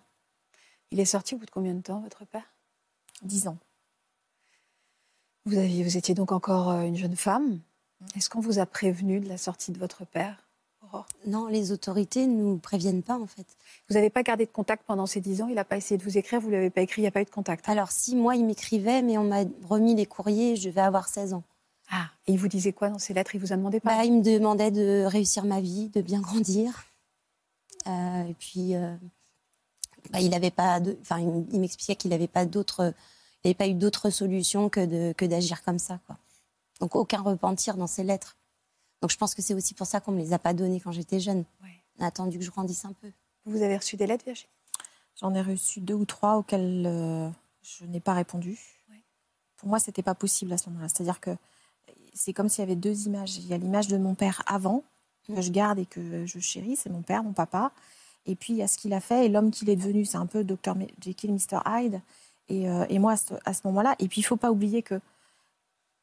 Il 0.92 1.00
est 1.00 1.04
sorti 1.04 1.34
au 1.34 1.38
bout 1.38 1.46
de 1.46 1.50
combien 1.50 1.74
de 1.74 1.82
temps, 1.82 2.00
votre 2.00 2.24
père? 2.26 2.48
Dix 3.22 3.48
ans. 3.48 3.58
Vous, 5.46 5.58
aviez, 5.58 5.84
vous 5.84 5.96
étiez 5.96 6.14
donc 6.14 6.32
encore 6.32 6.70
euh, 6.70 6.82
une 6.82 6.96
jeune 6.96 7.14
femme. 7.14 7.60
Est-ce 8.16 8.28
qu'on 8.28 8.40
vous 8.40 8.58
a 8.58 8.66
prévenu 8.66 9.20
de 9.20 9.28
la 9.28 9.38
sortie 9.38 9.70
de 9.70 9.78
votre 9.78 10.04
père 10.04 10.36
Non, 11.24 11.46
les 11.46 11.70
autorités 11.70 12.26
ne 12.26 12.42
nous 12.42 12.58
préviennent 12.58 13.04
pas 13.04 13.16
en 13.16 13.26
fait. 13.26 13.46
Vous 13.88 13.94
n'avez 13.94 14.10
pas 14.10 14.24
gardé 14.24 14.44
de 14.44 14.50
contact 14.50 14.82
pendant 14.84 15.06
ces 15.06 15.20
dix 15.20 15.42
ans? 15.42 15.46
Il 15.48 15.54
n'a 15.54 15.64
pas 15.64 15.76
essayé 15.76 15.98
de 15.98 16.02
vous 16.02 16.18
écrire, 16.18 16.40
vous 16.40 16.48
ne 16.48 16.54
l'avez 16.54 16.70
pas 16.70 16.82
écrit, 16.82 17.00
il 17.00 17.04
n'y 17.04 17.08
a 17.08 17.12
pas 17.12 17.22
eu 17.22 17.24
de 17.24 17.30
contact? 17.30 17.68
Alors 17.68 17.92
si, 17.92 18.16
moi, 18.16 18.34
il 18.34 18.44
m'écrivait, 18.44 19.02
mais 19.02 19.18
on 19.18 19.24
m'a 19.24 19.44
remis 19.68 19.94
les 19.94 20.04
courriers, 20.04 20.56
je 20.56 20.68
vais 20.68 20.80
avoir 20.80 21.08
16 21.08 21.32
ans. 21.32 21.44
Ah, 21.90 22.08
et 22.26 22.32
il 22.32 22.38
vous 22.38 22.48
disait 22.48 22.72
quoi 22.72 22.88
dans 22.88 22.98
ces 22.98 23.14
lettres? 23.14 23.36
Il 23.36 23.40
vous 23.40 23.52
a 23.52 23.56
demandé 23.56 23.78
pas? 23.78 23.98
Bah, 23.98 24.04
Il 24.04 24.14
me 24.14 24.22
demandait 24.22 24.72
de 24.72 25.04
réussir 25.06 25.44
ma 25.44 25.60
vie, 25.60 25.88
de 25.90 26.00
bien 26.00 26.20
grandir. 26.20 26.86
Euh, 27.86 28.24
et 28.24 28.34
puis, 28.34 28.74
euh, 28.74 28.96
bah, 30.10 30.20
il 30.20 30.34
avait 30.34 30.50
pas, 30.50 30.80
enfin, 31.02 31.20
il 31.20 31.60
m'expliquait 31.60 31.94
qu'il 31.94 32.10
n'avait 32.10 32.26
pas 32.26 32.44
d'autres 32.46 32.92
n'y 33.46 33.50
avait 33.50 33.54
pas 33.54 33.68
eu 33.68 33.74
d'autre 33.74 34.10
solution 34.10 34.68
que, 34.68 35.12
que 35.12 35.24
d'agir 35.24 35.62
comme 35.62 35.78
ça. 35.78 36.00
Quoi. 36.06 36.16
Donc 36.80 36.96
aucun 36.96 37.20
repentir 37.20 37.76
dans 37.76 37.86
ces 37.86 38.04
lettres. 38.04 38.36
Donc 39.00 39.10
je 39.10 39.16
pense 39.16 39.34
que 39.34 39.42
c'est 39.42 39.54
aussi 39.54 39.74
pour 39.74 39.86
ça 39.86 40.00
qu'on 40.00 40.12
ne 40.12 40.18
me 40.18 40.22
les 40.22 40.32
a 40.32 40.38
pas 40.38 40.54
données 40.54 40.80
quand 40.80 40.92
j'étais 40.92 41.20
jeune. 41.20 41.44
On 41.98 42.04
a 42.04 42.06
attendu 42.06 42.38
que 42.38 42.44
je 42.44 42.50
grandisse 42.50 42.84
un 42.84 42.92
peu. 42.92 43.10
Vous 43.44 43.62
avez 43.62 43.76
reçu 43.76 43.96
des 43.96 44.06
lettres, 44.06 44.24
Virginie? 44.24 44.50
J'en 45.20 45.34
ai 45.34 45.40
reçu 45.40 45.80
deux 45.80 45.94
ou 45.94 46.04
trois 46.04 46.36
auxquelles 46.36 46.84
euh, 46.86 47.30
je 47.62 47.84
n'ai 47.86 48.00
pas 48.00 48.12
répondu. 48.12 48.58
Pour 49.56 49.68
moi, 49.70 49.78
c'était 49.78 50.02
pas 50.02 50.14
possible 50.14 50.52
à 50.52 50.58
ce 50.58 50.68
moment-là. 50.68 50.88
C'est-à-dire 50.88 51.20
que 51.20 51.30
c'est 52.12 52.34
comme 52.34 52.48
s'il 52.50 52.60
y 52.60 52.62
avait 52.62 52.76
deux 52.76 53.06
images. 53.06 53.38
Il 53.38 53.46
y 53.46 53.54
a 53.54 53.58
l'image 53.58 53.88
de 53.88 53.96
mon 53.96 54.14
père 54.14 54.42
avant, 54.46 54.84
que 55.26 55.32
mm. 55.32 55.42
je 55.42 55.50
garde 55.50 55.78
et 55.78 55.86
que 55.86 56.26
je 56.26 56.38
chéris, 56.38 56.76
c'est 56.76 56.90
mon 56.90 57.02
père, 57.02 57.22
mon 57.22 57.32
papa. 57.32 57.72
Et 58.26 58.34
puis 58.34 58.52
il 58.52 58.56
y 58.56 58.62
a 58.62 58.68
ce 58.68 58.76
qu'il 58.76 58.92
a 58.92 59.00
fait 59.00 59.26
et 59.26 59.28
l'homme 59.28 59.50
qu'il 59.50 59.70
est 59.70 59.76
devenu. 59.76 60.04
C'est 60.04 60.18
un 60.18 60.26
peu 60.26 60.44
Dr. 60.44 60.74
Jekyll, 61.00 61.32
Mr. 61.32 61.60
Hyde. 61.64 62.00
Euh, 62.50 62.86
et, 62.88 62.98
moi, 62.98 63.14
à 63.44 63.54
ce, 63.54 63.60
moment-là, 63.64 63.94
et 63.98 64.08
puis 64.08 64.20
il 64.20 64.24
faut 64.24 64.36
pas 64.36 64.50
oublier 64.50 64.82
que 64.82 65.00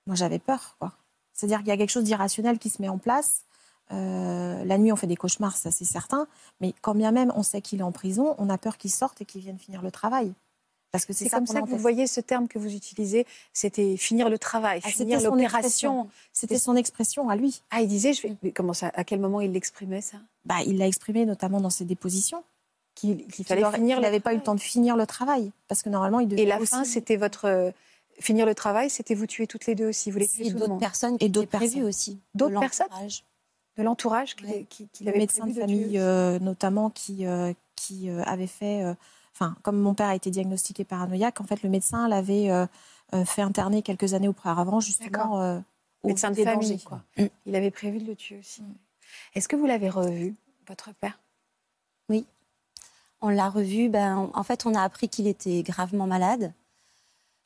moi, 0.05 0.15
j'avais 0.15 0.39
peur. 0.39 0.77
C'est-à-dire 1.33 1.59
qu'il 1.59 1.67
y 1.67 1.71
a 1.71 1.77
quelque 1.77 1.89
chose 1.89 2.03
d'irrationnel 2.03 2.59
qui 2.59 2.69
se 2.69 2.81
met 2.81 2.89
en 2.89 2.97
place. 2.97 3.43
Euh, 3.91 4.63
la 4.63 4.77
nuit, 4.77 4.91
on 4.91 4.95
fait 4.95 5.07
des 5.07 5.15
cauchemars, 5.15 5.57
ça 5.57 5.71
c'est 5.71 5.85
certain. 5.85 6.27
Mais 6.61 6.73
quand 6.81 6.95
bien 6.95 7.11
même 7.11 7.31
on 7.35 7.43
sait 7.43 7.61
qu'il 7.61 7.79
est 7.79 7.83
en 7.83 7.91
prison, 7.91 8.35
on 8.37 8.49
a 8.49 8.57
peur 8.57 8.77
qu'il 8.77 8.91
sorte 8.91 9.21
et 9.21 9.25
qu'il 9.25 9.41
vienne 9.41 9.59
finir 9.59 9.81
le 9.81 9.91
travail. 9.91 10.33
Parce 10.91 11.05
que 11.05 11.13
c'est 11.13 11.27
comme 11.27 11.47
ça 11.47 11.61
que 11.61 11.69
vous 11.69 11.77
voyez 11.77 12.05
ce 12.05 12.21
terme 12.21 12.47
que 12.47 12.59
vous 12.59 12.75
utilisez, 12.75 13.25
c'était 13.51 13.97
finir 13.97 14.29
le 14.29 14.37
travail, 14.37 14.79
Ah, 14.83 14.89
finir 14.89 15.19
l'opération. 15.21 16.07
C'était 16.31 16.59
son 16.59 16.75
expression 16.75 17.29
à 17.29 17.35
lui. 17.35 17.63
Ah, 17.71 17.81
il 17.81 17.87
disait, 17.87 18.13
je 18.13 18.21
vais... 18.21 18.35
mais 18.43 18.51
comment 18.51 18.75
ça 18.75 18.91
À 18.93 19.03
quel 19.03 19.19
moment 19.19 19.41
il 19.41 19.53
l'exprimait 19.53 20.01
ça? 20.01 20.17
Bah, 20.45 20.57
il 20.67 20.77
l'a 20.77 20.87
exprimé 20.87 21.25
notamment 21.25 21.59
dans 21.59 21.71
ses 21.71 21.85
dépositions. 21.85 22.43
Qu'il 22.95 23.25
fallait 23.45 23.69
finir 23.73 23.97
le 23.97 24.03
n'avait 24.03 24.19
pas 24.19 24.33
eu 24.33 24.37
le 24.37 24.43
temps 24.43 24.55
de 24.55 24.59
finir 24.59 24.95
le 24.95 25.05
travail. 25.05 25.51
Parce 25.67 25.81
que 25.81 25.89
normalement, 25.89 26.19
il 26.19 26.27
devait 26.27 26.43
Et 26.43 26.45
la 26.45 26.59
aussi- 26.59 26.71
fin, 26.71 26.83
c'était 26.83 27.15
votre 27.17 27.45
euh, 27.45 27.71
finir 28.19 28.45
le 28.45 28.53
travail, 28.55 28.89
c'était 28.89 29.15
vous 29.15 29.25
tuer 29.25 29.47
toutes 29.47 29.65
les 29.65 29.75
deux 29.75 29.87
aussi. 29.89 30.09
Vous 30.09 30.13
voulez 30.15 30.27
tuer 30.27 30.51
d'autres 30.51 30.77
personnes 30.77 31.17
qui 31.17 31.25
Et 31.25 31.29
d'autres 31.29 31.47
étaient 31.47 31.57
prévues 31.57 31.73
personnes. 31.73 31.89
aussi. 31.89 32.19
D'autres 32.35 32.55
de 32.55 32.59
personnes 32.59 32.87
l'entourage. 32.91 33.23
de 33.77 33.83
l'entourage 33.83 34.35
qu'il 34.35 34.45
Ouais. 34.47 34.65
qui, 34.69 34.87
qu'il 34.89 35.05
le 35.07 35.09
avait 35.11 35.19
médecin 35.19 35.47
de 35.47 35.53
famille, 35.53 35.97
euh, 35.97 36.37
notamment, 36.39 36.89
qui, 36.91 37.25
euh, 37.25 37.51
qui 37.75 38.09
euh, 38.09 38.21
avait 38.25 38.47
fait. 38.47 38.83
euh, 38.83 38.93
Enfin, 39.35 39.55
comme 39.63 39.79
mon 39.79 39.95
père 39.95 40.09
a 40.09 40.15
été 40.15 40.29
diagnostiqué 40.29 40.83
paranoïaque, 40.83 41.41
en 41.41 41.43
fait, 41.43 41.63
le 41.63 41.69
médecin 41.69 42.07
l'avait 42.07 42.49
fait 43.25 43.41
interner 43.41 43.81
quelques 43.81 44.13
années 44.13 44.27
auparavant, 44.27 44.79
justement. 44.79 45.41
euh, 45.41 45.59
au 46.03 46.09
médecin 46.09 46.29
de 46.29 46.35
famille. 46.35 46.69
dangers, 46.69 46.83
Quoi. 46.85 47.01
Mm. 47.17 47.25
Il 47.47 47.55
avait 47.55 47.71
prévu 47.71 47.97
de 47.97 48.05
le 48.05 48.15
tuer 48.15 48.37
aussi. 48.37 48.61
Mm. 48.61 48.75
Est-ce 49.33 49.47
que 49.47 49.55
vous 49.55 49.65
l'avez 49.65 49.89
revu, 49.89 50.35
votre 50.67 50.93
père? 50.93 51.19
On 53.23 53.29
l'a 53.29 53.49
revu. 53.49 53.89
Ben, 53.89 54.29
en 54.33 54.43
fait, 54.43 54.65
on 54.67 54.75
a 54.75 54.81
appris 54.81 55.07
qu'il 55.09 55.25
était 55.27 55.63
gravement 55.63 56.05
malade. 56.05 56.53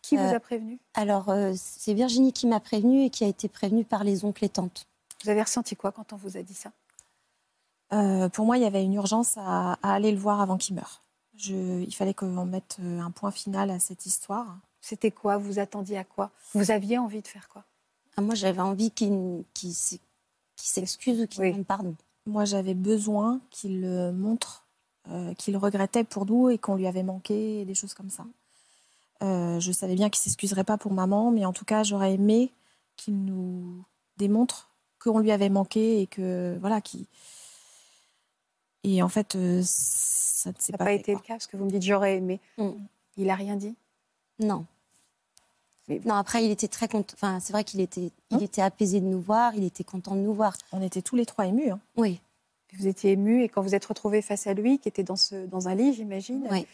Qui 0.01 0.17
vous 0.17 0.23
Euh, 0.23 0.35
a 0.35 0.39
prévenu? 0.39 0.79
Alors, 0.95 1.29
euh, 1.29 1.53
c'est 1.55 1.93
Virginie 1.93 2.33
qui 2.33 2.47
m'a 2.47 2.59
prévenue 2.59 3.03
et 3.05 3.09
qui 3.09 3.23
a 3.23 3.27
été 3.27 3.47
prévenue 3.47 3.85
par 3.85 4.03
les 4.03 4.25
oncles 4.25 4.43
et 4.45 4.49
tantes. 4.49 4.85
Vous 5.23 5.29
avez 5.29 5.41
ressenti 5.41 5.75
quoi 5.75 5.91
quand 5.91 6.13
on 6.13 6.15
vous 6.17 6.35
a 6.37 6.41
dit 6.41 6.53
ça? 6.53 6.71
Euh, 7.93 8.27
pour 8.29 8.45
moi, 8.45 8.57
il 8.57 8.63
y 8.63 8.65
avait 8.65 8.83
une 8.83 8.93
urgence 8.95 9.37
à, 9.37 9.73
à 9.83 9.93
aller 9.93 10.11
le 10.11 10.17
voir 10.17 10.41
avant 10.41 10.57
qu'il 10.57 10.75
meure. 10.75 11.03
Je, 11.37 11.53
il 11.81 11.93
fallait 11.93 12.13
qu'on 12.13 12.45
mette 12.45 12.77
un 12.79 13.11
point 13.11 13.31
final 13.31 13.69
à 13.69 13.79
cette 13.79 14.05
histoire. 14.05 14.57
C'était 14.81 15.11
quoi? 15.11 15.37
Vous 15.37 15.59
attendiez 15.59 15.97
à 15.97 16.03
quoi? 16.03 16.31
Vous 16.53 16.71
aviez 16.71 16.97
envie 16.97 17.21
de 17.21 17.27
faire 17.27 17.47
quoi? 17.49 17.63
Ah, 18.17 18.21
moi, 18.21 18.33
j'avais 18.35 18.61
envie 18.61 18.89
qu'il 18.91 19.43
qu'il 19.53 19.73
s'ex- 19.73 20.01
qu'il 20.55 20.69
s'excuse 20.69 21.21
ou 21.21 21.27
qu'il 21.27 21.41
Oui. 21.41 21.51
demande 21.51 21.65
pardon. 21.65 21.95
Moi, 22.25 22.45
j'avais 22.45 22.73
besoin 22.73 23.39
qu'il 23.51 23.85
montre 24.13 24.63
euh, 25.11 25.33
qu'il 25.35 25.55
regrettait 25.57 26.03
pour 26.03 26.25
nous 26.25 26.49
et 26.49 26.57
qu'on 26.57 26.75
lui 26.75 26.87
avait 26.87 27.03
manqué, 27.03 27.61
et 27.61 27.65
des 27.65 27.75
choses 27.75 27.93
comme 27.93 28.09
ça. 28.09 28.25
Euh, 29.23 29.59
je 29.59 29.71
savais 29.71 29.95
bien 29.95 30.09
qu'il 30.09 30.21
s'excuserait 30.21 30.63
pas 30.63 30.77
pour 30.77 30.93
maman, 30.93 31.31
mais 31.31 31.45
en 31.45 31.53
tout 31.53 31.65
cas, 31.65 31.83
j'aurais 31.83 32.13
aimé 32.13 32.51
qu'il 32.97 33.23
nous 33.25 33.83
démontre 34.17 34.69
qu'on 34.99 35.19
lui 35.19 35.31
avait 35.31 35.49
manqué 35.49 36.01
et 36.01 36.07
que 36.07 36.57
voilà, 36.59 36.81
qu'il 36.81 37.05
et 38.83 39.01
en 39.01 39.09
fait, 39.09 39.35
euh, 39.35 39.61
ça 39.63 40.51
ne 40.51 40.55
s'est 40.55 40.67
Ça 40.67 40.71
n'a 40.73 40.77
pas, 40.77 40.85
pas, 40.85 40.91
fait, 40.91 40.95
été 40.99 41.11
quoi. 41.13 41.21
le 41.21 41.27
cas 41.27 41.33
parce 41.33 41.47
que 41.47 41.57
vous 41.57 41.65
me 41.65 41.69
dites 41.71 41.81
j'aurais 41.83 42.17
aimé. 42.17 42.39
Mm. 42.57 42.69
Il 43.17 43.29
a 43.29 43.35
rien 43.35 43.55
dit? 43.55 43.75
Non. 44.39 44.65
Mais- 45.87 46.01
Non, 46.05 46.15
après, 46.15 46.45
il 46.45 46.51
était 46.51 46.67
très 46.67 46.87
content. 46.87 47.13
Enfin, 47.15 47.39
c'est 47.39 47.53
vrai 47.53 47.63
qu'il 47.63 47.81
était, 47.81 48.11
Hein 48.31 48.37
il 48.39 48.43
était 48.43 48.61
apaisé 48.61 48.99
de 49.01 49.05
nous 49.05 49.19
voir, 49.21 49.53
il 49.55 49.63
était 49.63 49.83
content 49.83 50.15
de 50.15 50.21
nous 50.21 50.33
voir. 50.33 50.55
On 50.71 50.81
était 50.81 51.01
tous 51.01 51.15
les 51.15 51.25
trois 51.25 51.47
émus. 51.47 51.71
hein. 51.71 51.79
Oui, 51.95 52.19
Vous 52.73 52.87
étiez 52.87 53.11
ému 53.11 53.43
et 53.43 53.49
quand 53.49 53.61
vous 53.61 53.75
êtes 53.75 53.85
retrouvé 53.85 54.21
face 54.21 54.47
à 54.47 54.53
lui, 54.53 54.79
qui 54.79 54.89
était 54.89 55.03
dans, 55.03 55.15
ce, 55.15 55.45
dans 55.45 55.67
un 55.67 55.75
lit, 55.75 55.93
j'imagine, 55.93 56.45
oui. 56.51 56.65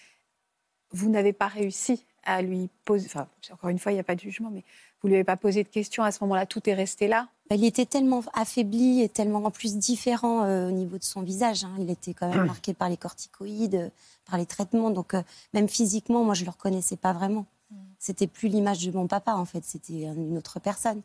vous 0.91 1.09
n'avez 1.09 1.33
pas 1.33 1.47
réussi 1.47 2.05
à 2.25 2.41
lui 2.41 2.69
poser. 2.85 3.05
Enfin, 3.07 3.27
encore 3.51 3.69
une 3.69 3.79
fois, 3.79 3.91
il 3.91 3.95
n'y 3.95 4.01
a 4.01 4.03
pas 4.03 4.15
de 4.15 4.19
jugement, 4.21 4.49
mais 4.49 4.63
vous 5.01 5.09
lui 5.09 5.15
avez 5.15 5.23
pas 5.23 5.37
posé 5.37 5.63
de 5.63 5.67
questions 5.69 6.03
à 6.03 6.11
ce 6.11 6.23
moment-là. 6.23 6.45
Tout 6.45 6.67
est 6.69 6.73
resté 6.73 7.07
là. 7.07 7.27
Bah, 7.49 7.55
il 7.57 7.65
était 7.65 7.85
tellement 7.85 8.23
affaibli 8.33 9.01
et 9.01 9.09
tellement 9.09 9.43
en 9.43 9.51
plus 9.51 9.75
différent 9.75 10.43
euh, 10.45 10.69
au 10.69 10.71
niveau 10.71 10.97
de 10.97 11.03
son 11.03 11.21
visage. 11.21 11.65
hein. 11.65 11.75
Il 11.77 11.89
était 11.89 12.13
quand 12.13 12.33
même 12.33 12.45
marqué 12.47 12.73
par 12.73 12.89
les 12.89 12.97
corticoïdes, 12.97 13.75
euh, 13.75 13.89
par 14.25 14.39
les 14.39 14.45
traitements. 14.45 14.89
Donc, 14.89 15.13
euh, 15.13 15.21
même 15.53 15.67
physiquement, 15.67 16.23
moi, 16.23 16.33
je 16.33 16.41
ne 16.41 16.45
le 16.45 16.51
reconnaissais 16.51 16.95
pas 16.95 17.13
vraiment. 17.13 17.45
Mm. 17.69 17.75
C'était 17.99 18.27
plus 18.27 18.47
l'image 18.47 18.85
de 18.85 18.91
mon 18.91 19.07
papa, 19.07 19.33
en 19.33 19.45
fait. 19.45 19.63
C'était 19.65 20.03
une 20.03 20.37
autre 20.37 20.59
personne. 20.59 21.01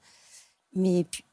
Mais 0.74 1.05
puis, 1.11 1.24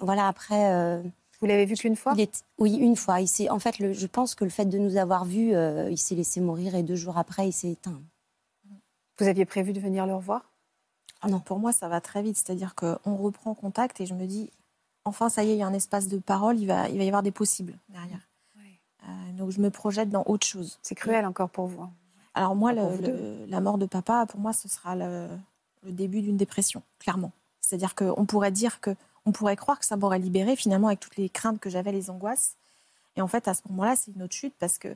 voilà, 0.00 0.28
après. 0.28 1.02
Vous 1.42 1.48
l'avez 1.48 1.64
vu 1.66 1.74
qu'une 1.74 1.96
fois 1.96 2.12
il 2.16 2.20
est- 2.22 2.44
oui, 2.58 2.76
une 2.76 2.96
fois. 2.96 3.20
Il 3.20 3.26
s'est- 3.28 3.50
en 3.50 3.58
fait, 3.58 3.78
le- 3.80 3.92
je 3.92 4.06
pense 4.06 4.34
que 4.34 4.44
le 4.44 4.50
fait 4.50 4.64
de 4.64 4.78
nous 4.78 4.96
avoir 4.96 5.24
vus, 5.26 5.54
euh, 5.54 5.90
il 5.90 5.98
s'est 5.98 6.14
laissé 6.14 6.40
mourir 6.40 6.74
et 6.74 6.82
deux 6.84 6.94
jours 6.96 7.18
après, 7.18 7.48
il 7.48 7.52
s'est 7.52 7.72
éteint. 7.72 8.00
Vous 9.18 9.26
aviez 9.26 9.44
prévu 9.44 9.72
de 9.72 9.80
venir 9.80 10.06
le 10.06 10.14
revoir? 10.14 10.50
Ah 11.20 11.28
non, 11.28 11.40
pour 11.40 11.58
moi, 11.58 11.72
ça 11.72 11.88
va 11.88 12.00
très 12.00 12.22
vite. 12.22 12.36
C'est-à-dire 12.36 12.74
qu'on 12.74 13.14
reprend 13.16 13.54
contact 13.54 14.00
et 14.00 14.06
je 14.06 14.14
me 14.14 14.26
dis, 14.26 14.50
enfin, 15.04 15.28
ça 15.28 15.44
y 15.44 15.50
est, 15.50 15.54
il 15.54 15.58
y 15.58 15.62
a 15.62 15.66
un 15.66 15.74
espace 15.74 16.08
de 16.08 16.18
parole, 16.18 16.58
il 16.58 16.66
va, 16.66 16.88
il 16.88 16.96
va 16.98 17.04
y 17.04 17.08
avoir 17.08 17.22
des 17.22 17.30
possibles 17.30 17.76
derrière. 17.88 18.28
Euh, 19.04 19.32
donc, 19.36 19.50
je 19.50 19.60
me 19.60 19.70
projette 19.70 20.10
dans 20.10 20.22
autre 20.26 20.46
chose. 20.46 20.78
C'est 20.82 20.94
cruel 20.94 21.26
encore 21.26 21.50
pour 21.50 21.66
vous. 21.66 21.82
hein. 21.82 21.90
Alors, 22.34 22.54
moi, 22.54 22.72
le- 22.72 22.82
le- 23.02 23.46
la 23.48 23.60
mort 23.60 23.78
de 23.78 23.86
papa, 23.86 24.26
pour 24.26 24.38
moi, 24.40 24.52
ce 24.52 24.68
sera 24.68 24.94
le, 24.96 25.28
le 25.82 25.92
début 25.92 26.22
d'une 26.22 26.36
dépression, 26.36 26.82
clairement. 27.00 27.32
C'est-à-dire 27.60 27.94
qu'on 27.96 28.24
pourrait 28.26 28.52
dire 28.52 28.80
que, 28.80 28.94
on 29.26 29.32
pourrait 29.32 29.56
croire 29.56 29.78
que 29.78 29.84
ça 29.86 29.96
m'aurait 29.96 30.18
libéré, 30.18 30.56
finalement, 30.56 30.88
avec 30.88 31.00
toutes 31.00 31.16
les 31.16 31.28
craintes 31.28 31.60
que 31.60 31.70
j'avais, 31.70 31.92
les 31.92 32.10
angoisses. 32.10 32.56
Et 33.16 33.22
en 33.22 33.28
fait, 33.28 33.46
à 33.48 33.54
ce 33.54 33.62
moment-là, 33.68 33.94
c'est 33.96 34.10
une 34.14 34.22
autre 34.22 34.34
chute 34.34 34.54
parce 34.58 34.78
que 34.78 34.88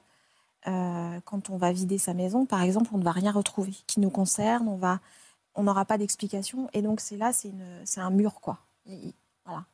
euh, 0.66 1.20
quand 1.24 1.50
on 1.50 1.56
va 1.58 1.72
vider 1.72 1.98
sa 1.98 2.12
maison, 2.14 2.44
par 2.46 2.62
exemple, 2.62 2.90
on 2.92 2.98
ne 2.98 3.04
va 3.04 3.12
rien 3.12 3.30
retrouver 3.30 3.72
qui 3.86 4.00
nous 4.00 4.10
concerne, 4.10 4.66
on 4.68 4.76
va, 4.76 5.00
on 5.54 5.62
n'aura 5.62 5.84
pas 5.84 5.96
d'explication. 5.98 6.68
Et 6.72 6.82
donc, 6.82 7.00
c'est 7.00 7.16
là, 7.16 7.32
c'est 7.32 7.48
une- 7.50 7.82
c'est 7.84 8.00
un 8.00 8.10
mur, 8.10 8.40
quoi. 8.40 8.58
Et- 8.86 9.14
voilà. 9.44 9.64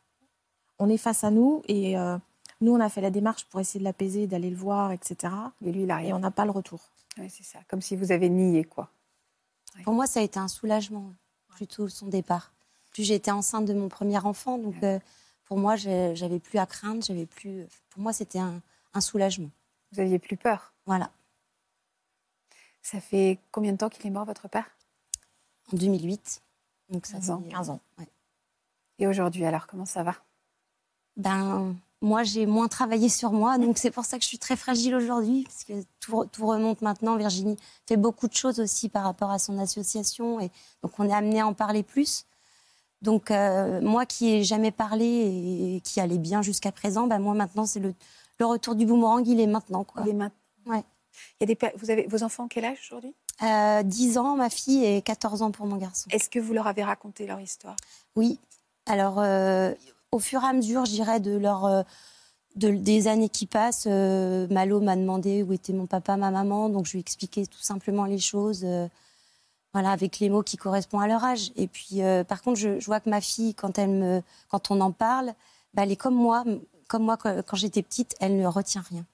On 0.79 0.89
est 0.91 0.99
face 0.99 1.25
à 1.25 1.31
nous 1.31 1.63
et 1.67 1.97
euh, 1.97 2.19
nous, 2.61 2.73
on 2.75 2.81
a 2.81 2.89
fait 2.89 3.01
la 3.01 3.11
démarche 3.11 3.45
pour 3.47 3.61
essayer 3.61 3.79
de 3.81 3.85
l'apaiser, 3.85 4.27
d'aller 4.27 4.51
le 4.51 4.57
voir, 4.57 4.93
etc. 4.93 5.33
Et 5.65 5.73
lui, 5.73 5.85
il 5.85 5.91
a 5.91 6.03
Et 6.03 6.13
on 6.13 6.19
n'a 6.19 6.31
pas 6.31 6.45
le 6.45 6.51
retour. 6.51 6.81
Ouais, 7.17 7.29
c'est 7.29 7.45
ça. 7.45 7.61
Comme 7.69 7.81
si 7.81 7.95
vous 7.97 8.11
avez 8.13 8.29
nié, 8.29 8.65
quoi. 8.65 8.89
Pour 9.85 9.95
moi, 9.95 10.07
ça 10.07 10.21
a 10.21 10.23
été 10.23 10.39
un 10.39 10.49
soulagement, 10.49 11.13
plutôt 11.55 11.89
son 11.89 12.07
départ. 12.07 12.53
Plus 12.93 13.05
j'étais 13.05 13.31
enceinte 13.31 13.65
de 13.65 13.75
mon 13.75 13.89
premier 13.89 14.19
enfant, 14.19 14.59
donc 14.59 14.75
euh, 14.83 14.99
pour 15.45 15.59
moi, 15.59 15.77
j'avais 15.77 16.39
plus 16.39 16.59
à 16.59 16.67
craindre, 16.67 17.03
j'avais 17.03 17.27
plus. 17.27 17.67
Pour 17.91 18.03
moi, 18.03 18.13
c'était 18.13 18.39
un, 18.39 18.61
un 18.95 19.01
soulagement. 19.01 19.51
Vous 19.93 20.01
aviez 20.01 20.19
plus 20.19 20.37
peur. 20.37 20.73
Voilà. 20.87 21.11
Ça 22.83 23.01
fait 23.01 23.39
combien 23.51 23.73
de 23.73 23.77
temps 23.77 23.89
qu'il 23.89 24.07
est 24.07 24.11
mort, 24.11 24.25
votre 24.25 24.49
père? 24.49 24.71
En 25.73 25.77
2008. 25.77 26.43
Donc 26.91 27.07
ça 27.07 27.15
15 27.15 27.31
ans. 27.31 27.41
fait, 27.43 27.49
euh, 27.49 27.51
15 27.57 27.71
ans. 27.71 27.81
ouais. 27.99 28.09
Et 28.99 29.07
aujourd'hui, 29.07 29.45
alors, 29.45 29.67
comment 29.67 29.87
ça 29.87 30.03
va? 30.03 30.17
Ben, 31.17 31.75
moi, 32.01 32.25
j'ai 32.25 32.47
moins 32.47 32.69
travaillé 32.69 33.09
sur 33.09 33.33
moi, 33.33 33.59
donc 33.59 33.79
c'est 33.79 33.91
pour 33.91 34.05
ça 34.05 34.19
que 34.19 34.25
je 34.25 34.29
suis 34.29 34.39
très 34.39 34.57
fragile 34.57 34.95
aujourd'hui, 34.95 35.45
parce 35.45 35.65
que 35.65 35.73
tout, 36.01 36.25
tout 36.33 36.47
remonte 36.47 36.83
maintenant. 36.83 37.17
Virginie 37.17 37.57
fait 37.87 37.97
beaucoup 37.97 38.27
de 38.29 38.35
choses 38.35 38.61
aussi 38.61 38.89
par 38.89 39.05
rapport 39.05 39.31
à 39.31 39.39
son 39.39 39.59
association, 39.59 40.41
et 40.41 40.51
donc 40.83 40.99
on 40.99 41.09
est 41.09 41.13
amené 41.13 41.41
à 41.41 41.47
en 41.47 41.55
parler 41.55 41.83
plus. 41.83 42.25
Donc 43.03 43.31
euh, 43.31 43.81
moi 43.81 44.07
qui 44.07 44.33
ai 44.33 44.45
jamais 44.45 44.71
parlé 44.71 45.05
et 45.77 45.81
qui 45.83 46.01
allait 46.01 46.19
bien 46.19 46.41
jusqu'à 46.41 46.73
présent, 46.73 47.07
ben 47.07 47.19
moi 47.19 47.35
maintenant 47.35 47.67
c'est 47.67 47.81
le, 47.81 47.95
le 48.39 48.47
retour 48.47 48.75
du 48.77 48.87
boomerang, 48.87 49.27
il 49.27 49.41
est 49.41 49.47
maintenant 49.47 49.85
quoi. 49.85 50.03
Il 50.05 50.11
est 50.11 50.15
maintenant. 50.15 50.39
Ouais. 50.67 50.85
Il 51.41 51.49
y 51.49 51.53
a 51.53 51.55
des 51.55 51.73
vous 51.77 51.91
avez 51.91 52.07
vos 52.07 52.23
enfants 52.23 52.47
quel 52.49 52.65
âge 52.65 52.79
aujourd'hui? 52.89 53.15
Euh, 53.43 53.83
10 53.83 54.19
ans 54.19 54.37
ma 54.37 54.49
fille 54.51 54.85
et 54.85 55.03
14 55.03 55.43
ans 55.43 55.51
pour 55.51 55.67
mon 55.67 55.77
garçon. 55.77 56.09
Est-ce 56.13 56.31
que 56.31 56.39
vous 56.39 56.53
leur 56.53 56.67
avez 56.69 56.85
raconté 56.85 57.27
leur 57.27 57.41
histoire? 57.41 57.77
Oui. 58.15 58.39
Alors, 58.87 59.19
euh, 59.19 59.73
au 60.13 60.19
fur 60.21 60.43
et 60.43 60.47
à 60.47 60.53
mesure, 60.53 60.85
je 60.85 60.93
dirais, 60.93 61.19
de 61.21 61.37
leur, 61.37 61.65
euh, 61.65 61.83
de- 62.57 62.71
des 62.71 63.09
années 63.09 63.29
qui 63.29 63.47
passent, 63.47 63.87
Malo 63.87 64.81
m'a 64.81 64.95
demandé 64.97 65.43
où 65.43 65.53
était 65.53 65.73
mon 65.73 65.87
papa, 65.87 66.17
ma 66.17 66.31
maman. 66.31 66.69
Donc, 66.69 66.87
je 66.87 66.93
lui 66.93 66.99
ai 66.99 67.01
expliqué 67.01 67.47
tout 67.47 67.61
simplement 67.63 68.05
les 68.05 68.19
choses, 68.19 68.65
voilà, 69.73 69.91
avec 69.91 70.19
les 70.19 70.29
mots 70.29 70.43
qui 70.43 70.57
correspondent 70.57 71.03
à 71.03 71.07
leur 71.07 71.25
âge. 71.25 71.51
Et 71.57 71.67
puis, 71.67 72.03
euh, 72.03 72.25
par 72.25 72.43
contre, 72.43 72.59
je, 72.59 72.79
je 72.79 72.87
vois 72.87 73.01
que 73.01 73.09
ma 73.09 73.21
fille, 73.21 73.55
quand, 73.55 73.79
elle 73.79 73.91
me, 73.91 74.23
quand 74.49 74.71
on 74.71 74.81
en 74.81 74.93
parle, 74.93 75.33
bah, 75.75 75.83
elle 75.85 75.93
est 75.93 75.97
comme 75.97 76.15
moi. 76.15 76.45
Comme 76.89 77.05
moi, 77.05 77.17
quand, 77.17 77.43
j'étais 77.57 77.83
petite, 77.83 78.15
elle 78.21 78.37
ne 78.37 78.47
retient 78.47 78.83
rien. 78.91 79.07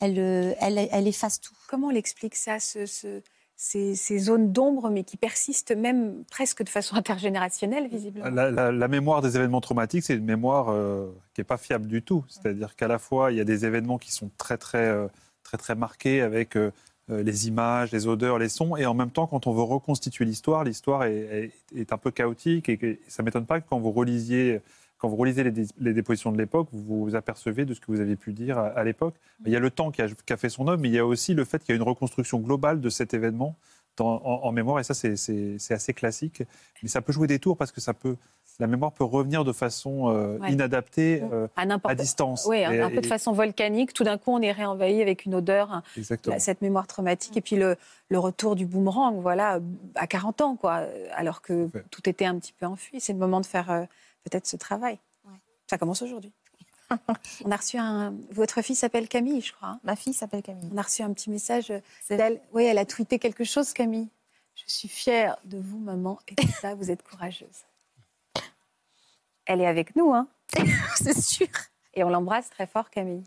Elle, 0.00 0.18
euh, 0.18 0.54
elle, 0.60 0.78
elle 0.90 1.06
efface 1.06 1.40
tout. 1.40 1.52
Comment 1.68 1.88
on 1.88 1.90
l'explique 1.90 2.34
ça, 2.34 2.58
ce- 2.58 2.86
ce- 2.86 3.20
ces, 3.54 3.94
ces 3.94 4.18
zones 4.18 4.50
d'ombre, 4.50 4.88
mais 4.90 5.04
qui 5.04 5.16
persistent 5.18 5.76
même 5.76 6.24
presque 6.30 6.64
de 6.64 6.68
façon 6.70 6.96
intergénérationnelle, 6.96 7.86
visiblement? 7.88 8.30
La, 8.30 8.50
la- 8.50 8.72
la 8.72 8.88
mémoire 8.88 9.20
des 9.20 9.36
événements 9.36 9.60
traumatiques, 9.60 10.04
c'est 10.04 10.14
une 10.14 10.24
mémoire 10.24 10.70
euh, 10.70 11.06
qui 11.34 11.42
n'est 11.42 11.44
pas 11.44 11.58
fiable 11.58 11.86
du 11.86 12.02
tout. 12.02 12.24
C'est-à-dire 12.28 12.74
qu'à 12.76 12.88
la 12.88 12.98
fois, 12.98 13.30
il 13.30 13.36
y 13.36 13.40
a 13.40 13.44
des 13.44 13.66
événements 13.66 13.98
qui 13.98 14.10
sont 14.10 14.30
très, 14.38 14.56
très, 14.56 14.90
très, 15.42 15.58
très 15.58 15.74
marqués 15.74 16.22
avec 16.22 16.56
euh, 16.56 16.72
les 17.08 17.48
images, 17.48 17.90
les 17.92 18.06
odeurs, 18.06 18.38
les 18.38 18.48
sons, 18.48 18.76
et 18.76 18.86
en 18.86 18.94
même 18.94 19.10
temps, 19.10 19.26
quand 19.26 19.46
on 19.46 19.52
veut 19.52 19.62
reconstituer 19.62 20.24
l'histoire, 20.24 20.64
l'histoire 20.64 21.04
est, 21.04 21.50
est- 21.74 21.80
est 21.80 21.92
un 21.92 21.98
peu 21.98 22.10
chaotique, 22.10 22.68
et, 22.68 23.00
ça 23.08 23.22
ne 23.22 23.26
m'étonne 23.26 23.44
pas 23.46 23.60
que 23.60 23.68
quand 23.68 23.78
vous 23.80 23.90
relisiez, 23.90 24.60
quand 24.98 25.08
vous 25.08 25.16
relisez 25.16 25.42
les, 25.44 25.50
dé- 25.50 25.66
les 25.80 25.92
dépositions 25.94 26.30
de 26.30 26.38
l'époque, 26.38 26.68
vous 26.72 27.04
vous 27.04 27.14
apercevez 27.16 27.64
de 27.64 27.74
ce 27.74 27.80
que 27.80 27.86
vous 27.88 28.00
avez 28.00 28.14
pu 28.16 28.32
dire 28.32 28.56
à, 28.58 28.66
à 28.68 28.84
l'époque. 28.84 29.14
Il 29.44 29.50
y 29.52 29.56
a 29.56 29.60
le 29.60 29.70
temps 29.70 29.90
qui 29.90 30.00
a, 30.00 30.06
qui 30.08 30.32
a 30.32 30.36
fait 30.36 30.48
son 30.48 30.68
œuvre, 30.68 30.80
mais 30.80 30.88
il 30.88 30.94
y 30.94 30.98
a 30.98 31.04
aussi 31.06 31.34
le 31.34 31.44
fait 31.44 31.58
qu'il 31.62 31.70
y 31.70 31.72
a 31.72 31.76
une 31.76 31.82
reconstruction 31.88 32.38
globale 32.38 32.80
de 32.80 32.88
cet 32.88 33.12
événement 33.12 33.56
en, 34.00 34.52
mémoire, 34.52 34.80
et 34.80 34.84
ça 34.84 34.94
c'est 34.94 35.72
assez 35.72 35.92
classique, 35.92 36.42
mais 36.82 36.88
ça 36.88 37.02
peut 37.02 37.12
jouer 37.12 37.26
des 37.26 37.38
tours 37.38 37.56
parce 37.56 37.72
que 37.72 37.80
ça 37.80 37.94
peut, 37.94 38.16
la 38.58 38.66
mémoire 38.66 38.92
peut 38.92 39.04
revenir 39.04 39.44
de 39.44 39.52
façon 39.52 40.08
euh, 40.08 40.38
inadaptée 40.48 41.20
mmh. 41.20 41.30
euh, 41.32 41.48
à, 41.84 41.94
distance. 41.94 42.46
Oui, 42.46 42.64
un, 42.64 42.90
peu 42.90 43.00
de 43.00 43.06
façon 43.06 43.32
volcanique. 43.32 43.92
Tout 43.92 44.04
d'un 44.04 44.18
coup, 44.18 44.32
on 44.32 44.40
est 44.40 44.52
réenvahi 44.52 45.02
avec 45.02 45.24
une 45.24 45.34
odeur, 45.34 45.82
cette 46.38 46.62
mémoire 46.62 46.86
traumatique, 46.86 47.36
et 47.36 47.40
puis 47.40 47.56
le, 47.56 47.76
le, 48.08 48.18
retour 48.18 48.56
du 48.56 48.66
boomerang, 48.66 49.20
voilà, 49.20 49.60
à 49.94 50.06
40 50.06 50.40
ans, 50.40 50.56
quoi, 50.56 50.86
alors 51.14 51.42
que 51.42 51.68
tout 51.90 52.08
était 52.08 52.26
un 52.26 52.38
petit 52.38 52.52
peu 52.52 52.66
enfui. 52.66 53.00
C'est 53.00 53.12
le 53.12 53.18
moment 53.18 53.40
de 53.40 53.46
faire 53.46 53.70
euh, 53.70 53.84
peut-être 54.24 54.46
ce 54.46 54.56
travail. 54.56 54.98
Ça 55.68 55.78
commence 55.78 56.02
aujourd'hui. 56.02 56.32
On 57.44 57.50
a 57.50 57.56
reçu 57.56 57.78
un. 57.78 58.14
Votre 58.30 58.62
fille 58.62 58.76
s'appelle 58.76 59.08
Camille, 59.08 59.40
je 59.40 59.52
crois. 59.52 59.68
Hein. 59.68 59.80
Ma 59.84 59.96
fille 59.96 60.14
s'appelle 60.14 60.42
Camille. 60.42 60.68
On 60.72 60.76
a 60.76 60.82
reçu 60.82 61.02
un 61.02 61.12
petit 61.12 61.30
message 61.30 61.72
d'elle. 62.08 62.40
Oui, 62.52 62.64
elle 62.64 62.78
a 62.78 62.84
tweeté 62.84 63.18
quelque 63.18 63.44
chose, 63.44 63.72
Camille. 63.72 64.08
Je 64.54 64.62
suis 64.66 64.88
fière 64.88 65.38
de 65.44 65.58
vous, 65.58 65.78
maman, 65.78 66.18
et 66.28 66.34
tout 66.34 66.48
ça, 66.60 66.74
vous 66.74 66.90
êtes 66.90 67.02
courageuse. 67.02 67.64
Elle 69.46 69.60
est 69.60 69.66
avec 69.66 69.96
nous, 69.96 70.12
hein 70.12 70.28
C'est 70.96 71.18
sûr. 71.18 71.48
Et 71.94 72.04
on 72.04 72.10
l'embrasse 72.10 72.50
très 72.50 72.66
fort, 72.66 72.90
Camille. 72.90 73.24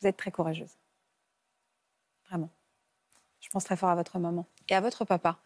Vous 0.00 0.06
êtes 0.06 0.16
très 0.16 0.30
courageuse. 0.30 0.76
Vraiment. 2.28 2.50
Je 3.40 3.48
pense 3.50 3.64
très 3.64 3.76
fort 3.76 3.90
à 3.90 3.94
votre 3.94 4.18
maman 4.18 4.46
et 4.68 4.74
à 4.74 4.80
votre 4.80 5.04
papa. 5.04 5.38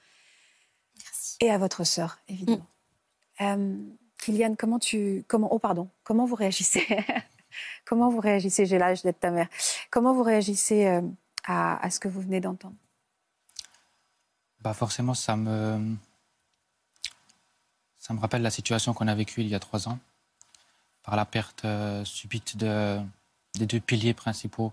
Merci. 0.96 1.36
Et 1.40 1.50
à 1.50 1.58
votre 1.58 1.84
sœur, 1.84 2.18
évidemment. 2.28 2.66
Mm. 3.40 3.44
Euh, 3.44 3.78
Kylian, 4.28 4.56
comment 4.56 4.78
tu. 4.78 5.24
Comment... 5.26 5.48
Oh, 5.50 5.58
pardon. 5.58 5.88
Comment 6.04 6.26
vous 6.26 6.34
réagissez? 6.34 6.86
Comment 7.86 8.10
vous 8.10 8.20
réagissez? 8.20 8.66
J'ai 8.66 8.76
l'âge 8.76 9.02
d'être 9.02 9.20
ta 9.20 9.30
mère. 9.30 9.48
Comment 9.90 10.12
vous 10.12 10.22
réagissez 10.22 10.86
euh, 10.86 11.00
à, 11.46 11.88
ce 11.90 11.98
que 11.98 12.08
vous 12.08 12.20
venez 12.20 12.38
d'entendre? 12.38 12.76
Bah 14.60 14.74
Forcément, 14.74 15.14
ça 15.14 15.34
me. 15.34 15.96
Ça 17.96 18.12
me 18.12 18.20
rappelle 18.20 18.42
la 18.42 18.50
situation 18.50 18.92
qu'on 18.92 19.08
a 19.08 19.14
vécue 19.14 19.40
il 19.40 19.48
y 19.48 19.54
a 19.54 19.60
trois 19.60 19.88
ans, 19.88 19.98
par 21.02 21.16
la 21.16 21.24
perte 21.24 21.64
euh, 21.64 22.04
subite 22.04 22.56
de, 22.58 23.00
des 23.54 23.66
deux 23.66 23.80
piliers 23.80 24.14
principaux 24.14 24.72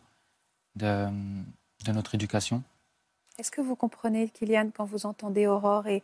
de, 0.76 1.08
de 1.86 1.92
notre 1.94 2.16
éducation. 2.16 2.62
Est-ce 3.38 3.52
que 3.52 3.62
vous 3.62 3.76
comprenez, 3.76 4.30
Kylian, 4.30 4.72
quand 4.76 4.86
vous 4.86 5.06
entendez 5.06 5.48
Aurore 5.48 5.88
et, 5.88 6.04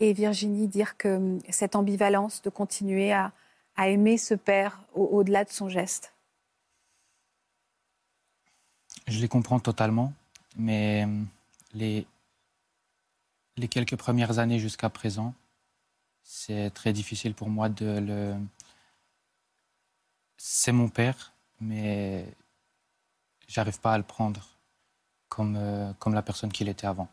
et 0.00 0.12
Virginie 0.12 0.68
dire 0.68 0.96
que 0.96 1.16
hum, 1.16 1.40
cette 1.50 1.76
ambivalence 1.76 2.42
de 2.42 2.50
continuer 2.50 3.12
à, 3.12 3.32
aimer 3.80 4.18
ce 4.18 4.34
père 4.34 4.80
au-delà 4.92 5.44
de 5.44 5.50
son 5.50 5.68
geste 5.68 6.12
Je 9.06 9.20
les 9.20 9.28
comprends 9.28 9.60
totalement, 9.60 10.12
mais 10.56 11.04
hum, 11.04 11.26
les, 11.74 12.06
les 13.56 13.68
quelques 13.68 13.96
premières 13.96 14.38
années 14.40 14.58
jusqu'à 14.58 14.90
présent, 14.90 15.32
c'est 16.22 16.70
très 16.70 16.92
difficile 16.92 17.34
pour 17.34 17.48
moi 17.48 17.68
de 17.68 17.98
le... 18.00 18.34
C'est 20.36 20.72
mon 20.72 20.88
père, 20.88 21.32
mais 21.60 22.26
j'arrive 23.48 23.80
pas 23.80 23.94
à 23.94 23.98
le 23.98 24.04
prendre 24.04 24.58
comme, 25.28 25.56
euh, 25.56 25.92
comme 25.98 26.14
la 26.14 26.22
personne 26.22 26.52
qu'il 26.52 26.68
était 26.68 26.86
avant. 26.86 27.08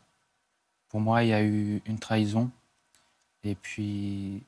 Pour 0.88 1.00
moi, 1.00 1.24
il 1.24 1.28
y 1.30 1.32
a 1.32 1.42
eu 1.42 1.82
une 1.86 1.98
trahison 1.98 2.50
et 3.46 3.54
puis, 3.54 4.42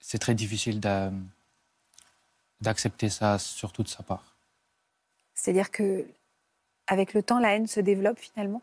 c'est 0.00 0.18
très 0.18 0.34
difficile 0.34 0.80
d'accepter 2.60 3.08
ça, 3.08 3.38
surtout 3.38 3.82
de 3.82 3.88
sa 3.88 4.02
part. 4.02 4.36
C'est-à-dire 5.34 5.70
que 5.70 6.06
avec 6.86 7.14
le 7.14 7.22
temps, 7.22 7.40
la 7.40 7.54
haine 7.54 7.66
se 7.66 7.80
développe 7.80 8.18
finalement? 8.18 8.62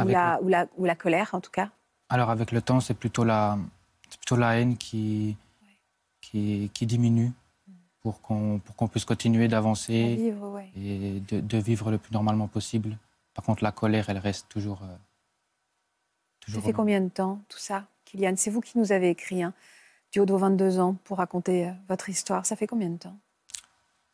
Ou 0.00 0.08
la, 0.08 0.40
ou, 0.42 0.48
la, 0.48 0.66
ou 0.76 0.84
la, 0.84 0.94
colère, 0.94 1.30
en 1.32 1.40
tout 1.40 1.50
cas? 1.50 1.70
Alors, 2.08 2.30
avec 2.30 2.52
le 2.52 2.62
temps, 2.62 2.80
c'est 2.80 2.94
plutôt 2.94 3.24
la, 3.24 3.58
plutôt 4.18 4.36
la 4.36 4.58
haine 4.58 4.76
qui, 4.76 5.36
qui, 6.20 6.70
qui, 6.72 6.86
diminue 6.86 7.32
pour 8.00 8.20
qu'on 8.20 8.60
puisse 8.90 9.04
continuer 9.04 9.48
d'avancer 9.48 10.34
et 10.76 11.20
de, 11.20 11.40
de, 11.40 11.58
vivre 11.58 11.90
le 11.90 11.98
plus 11.98 12.12
normalement 12.12 12.48
possible. 12.48 12.96
Par 13.34 13.44
contre, 13.44 13.62
la 13.62 13.72
colère, 13.72 14.08
elle 14.08 14.18
reste 14.18 14.48
toujours. 14.48 14.82
Euh, 14.82 14.86
toujours 14.86 15.11
ça 16.48 16.60
fait 16.60 16.72
combien 16.72 17.00
de 17.00 17.08
temps, 17.08 17.40
tout 17.48 17.58
ça 17.58 17.86
Kylian? 18.04 18.34
C'est 18.36 18.50
vous 18.50 18.60
qui 18.60 18.78
nous 18.78 18.92
avez 18.92 19.10
écrit, 19.10 19.42
hein, 19.42 19.52
du 20.10 20.20
haut 20.20 20.26
de 20.26 20.34
22 20.34 20.78
ans, 20.78 20.94
pour 21.04 21.18
raconter 21.18 21.68
euh, 21.68 21.72
votre 21.88 22.08
histoire. 22.08 22.46
Ça 22.46 22.56
fait 22.56 22.66
combien 22.66 22.90
de 22.90 22.98
temps? 22.98 23.16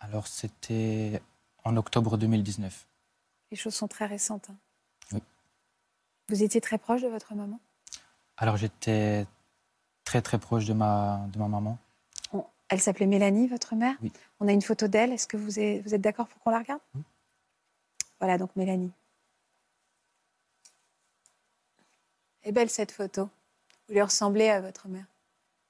Alors, 0.01 0.27
c'était 0.27 1.21
en 1.65 1.77
octobre 1.77 2.17
2019. 2.17 2.87
Les 3.51 3.57
choses 3.57 3.75
sont 3.75 3.89
très 3.89 4.07
récentes. 4.07 4.49
Hein. 4.51 4.57
Oui. 5.13 5.23
Vous 6.29 6.43
étiez 6.43 6.61
très 6.61 6.79
proche 6.79 7.03
de 7.03 7.09
votre 7.09 7.35
maman? 7.35 7.59
Alors, 8.37 8.57
j'étais 8.57 9.27
très, 10.05 10.23
très 10.23 10.39
proche 10.39 10.67
de 10.67 10.75
ma, 10.75 11.27
de 11.33 11.39
ma 11.39 11.49
maman. 11.49 11.79
elle 12.69 12.81
s'appelait 12.81 13.07
Mélanie, 13.07 13.49
votre 13.49 13.75
mère? 13.75 13.97
Oui. 14.03 14.13
On 14.39 14.49
a 14.49 14.53
une 14.53 14.63
photo 14.63 14.87
d'elle. 14.87 15.13
Est-ce 15.13 15.27
que 15.27 15.37
vous 15.37 15.59
êtes, 15.59 15.83
vous 15.83 15.95
êtes 15.95 16.01
d'accord 16.01 16.29
pour 16.29 16.41
qu'on 16.43 16.51
la 16.51 16.59
regarde? 16.59 16.81
Oui. 16.95 17.03
Voilà, 18.21 18.39
donc 18.39 18.55
Mélanie. 18.57 18.93
Est 22.43 22.53
belle 22.53 22.71
cette 22.71 22.93
photo. 22.93 23.29
Vous 23.87 23.95
lui 23.95 24.03
ressemblez 24.03 24.49
à 24.49 24.61
votre 24.61 24.89
mère. 24.89 25.07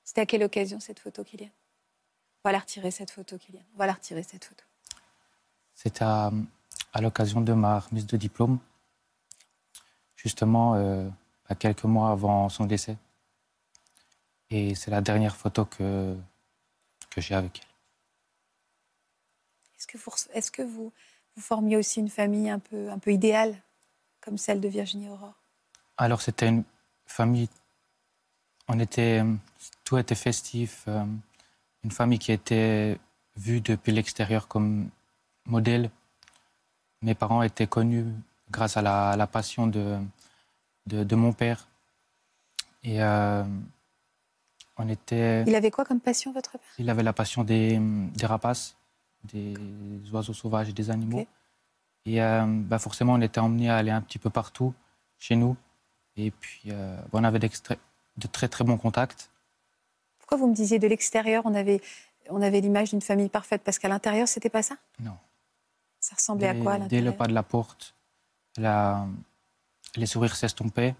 C'était 0.04 0.22
à 0.22 0.26
quelle 0.26 0.42
occasion 0.42 0.80
cette 0.80 0.98
photo, 0.98 1.22
Kylian? 1.24 1.50
On 2.44 2.48
va 2.48 2.52
la 2.52 2.60
retirer, 2.60 2.90
cette 2.90 3.10
photo, 3.10 3.36
Kylian. 3.36 3.62
On 3.74 3.78
va 3.78 3.86
la 3.86 3.92
retirer, 3.92 4.22
cette 4.22 4.44
photo. 4.44 4.64
C'était 5.74 6.04
à, 6.04 6.32
l'occasion 7.00 7.40
de 7.40 7.52
ma 7.52 7.80
remise 7.80 8.06
de 8.06 8.16
diplôme, 8.16 8.58
justement 10.16 10.74
euh, 10.74 11.08
à 11.48 11.54
quelques 11.54 11.84
mois 11.84 12.10
avant 12.10 12.48
son 12.48 12.64
décès. 12.64 12.96
Et 14.50 14.74
c'est 14.74 14.90
la 14.90 15.00
dernière 15.00 15.36
photo 15.36 15.64
que, 15.66 16.16
que 17.10 17.20
j'ai 17.20 17.34
avec 17.34 17.60
elle. 17.60 17.68
Est-ce 19.78 19.86
que, 19.86 19.98
vous, 19.98 20.10
est-ce 20.32 20.50
que 20.50 20.62
vous, 20.62 20.92
vous 21.36 21.42
formiez 21.42 21.76
aussi 21.76 22.00
une 22.00 22.08
famille 22.08 22.50
un 22.50 22.58
peu, 22.58 22.90
un 22.90 22.98
peu 22.98 23.12
idéale, 23.12 23.54
comme 24.20 24.38
celle 24.38 24.60
de 24.60 24.68
Virginie 24.68 25.08
Aurore? 25.08 25.37
Alors 25.98 26.22
c'était 26.22 26.48
une 26.48 26.64
famille 27.06 27.48
on 28.68 28.78
était, 28.78 29.22
tout 29.84 29.98
était 29.98 30.14
festif. 30.14 30.84
Euh, 30.88 31.04
une 31.84 31.90
famille 31.90 32.18
qui 32.18 32.32
était 32.32 32.98
vue 33.36 33.60
depuis 33.60 33.92
l'extérieur 33.92 34.46
comme 34.46 34.90
modèle. 35.46 35.90
Mes 37.02 37.14
parents 37.14 37.42
étaient 37.42 37.66
connus 37.66 38.04
grâce 38.50 38.76
à 38.76 38.82
la, 38.82 39.26
passion 39.26 39.66
de, 39.66 39.98
de, 40.86 41.16
mon 41.16 41.32
père. 41.32 41.68
Et 42.82 43.02
euh, 43.02 43.44
on 44.76 44.88
était. 44.88 45.44
Il 45.46 45.54
avait 45.54 45.70
quoi 45.70 45.84
comme 45.84 46.00
passion, 46.00 46.32
votre 46.32 46.52
père? 46.52 46.74
Il 46.78 46.90
avait 46.90 47.02
la 47.02 47.12
passion 47.12 47.44
des, 47.44 47.78
des, 47.78 48.26
rapaces, 48.26 48.76
des 49.24 49.54
oiseaux 50.12 50.34
sauvages 50.34 50.68
et 50.68 50.72
des 50.72 50.90
animaux. 50.90 51.26
Et 52.04 52.22
euh, 52.22 52.44
bah 52.46 52.78
forcément, 52.78 53.14
on 53.14 53.20
était 53.20 53.40
emmenés 53.40 53.70
à 53.70 53.76
aller 53.76 53.90
un 53.90 54.00
petit 54.00 54.18
peu 54.18 54.30
partout 54.30 54.74
chez 55.18 55.36
nous. 55.36 55.56
Et 56.18 56.30
puis, 56.32 56.70
on 57.12 57.24
avait 57.24 57.38
de 57.38 58.26
très 58.26 58.48
très 58.48 58.64
bons 58.64 58.76
contacts. 58.76 59.30
Pourquoi 60.18 60.36
vous 60.36 60.48
me 60.48 60.54
disiez 60.54 60.78
de 60.78 60.86
l'extérieur, 60.86 61.44
on 61.46 61.54
avait, 61.54 61.80
on 62.28 62.42
avait 62.42 62.60
l'image 62.60 62.90
d'une 62.90 63.00
famille 63.00 63.30
parfaite? 63.30 63.62
Parce 63.64 63.78
qu'à 63.78 63.88
l'intérieur, 63.88 64.28
c'était 64.28 64.50
pas 64.50 64.62
ça? 64.62 64.76
Non. 65.00 65.16
Ça 66.00 66.16
ressemblait 66.16 66.48
à 66.48 66.54
quoi 66.54 66.74
à 66.74 66.78
Dès 66.80 67.00
le 67.00 67.12
pas 67.12 67.26
de 67.26 67.32
la 67.32 67.42
porte, 67.42 67.94
la, 68.56 69.06
les 69.96 70.06
sourires 70.06 70.36
s'estompaient, 70.36 70.94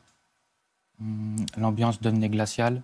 hum, 1.00 1.44
l'ambiance 1.56 2.00
devenait 2.00 2.28
glaciale. 2.28 2.82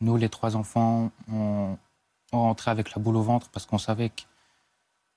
Nous, 0.00 0.16
les 0.16 0.28
trois 0.28 0.56
enfants, 0.56 1.10
on, 1.30 1.76
on 2.32 2.38
rentrait 2.38 2.70
avec 2.70 2.94
la 2.94 3.02
boule 3.02 3.16
au 3.16 3.22
ventre 3.22 3.50
parce 3.50 3.66
qu'on 3.66 3.78
savait 3.78 4.12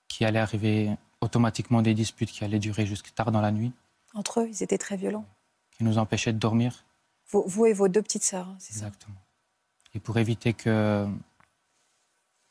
qu'il 0.07 0.27
allait 0.27 0.39
arriver 0.39 0.91
automatiquement 1.21 1.81
des 1.81 1.93
disputes 1.93 2.31
qui 2.31 2.43
allaient 2.43 2.59
durer 2.59 2.85
jusqu'à 2.85 3.11
tard 3.11 3.31
dans 3.31 3.41
la 3.41 3.51
nuit. 3.51 3.71
Entre 4.13 4.41
eux, 4.41 4.49
ils 4.49 4.61
étaient 4.61 4.77
très 4.77 4.97
violents. 4.97 5.25
Qui 5.77 5.83
nous 5.83 5.97
empêchaient 5.97 6.33
de 6.33 6.39
dormir 6.39 6.85
vous 7.41 7.65
et 7.65 7.73
vos 7.73 7.87
deux 7.87 8.01
petites 8.01 8.23
sœurs, 8.23 8.47
hein, 8.47 8.57
c'est 8.59 8.73
ça 8.73 8.87
Exactement. 8.87 9.17
Et 9.93 9.99
pour 9.99 10.17
éviter 10.17 10.53
que, 10.53 11.07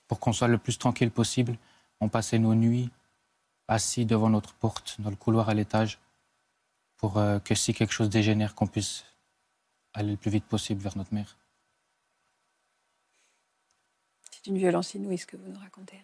pour 0.09 0.21
qu'on 0.21 0.33
soit 0.33 0.49
le 0.49 0.59
plus 0.59 0.79
tranquille 0.79 1.11
possible, 1.11 1.57
on 2.01 2.09
passait 2.09 2.39
nos 2.39 2.55
nuits 2.55 2.91
assis 3.69 4.05
devant 4.05 4.29
notre 4.29 4.55
porte, 4.55 5.01
dans 5.01 5.11
le 5.11 5.17
couloir 5.17 5.49
à 5.49 5.55
l'étage, 5.55 5.99
pour 6.97 7.19
euh, 7.19 7.39
que 7.39 7.55
si 7.55 7.75
quelque 7.75 7.93
chose 7.93 8.11
dégénère, 8.11 8.55
qu'on 8.55 8.67
puisse 8.67 9.05
aller 9.95 10.13
le 10.13 10.17
plus 10.17 10.31
vite 10.31 10.45
possible 10.45 10.81
vers 10.81 10.97
notre 10.97 11.13
mère. 11.15 11.37
C'est 14.31 14.47
une 14.47 14.59
violence 14.59 14.95
inouïe 14.95 15.19
ce 15.19 15.27
que 15.27 15.37
vous 15.37 15.49
nous 15.49 15.59
racontez. 15.59 16.01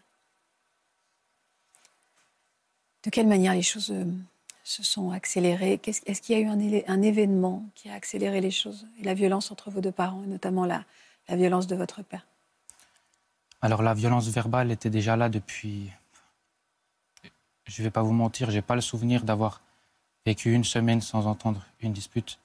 De 3.04 3.10
quelle 3.10 3.28
manière 3.28 3.54
les 3.54 3.62
choses 3.62 3.90
euh, 3.90 4.04
se 4.68 4.82
sont 4.82 5.12
accélérées? 5.12 5.80
Est-ce 5.82 6.20
qu'il 6.20 6.38
y 6.38 6.38
a 6.38 6.42
eu 6.42 6.82
un, 6.86 7.02
événement 7.02 7.64
qui 7.74 7.88
a 7.88 7.94
accéléré 7.94 8.42
les 8.42 8.50
choses 8.50 8.86
et 9.00 9.02
la 9.02 9.14
violence 9.14 9.50
entre 9.50 9.70
vos 9.70 9.80
deux 9.80 9.92
parents, 9.92 10.22
et 10.22 10.26
notamment 10.26 10.66
la, 10.66 10.84
la 11.28 11.36
violence 11.36 11.66
de 11.66 11.74
votre 11.74 12.02
père? 12.02 12.26
Alors 13.62 13.82
la 13.82 13.94
violence 13.94 14.28
verbale 14.28 14.70
était 14.70 14.90
déjà 14.90 15.16
là 15.16 15.30
depuis. 15.30 15.90
Je 17.64 17.80
ne 17.80 17.84
vais 17.86 17.90
pas 17.90 18.02
vous 18.02 18.12
mentir, 18.12 18.50
j'ai 18.50 18.60
pas 18.60 18.74
le 18.74 18.82
souvenir 18.82 19.24
d'avoir 19.24 19.62
vécu 20.26 20.52
une 20.52 20.64
semaine 20.64 21.00
sans 21.00 21.26
entendre 21.26 21.64
une 21.80 21.94
dispute. 21.94 22.38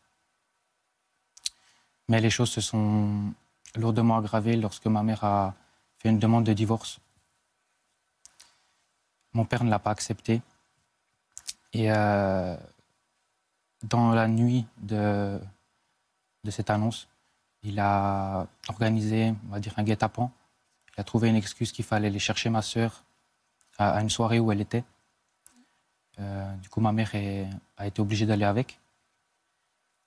Mais 2.07 2.21
les 2.21 2.29
choses 2.29 2.51
se 2.51 2.61
sont 2.61 3.33
lourdement 3.75 4.17
aggravées 4.17 4.55
lorsque 4.55 4.87
ma 4.87 5.03
mère 5.03 5.25
a 5.25 5.55
fait 5.97 6.09
une 6.09 6.19
demande 6.19 6.45
de 6.45 6.53
divorce. 6.53 6.99
Mon 9.33 9.43
père 9.43 9.65
ne 9.65 9.69
l'a 9.69 9.79
pas 9.79 9.91
accepté. 9.91 10.41
Et 11.73 11.91
euh, 11.91 12.55
dans 13.83 14.11
la 14.11 14.27
nuit 14.27 14.65
de, 14.77 15.39
cette 16.49 16.69
annonce, 16.69 17.07
il 17.63 17.79
a 17.79 18.47
organisé, 18.69 19.33
on 19.47 19.53
va 19.53 19.59
dire, 19.59 19.73
un 19.77 19.83
guet-apens. 19.83 20.31
Il 20.95 21.01
a 21.01 21.03
trouvé 21.03 21.29
une 21.29 21.35
excuse 21.35 21.71
qu'il 21.71 21.85
fallait 21.85 22.07
aller 22.07 22.19
chercher 22.19 22.49
ma 22.49 22.61
sœur 22.61 23.03
à, 23.79 23.99
une 24.01 24.09
soirée 24.09 24.39
où 24.39 24.51
elle 24.51 24.61
était. 24.61 24.83
Euh, 26.19 26.55
du 26.57 26.69
coup, 26.69 26.79
ma 26.79 26.91
mère 26.91 27.11
a 27.77 27.87
été 27.87 28.01
obligée 28.01 28.27
d'aller 28.27 28.45
avec. 28.45 28.79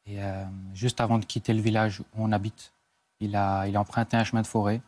Et 0.07 0.23
euh, 0.23 0.45
juste 0.73 1.01
avant 1.01 1.19
de 1.19 1.25
quitter 1.25 1.53
le 1.53 1.61
village 1.61 2.01
où 2.01 2.05
on 2.15 2.31
habite, 2.31 2.73
il 3.19 3.35
a, 3.35 3.67
emprunté 3.75 4.17
un 4.17 4.23
chemin 4.23 4.43
de 4.43 4.47
forêt. 4.47 4.81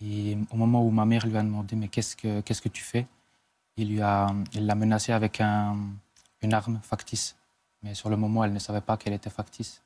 Et 0.00 0.38
au 0.52 0.56
moment 0.56 0.84
où 0.84 0.90
ma 0.90 1.04
mère 1.04 1.26
lui 1.26 1.36
a 1.36 1.42
demandé 1.42 1.74
Mais 1.74 1.88
qu'est-ce 1.88 2.14
que, 2.14 2.42
qu'est-ce 2.42 2.62
que 2.62 2.68
tu 2.68 2.84
fais? 2.84 3.06
Il 3.76 3.90
lui 3.90 4.00
a, 4.00 4.28
il 4.52 4.66
l'a 4.66 4.74
menacé 4.74 5.12
avec 5.12 5.40
un, 5.40 5.76
une 6.42 6.54
arme 6.54 6.80
factice. 6.82 7.36
Mais 7.82 7.94
sur 7.94 8.08
le 8.08 8.16
moment, 8.16 8.42
elle 8.44 8.52
ne 8.52 8.58
savait 8.58 8.80
pas 8.80 8.96
qu'elle 8.96 9.12
était 9.12 9.30
factice. 9.30 9.82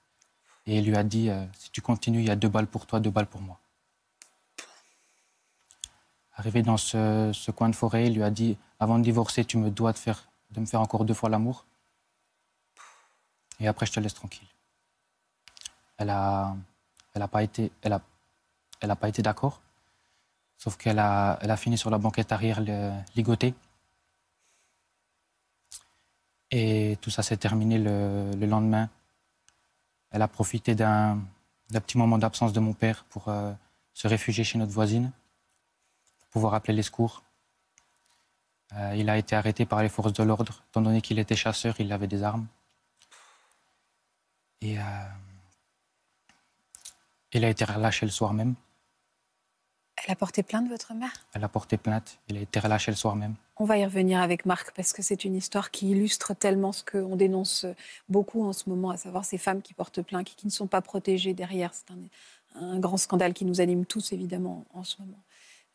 Et 0.67 0.79
il 0.79 0.87
lui 0.87 0.97
a 0.97 1.03
dit 1.03 1.29
euh, 1.31 1.45
Si 1.59 1.71
tu 1.71 1.81
continues, 1.81 2.21
il 2.21 2.27
y 2.27 2.31
a 2.31 2.37
deux 2.37 2.49
balles 2.49 2.67
pour 2.67 2.87
toi, 2.87 3.01
deux 3.01 3.11
balles 3.11 3.27
pour 3.27 3.41
moi. 3.41 3.59
Arrivé 6.35 6.63
dans 6.63 6.77
ce, 6.77 7.51
coin 7.51 7.69
de 7.69 7.75
forêt, 7.75 8.07
il 8.07 8.15
lui 8.15 8.23
a 8.23 8.31
dit 8.31 8.57
Avant 8.79 8.99
de 8.99 9.05
divorcer, 9.05 9.45
tu 9.45 9.59
me 9.59 9.71
dois 9.71 9.93
de, 9.93 9.99
faire, 9.99 10.29
de 10.51 10.61
me 10.61 10.67
faire 10.67 10.81
encore 10.81 11.05
deux 11.05 11.15
fois 11.15 11.29
l'amour. 11.29 11.67
Et 13.59 13.67
après, 13.67 13.87
je 13.87 13.93
te 13.93 14.01
laisse 14.01 14.15
tranquille. 14.15 14.49
Elle 15.99 16.07
n'a 16.07 16.57
elle 17.15 17.23
a 17.23 17.29
pas 17.29 17.43
été, 17.43 17.73
elle 17.83 17.93
a, 17.93 18.01
elle 18.81 18.91
a 18.91 19.09
été 19.09 19.23
d'accord. 19.23 19.61
Sauf 20.59 20.77
qu'elle 20.77 20.99
a, 20.99 21.39
elle 21.43 21.51
a 21.51 21.57
fini 21.57 21.77
sur 21.77 21.91
la 21.91 21.99
banquette 21.99 22.33
arrière 22.33 22.61
ligotée. 23.17 23.55
Et 26.51 26.99
tout 27.01 27.11
ça 27.11 27.23
s'est 27.23 27.37
terminé 27.37 27.79
le, 27.79 28.31
le, 28.33 28.47
lendemain. 28.47 28.89
Elle 30.11 30.23
a 30.23 30.29
profité 30.29 30.75
d'un 30.75 31.21
petit 31.73 31.97
moment 31.97 32.19
d'absence 32.19 32.53
de 32.53 32.61
mon 32.61 32.73
père 32.73 33.05
pour 33.11 33.29
euh, 33.29 33.53
se 33.95 34.09
réfugier 34.09 34.43
chez 34.43 34.59
notre 34.59 34.73
voisine 34.73 35.13
pouvoir 36.31 36.55
appeler 36.55 36.75
les 36.75 36.83
secours. 36.83 37.23
Euh, 38.75 38.95
il 38.97 39.11
a 39.11 39.19
été 39.19 39.35
arrêté 39.35 39.67
par 39.67 39.83
les 39.83 39.89
forces 39.89 40.13
de 40.13 40.23
l'ordre. 40.23 40.63
Étant 40.71 40.81
donné 40.81 41.01
qu'il 41.01 41.19
était 41.19 41.37
chasseur, 41.37 41.75
il 41.81 41.93
avait 41.93 42.07
des 42.07 42.23
armes. 42.23 42.47
Et 44.61 44.79
euh, 44.79 44.83
il 47.33 47.45
a 47.45 47.49
été 47.49 47.65
relâché 47.65 48.07
le 48.07 48.13
soir 48.13 48.33
même. 48.33 48.55
Elle 50.05 50.13
a 50.13 50.17
porté 50.17 50.43
plainte, 50.43 50.69
votre 50.69 50.95
mère? 50.95 51.13
Elle 51.35 51.45
a 51.45 51.49
porté 51.49 51.77
plainte. 51.77 52.19
Il 52.29 52.37
a 52.39 52.41
été 52.41 52.59
relâché 52.59 52.91
le 52.91 52.97
soir 52.97 53.17
même. 53.17 53.35
On 53.57 53.65
va 53.65 53.77
y 53.77 53.85
revenir 53.85 54.21
avec 54.21 54.47
Marc 54.47 54.73
parce 54.75 54.93
que 54.93 55.03
c'est 55.03 55.25
une 55.25 55.37
histoire 55.37 55.71
qui 55.71 55.91
illustre 55.91 56.35
tellement 56.35 56.73
ce 56.73 56.83
qu'on 56.85 57.17
dénonce 57.17 57.67
beaucoup 58.09 58.45
en 58.45 58.53
ce 58.53 58.71
moment, 58.71 58.91
à 58.91 58.97
savoir 58.97 59.25
ces 59.25 59.37
femmes 59.37 59.61
qui 59.61 59.75
portent 59.75 60.01
plainte 60.03 60.25
qui 60.25 60.47
ne 60.47 60.51
sont 60.51 60.67
pas 60.67 60.81
protégées 60.81 61.35
derrière. 61.35 61.73
C'est 61.75 61.91
un, 61.91 62.63
un, 62.63 62.79
grand 62.79 62.97
scandale 62.97 63.35
qui 63.35 63.45
nous 63.45 63.61
anime 63.61 63.85
tous, 63.85 64.13
évidemment, 64.13 64.65
en 64.73 64.85
ce 64.85 64.97
moment. 65.01 65.21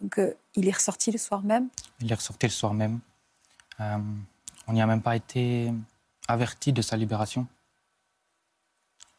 Donc, 0.01 0.17
euh, 0.17 0.33
il 0.55 0.67
est 0.67 0.75
ressorti 0.75 1.11
le 1.11 1.17
soir 1.17 1.43
même? 1.43 1.69
Il 2.01 2.11
est 2.11 2.15
ressorti 2.15 2.47
le 2.47 2.51
soir 2.51 2.73
même. 2.73 2.99
Euh, 3.79 3.97
on 4.67 4.73
n'y 4.73 4.81
a 4.81 4.87
même 4.87 5.01
pas 5.01 5.15
été 5.15 5.71
averti 6.27 6.73
de 6.73 6.81
sa 6.81 6.97
libération. 6.97 7.47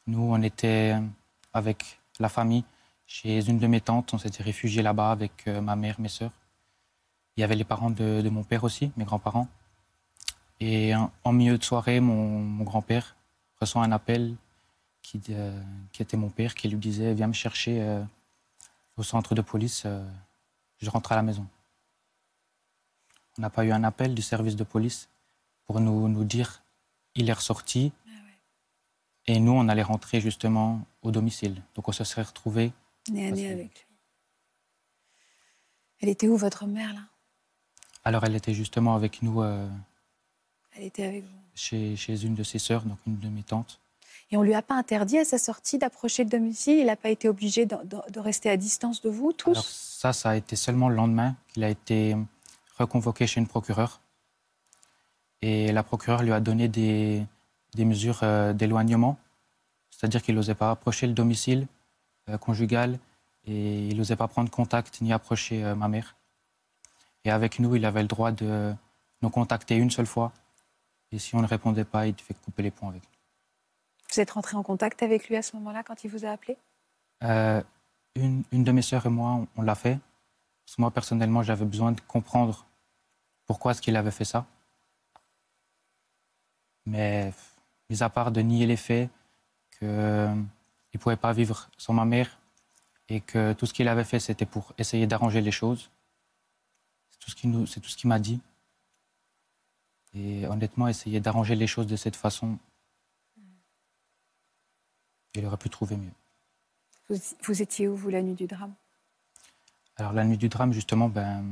Nous, 0.07 0.20
on 0.20 0.42
était 0.42 0.96
avec 1.52 2.00
la 2.18 2.28
famille 2.28 2.64
chez 3.07 3.48
une 3.48 3.59
de 3.59 3.66
mes 3.66 3.80
tantes. 3.80 4.14
On 4.14 4.18
s'était 4.18 4.42
réfugiés 4.42 4.82
là-bas 4.82 5.11
avec 5.11 5.46
euh, 5.46 5.61
ma 5.61 5.76
mère, 5.76 6.00
mes 6.00 6.09
sœurs. 6.09 6.32
Il 7.36 7.40
y 7.40 7.44
avait 7.44 7.57
les 7.57 7.64
parents 7.64 7.90
de, 7.90 8.28
mon 8.30 8.44
père 8.44 8.64
aussi, 8.64 8.90
mes 8.96 9.04
grands-parents. 9.04 9.48
Et 10.61 10.94
en, 10.94 11.32
milieu 11.32 11.59
de 11.59 11.64
soirée, 11.64 12.00
mon, 12.00 12.64
grand-père 12.64 13.14
reçoit 13.61 13.82
un 13.82 13.92
appel 13.92 14.34
qui, 15.02 15.20
qui, 15.20 16.02
était 16.02 16.16
mon 16.16 16.30
père, 16.30 16.54
qui 16.54 16.68
lui 16.68 16.78
disait 16.78 17.12
Viens 17.12 17.26
me 17.26 17.34
chercher 17.34 18.00
au 18.96 19.02
centre 19.02 19.34
de 19.34 19.42
police 19.42 19.86
je 20.78 20.90
rentre 20.90 21.12
à 21.12 21.16
la 21.16 21.22
maison. 21.22 21.46
On 23.38 23.42
n'a 23.42 23.50
pas 23.50 23.64
eu 23.64 23.72
un 23.72 23.84
appel 23.84 24.14
du 24.14 24.22
service 24.22 24.57
de 24.57 24.64
police 24.64 25.09
pour 25.66 25.80
nous, 25.80 26.09
nous 26.09 26.24
dire 26.24 26.62
il 27.14 27.28
est 27.28 27.34
ressorti. 27.34 27.92
Ah 28.07 28.11
Et 29.26 29.40
nous, 29.40 29.52
on 29.52 29.68
allait 29.68 29.82
rentrer 29.82 30.20
justement 30.20 30.82
au 31.02 31.11
domicile. 31.11 31.62
Donc 31.74 31.88
on 31.88 31.92
se 31.92 32.04
serait 32.04 32.22
retrouvés. 32.22 32.72
Nez 33.11 33.28
à 33.28 33.30
nez 33.30 33.52
avec 33.52 33.74
lui. 33.74 33.96
Elle 36.00 36.09
était 36.09 36.28
où, 36.28 36.36
votre 36.36 36.66
mère, 36.66 36.92
là? 36.92 37.00
Alors 38.04 38.24
elle 38.24 38.36
était 38.36 38.54
justement 38.54 38.94
avec 38.94 39.22
nous. 39.22 39.42
Euh, 39.42 39.68
elle 40.76 40.84
était 40.84 41.04
avec 41.04 41.24
vous 41.24 41.46
chez, 41.57 41.96
chez 41.96 42.22
une 42.22 42.34
de 42.34 42.44
ses 42.44 42.61
sœurs, 42.61 42.82
donc 42.82 42.98
une 43.07 43.18
de 43.18 43.28
mes 43.28 43.42
tantes. 43.42 43.80
Et 44.30 44.36
on 44.36 44.42
ne 44.42 44.46
lui 44.46 44.54
a 44.54 44.62
pas 44.62 44.74
interdit 44.74 45.18
à 45.18 45.24
sa 45.24 45.38
sortie 45.38 45.78
d'approcher 45.78 46.24
le 46.24 46.30
domicile? 46.30 46.78
Il 46.78 46.86
n'a 46.86 46.96
pas 46.96 47.11
été 47.11 47.28
obligé 47.28 47.64
de, 47.66 48.18
rester 48.18 48.50
à 48.50 48.57
distance 48.57 49.00
de 49.00 49.09
vous 49.09 49.32
tous? 49.32 49.61
Ça, 49.64 50.12
ça 50.12 50.30
a 50.30 50.36
été 50.36 50.57
seulement 50.57 50.88
le 50.88 50.96
lendemain 50.96 51.36
qu'il 51.48 51.64
a 51.64 51.70
été 51.70 52.16
reconvoqué 52.78 53.26
chez 53.26 53.40
une 53.40 53.46
procureure. 53.46 54.00
Et 55.42 55.72
la 55.72 55.82
procureure 55.82 56.22
lui 56.22 56.32
a 56.32 56.40
donné 56.40 56.66
des, 56.68 57.24
des 57.74 57.84
mesures 57.84 58.20
euh, 58.22 58.52
d'éloignement, 58.52 59.16
c'est-à-dire 59.90 60.22
qu'il 60.22 60.34
n'osait 60.34 60.54
pas 60.54 60.70
approcher 60.70 61.07
le 61.07 61.12
domicile 61.12 61.66
euh, 62.29 62.39
conjugal 62.39 62.99
et 63.45 63.89
il 63.89 63.97
n'osait 63.97 64.16
pas 64.16 64.29
prendre 64.29 64.51
contact 64.51 65.01
ni 65.01 65.12
approcher 65.12 65.64
euh, 65.64 65.74
ma 65.74 65.89
mère. 65.89 66.16
Et 67.24 67.31
avec 67.31 67.59
nous, 67.59 67.77
il 67.77 67.85
avait 67.85 68.03
le 68.03 68.09
droit 68.09 68.33
de 68.33 68.74
nous 69.22 69.31
contacter 69.31 69.77
une 69.77 69.91
seule 69.91 70.07
fois. 70.07 70.33
Et 71.12 71.18
si 71.18 71.35
on 71.35 71.43
ne 71.43 71.47
répondait 71.47 71.85
pas, 71.85 72.07
il 72.07 72.14
devait 72.14 72.35
couper 72.35 72.62
les 72.62 72.70
ponts 72.70 72.89
avec 72.89 73.03
nous. 73.03 73.11
Vous 74.12 74.20
êtes 74.20 74.31
rentré 74.31 74.57
en 74.57 74.62
contact 74.62 75.03
avec 75.03 75.29
lui 75.29 75.37
à 75.37 75.43
ce 75.43 75.57
moment-là, 75.57 75.83
quand 75.83 76.05
il 76.05 76.11
vous 76.11 76.24
a 76.24 76.31
appelé? 76.31 76.57
Euh, 77.22 77.62
une, 78.14 78.45
de 78.53 78.72
mes 78.72 78.83
sœurs 78.83 79.07
et 79.07 79.11
moi, 79.11 79.47
on, 79.57 79.62
l'a 79.62 79.74
fait. 79.74 79.99
Parce 80.64 80.77
que 80.77 80.81
moi, 80.81 80.91
personnellement, 80.91 81.43
j'avais 81.43 81.64
besoin 81.64 81.93
de 81.93 82.01
comprendre 82.01 82.66
pourquoi 83.47 83.72
est-ce 83.72 83.83
qu'il 83.83 83.97
avait 83.97 84.11
fait 84.11 84.24
ça. 84.24 84.47
Mais, 86.87 87.33
mis 87.91 88.03
à 88.03 88.09
part 88.09 88.31
de 88.31 88.41
nier 88.41 88.66
les 88.66 88.77
faits, 88.77 89.11
qu'il 90.97 91.01
ne 91.01 91.03
pouvait 91.03 91.16
pas 91.16 91.34
vivre 91.34 91.68
sans 91.76 91.92
ma 91.92 92.07
mère 92.07 92.38
et 93.09 93.20
que 93.20 93.53
tout 93.53 93.66
ce 93.66 93.74
qu'il 93.74 93.86
avait 93.88 94.05
fait, 94.05 94.18
c'était 94.18 94.47
pour 94.47 94.72
essayer 94.78 95.07
d'arranger 95.07 95.42
les 95.42 95.51
choses. 95.51 95.90
C'est 97.11 97.80
tout 97.80 97.88
ce 97.90 97.97
qu'il 97.97 98.09
m'a 98.09 98.18
dit. 98.18 98.40
Et 100.14 100.47
honnêtement, 100.47 100.88
essayer 100.88 101.20
d'arranger 101.20 101.55
les 101.55 101.66
choses 101.66 101.86
de 101.86 101.97
cette 101.97 102.16
façon, 102.16 102.59
il 105.34 105.44
aurait 105.44 105.59
pu 105.59 105.68
trouver 105.68 105.97
mieux. 105.97 106.12
Vous, 107.42 107.62
étiez 107.62 107.88
où, 107.88 107.94
vous, 107.94 108.09
la 108.09 108.22
nuit 108.22 108.34
du 108.34 108.47
drame? 108.47 108.74
Alors, 109.97 110.12
la 110.12 110.24
nuit 110.24 110.38
du 110.38 110.49
drame, 110.49 110.72
justement, 110.72 111.09
ben, 111.09 111.44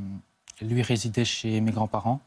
lui 0.62 0.80
résidait 0.80 1.26
chez 1.26 1.60
mes 1.60 1.70
grands-parents. 1.70 2.20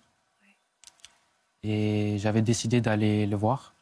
Et 1.64 2.18
j'avais 2.20 2.44
décidé 2.44 2.80
d'aller 2.80 3.26
le 3.26 3.36
voir. 3.36 3.74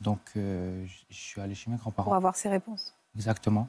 Donc, 0.00 0.20
euh, 0.36 0.84
je 1.08 1.14
suis 1.14 1.40
allé 1.40 1.54
chez 1.54 1.70
mes 1.70 1.76
grands-parents. 1.76 2.10
Pour 2.10 2.14
avoir 2.14 2.36
ses 2.36 2.48
réponses. 2.48 2.94
Exactement. 3.14 3.68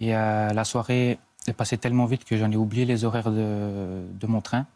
Et 0.00 0.16
euh, 0.16 0.52
la 0.52 0.64
soirée 0.64 1.18
est 1.46 1.52
passée 1.52 1.78
tellement 1.78 2.06
vite 2.06 2.24
que 2.24 2.36
j'en 2.36 2.50
ai 2.50 2.56
oublié 2.56 2.84
les 2.84 3.04
horaires 3.04 3.30
de, 3.30 4.06
de 4.10 4.26
mon 4.26 4.40
train. 4.40 4.66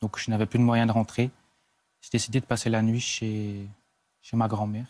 Donc, 0.00 0.18
je 0.18 0.30
n'avais 0.30 0.46
plus 0.46 0.58
de 0.58 0.64
moyen 0.64 0.86
de 0.86 0.92
rentrer. 0.92 1.30
J'ai 2.00 2.10
décidé 2.12 2.40
de 2.40 2.46
passer 2.46 2.70
la 2.70 2.82
nuit 2.82 3.00
chez, 3.00 3.68
chez 4.22 4.36
ma 4.36 4.48
grand-mère. 4.48 4.86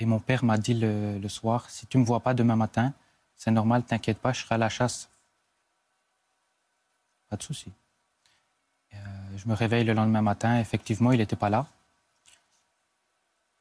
Et 0.00 0.06
mon 0.06 0.18
père 0.18 0.44
m'a 0.44 0.58
dit 0.58 0.74
le, 0.74 1.28
soir, 1.28 1.70
si 1.70 1.86
tu 1.86 1.96
ne 1.98 2.02
me 2.02 2.06
vois 2.06 2.20
pas 2.20 2.34
demain 2.34 2.56
matin, 2.56 2.92
c'est 3.36 3.50
normal, 3.50 3.84
t'inquiète 3.84 4.18
pas, 4.18 4.32
je 4.32 4.42
serai 4.42 4.56
à 4.56 4.58
la 4.58 4.68
chasse. 4.68 5.08
Pas 7.28 7.36
de 7.36 7.42
souci. 7.42 7.72
Euh, 8.92 8.96
je 9.36 9.48
me 9.48 9.54
réveille 9.54 9.84
le 9.84 9.92
lendemain 9.92 10.22
matin, 10.22 10.58
effectivement, 10.58 11.12
il 11.12 11.18
n'était 11.18 11.36
pas 11.36 11.50
là. 11.50 11.66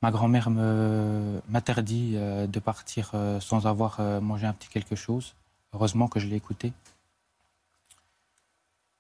Ma 0.04 0.12
grand-mère 0.12 0.50
m'interdit 0.50 2.16
euh, 2.16 2.46
de 2.46 2.60
partir 2.60 3.12
euh, 3.14 3.40
sans 3.40 3.68
avoir 3.68 4.02
mangé 4.22 4.46
un 4.46 4.52
petit 4.52 4.68
quelque 4.68 4.98
chose. 4.98 5.34
Heureusement 5.72 6.10
que 6.10 6.20
je 6.20 6.28
l'ai 6.28 6.36
écouté. 6.36 6.74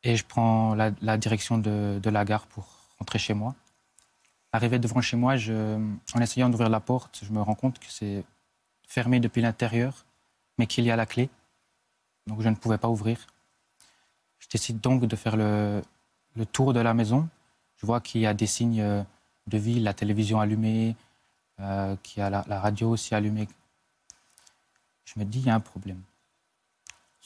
Et 0.04 0.16
je 0.16 0.24
prends 0.26 0.76
la, 0.76 1.18
direction 1.18 1.58
de, 1.58 1.99
la 2.10 2.24
gare 2.24 2.47
pour 2.47 2.66
rentrer 2.99 3.20
chez 3.20 3.34
moi. 3.34 3.54
Arrivé 4.54 4.80
devant 4.80 5.01
chez 5.01 5.18
moi, 5.18 5.36
en 6.16 6.22
essayant 6.22 6.49
d'ouvrir 6.49 6.70
la 6.70 6.80
porte, 6.80 7.20
je 7.22 7.34
me 7.34 7.41
rends 7.41 7.56
compte 7.56 7.80
que 7.80 7.89
c'est 7.89 8.24
fermé 8.88 9.20
depuis 9.20 9.41
l'intérieur, 9.41 10.06
mais 10.58 10.68
qu'il 10.68 10.86
y 10.86 10.91
a 10.91 10.95
la 10.95 11.06
clé. 11.06 11.30
Donc 12.28 12.39
je 12.41 12.47
ne 12.47 12.56
pouvais 12.56 12.78
pas 12.78 12.88
ouvrir. 12.88 13.18
Je 14.39 14.47
décide 14.47 14.80
donc 14.80 15.06
de 15.06 15.16
faire 15.18 15.36
le, 15.36 15.82
tour 16.54 16.72
de 16.72 16.80
la 16.80 16.93
maison. 16.93 17.28
Je 17.76 17.86
vois 17.86 17.99
qu'il 17.99 18.22
y 18.22 18.26
a 18.26 18.34
des 18.34 18.47
signes 18.47 18.82
euh, 18.82 19.04
de 19.48 19.58
vie, 19.58 19.80
la 19.80 19.94
télévision 19.94 20.39
allumée, 20.39 20.96
euh, 21.60 21.96
qui 22.04 22.22
a 22.22 22.30
la, 22.30 22.60
radio 22.60 22.89
aussi 22.89 23.14
allumée. 23.14 23.48
Je 25.06 25.20
me 25.20 25.26
dis, 25.26 25.39
il 25.39 25.46
y 25.46 25.50
a 25.50 25.56
un 25.56 25.60
problème. 25.60 26.02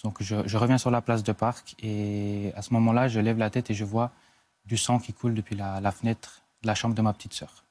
Donc 0.03 0.21
je, 0.21 0.57
reviens 0.57 0.77
sur 0.77 0.91
la 0.91 1.01
place 1.01 1.23
de 1.23 1.31
parc 1.31 1.75
et 1.79 2.51
à 2.55 2.61
ce 2.61 2.73
moment-là, 2.73 3.07
je 3.07 3.19
lève 3.19 3.37
la 3.37 3.49
tête 3.49 3.71
et 3.71 3.73
je 3.73 3.83
vois 3.83 4.11
du 4.65 4.77
sang 4.77 4.99
qui 4.99 5.11
coule 5.11 5.33
depuis 5.33 5.55
la, 5.55 5.91
fenêtre 5.91 6.41
de 6.61 6.67
la 6.67 6.75
chambre 6.75 6.93
de 6.93 7.01
ma 7.01 7.13
petite 7.13 7.33
sœur. 7.33 7.63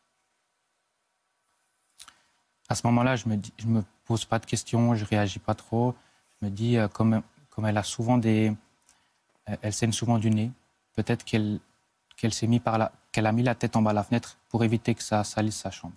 À 2.69 2.75
ce 2.75 2.85
moment-là, 2.89 3.15
je 3.15 3.29
me, 3.29 3.37
me 3.67 3.83
pose 4.05 4.25
pas 4.25 4.41
de 4.41 4.47
questions, 4.47 4.95
je 4.97 5.05
réagis 5.05 5.39
pas 5.39 5.55
trop. 5.55 5.95
Je 6.41 6.47
me 6.47 6.51
dis, 6.51 6.77
euh, 6.79 6.89
comme, 6.89 7.23
comme 7.51 7.65
elle 7.65 7.79
a 7.79 7.85
souvent 7.85 8.19
des, 8.19 8.53
elle 9.47 9.73
saigne 9.73 9.93
souvent 9.93 10.19
du 10.19 10.31
nez, 10.31 10.51
peut-être 10.95 11.25
qu'elle 11.25 11.61
qu'elle 12.17 12.33
s'est 12.33 12.47
mis 12.47 12.61
par 12.61 12.79
la, 12.79 12.93
qu'elle 13.17 13.25
a 13.25 13.33
mis 13.33 13.43
la 13.43 13.55
tête 13.55 13.77
en 13.77 13.81
bas 13.81 13.93
de 13.93 13.95
la 13.95 14.05
fenêtre 14.05 14.37
pour 14.51 14.63
éviter 14.63 14.95
que 14.95 15.03
ça 15.03 15.25
salisse 15.25 15.57
sa 15.57 15.71
chambre. 15.71 15.95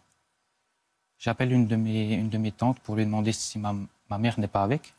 J'appelle 1.18 1.52
une 1.52 1.68
de 1.68 1.76
mes, 1.76 2.14
une 2.14 2.30
de 2.30 2.38
mes 2.38 2.54
tantes 2.54 2.80
pour 2.80 2.96
lui 2.96 3.04
demander 3.04 3.34
si 3.34 3.60
ma, 3.60 3.76
ma 4.10 4.18
mère 4.18 4.40
n'est 4.40 4.48
pas 4.48 4.64
avec. 4.64 4.94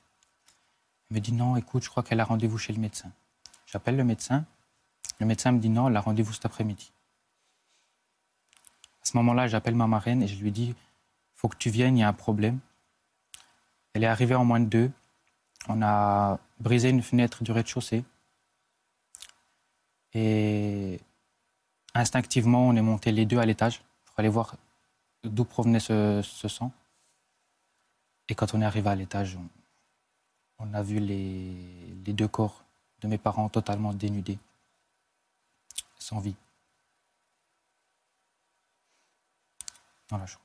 Elle 1.09 1.15
me 1.15 1.21
dit 1.23 1.33
non, 1.33 1.57
écoute, 1.57 1.83
je 1.83 1.89
crois 1.89 2.03
qu'elle 2.03 2.21
a 2.21 2.25
rendez-vous 2.25 2.59
chez 2.59 2.75
le 2.75 2.79
médecin. 2.79 3.11
J'appelle 3.65 3.97
le 3.97 4.05
médecin. 4.05 4.45
Le 5.19 5.25
médecin 5.25 5.53
me 5.53 5.61
dit 5.61 5.71
non, 5.71 5.89
elle 5.89 5.97
a 5.97 6.03
rendez-vous 6.03 6.35
cet 6.35 6.45
après-midi. 6.45 6.93
À 9.01 9.07
ce 9.07 9.17
moment-là, 9.17 9.47
j'appelle 9.47 9.75
ma 9.75 9.87
marraine 9.87 10.23
et 10.23 10.29
je 10.29 10.43
lui 10.43 10.53
dis 10.53 10.75
faut 11.37 11.49
que 11.49 11.57
tu 11.57 11.71
viennes, 11.71 11.97
il 11.97 12.01
y 12.01 12.05
a 12.05 12.09
un 12.09 12.13
problème. 12.13 12.59
Elle 13.95 14.05
est 14.05 14.09
arrivée 14.09 14.35
en 14.35 14.45
moins 14.45 14.61
de 14.61 14.67
deux. 14.67 14.91
On 15.69 15.81
a 15.81 16.39
brisé 16.59 16.91
une 16.91 17.01
fenêtre 17.01 17.43
du 17.43 17.51
rez-de-chaussée. 17.51 18.05
Et 20.13 21.01
instinctivement, 21.95 22.69
on 22.69 22.77
est 22.77 22.83
monté 22.83 23.13
les 23.13 23.27
deux 23.27 23.39
à 23.39 23.47
l'étage 23.47 23.83
pour 24.05 24.19
aller 24.19 24.29
voir 24.29 24.57
d'où 25.25 25.45
provenait 25.45 25.81
ce, 25.81 26.23
sang. 26.49 26.73
Et 28.29 28.35
quand 28.35 28.55
on 28.55 28.61
est 28.61 28.65
arrivé 28.65 28.89
à 28.89 28.95
l'étage, 28.95 29.39
on, 30.59 30.75
a 30.75 30.83
vu 30.83 31.01
les, 31.01 31.55
les, 32.05 32.13
deux 32.13 32.29
corps 32.29 32.65
de 33.01 33.09
mes 33.09 33.19
parents 33.19 33.49
totalement 33.49 33.93
dénudés, 33.93 34.39
sans 35.99 36.21
vie. 36.21 36.37
Dans 40.09 40.19
la 40.19 40.27
chambre. 40.27 40.45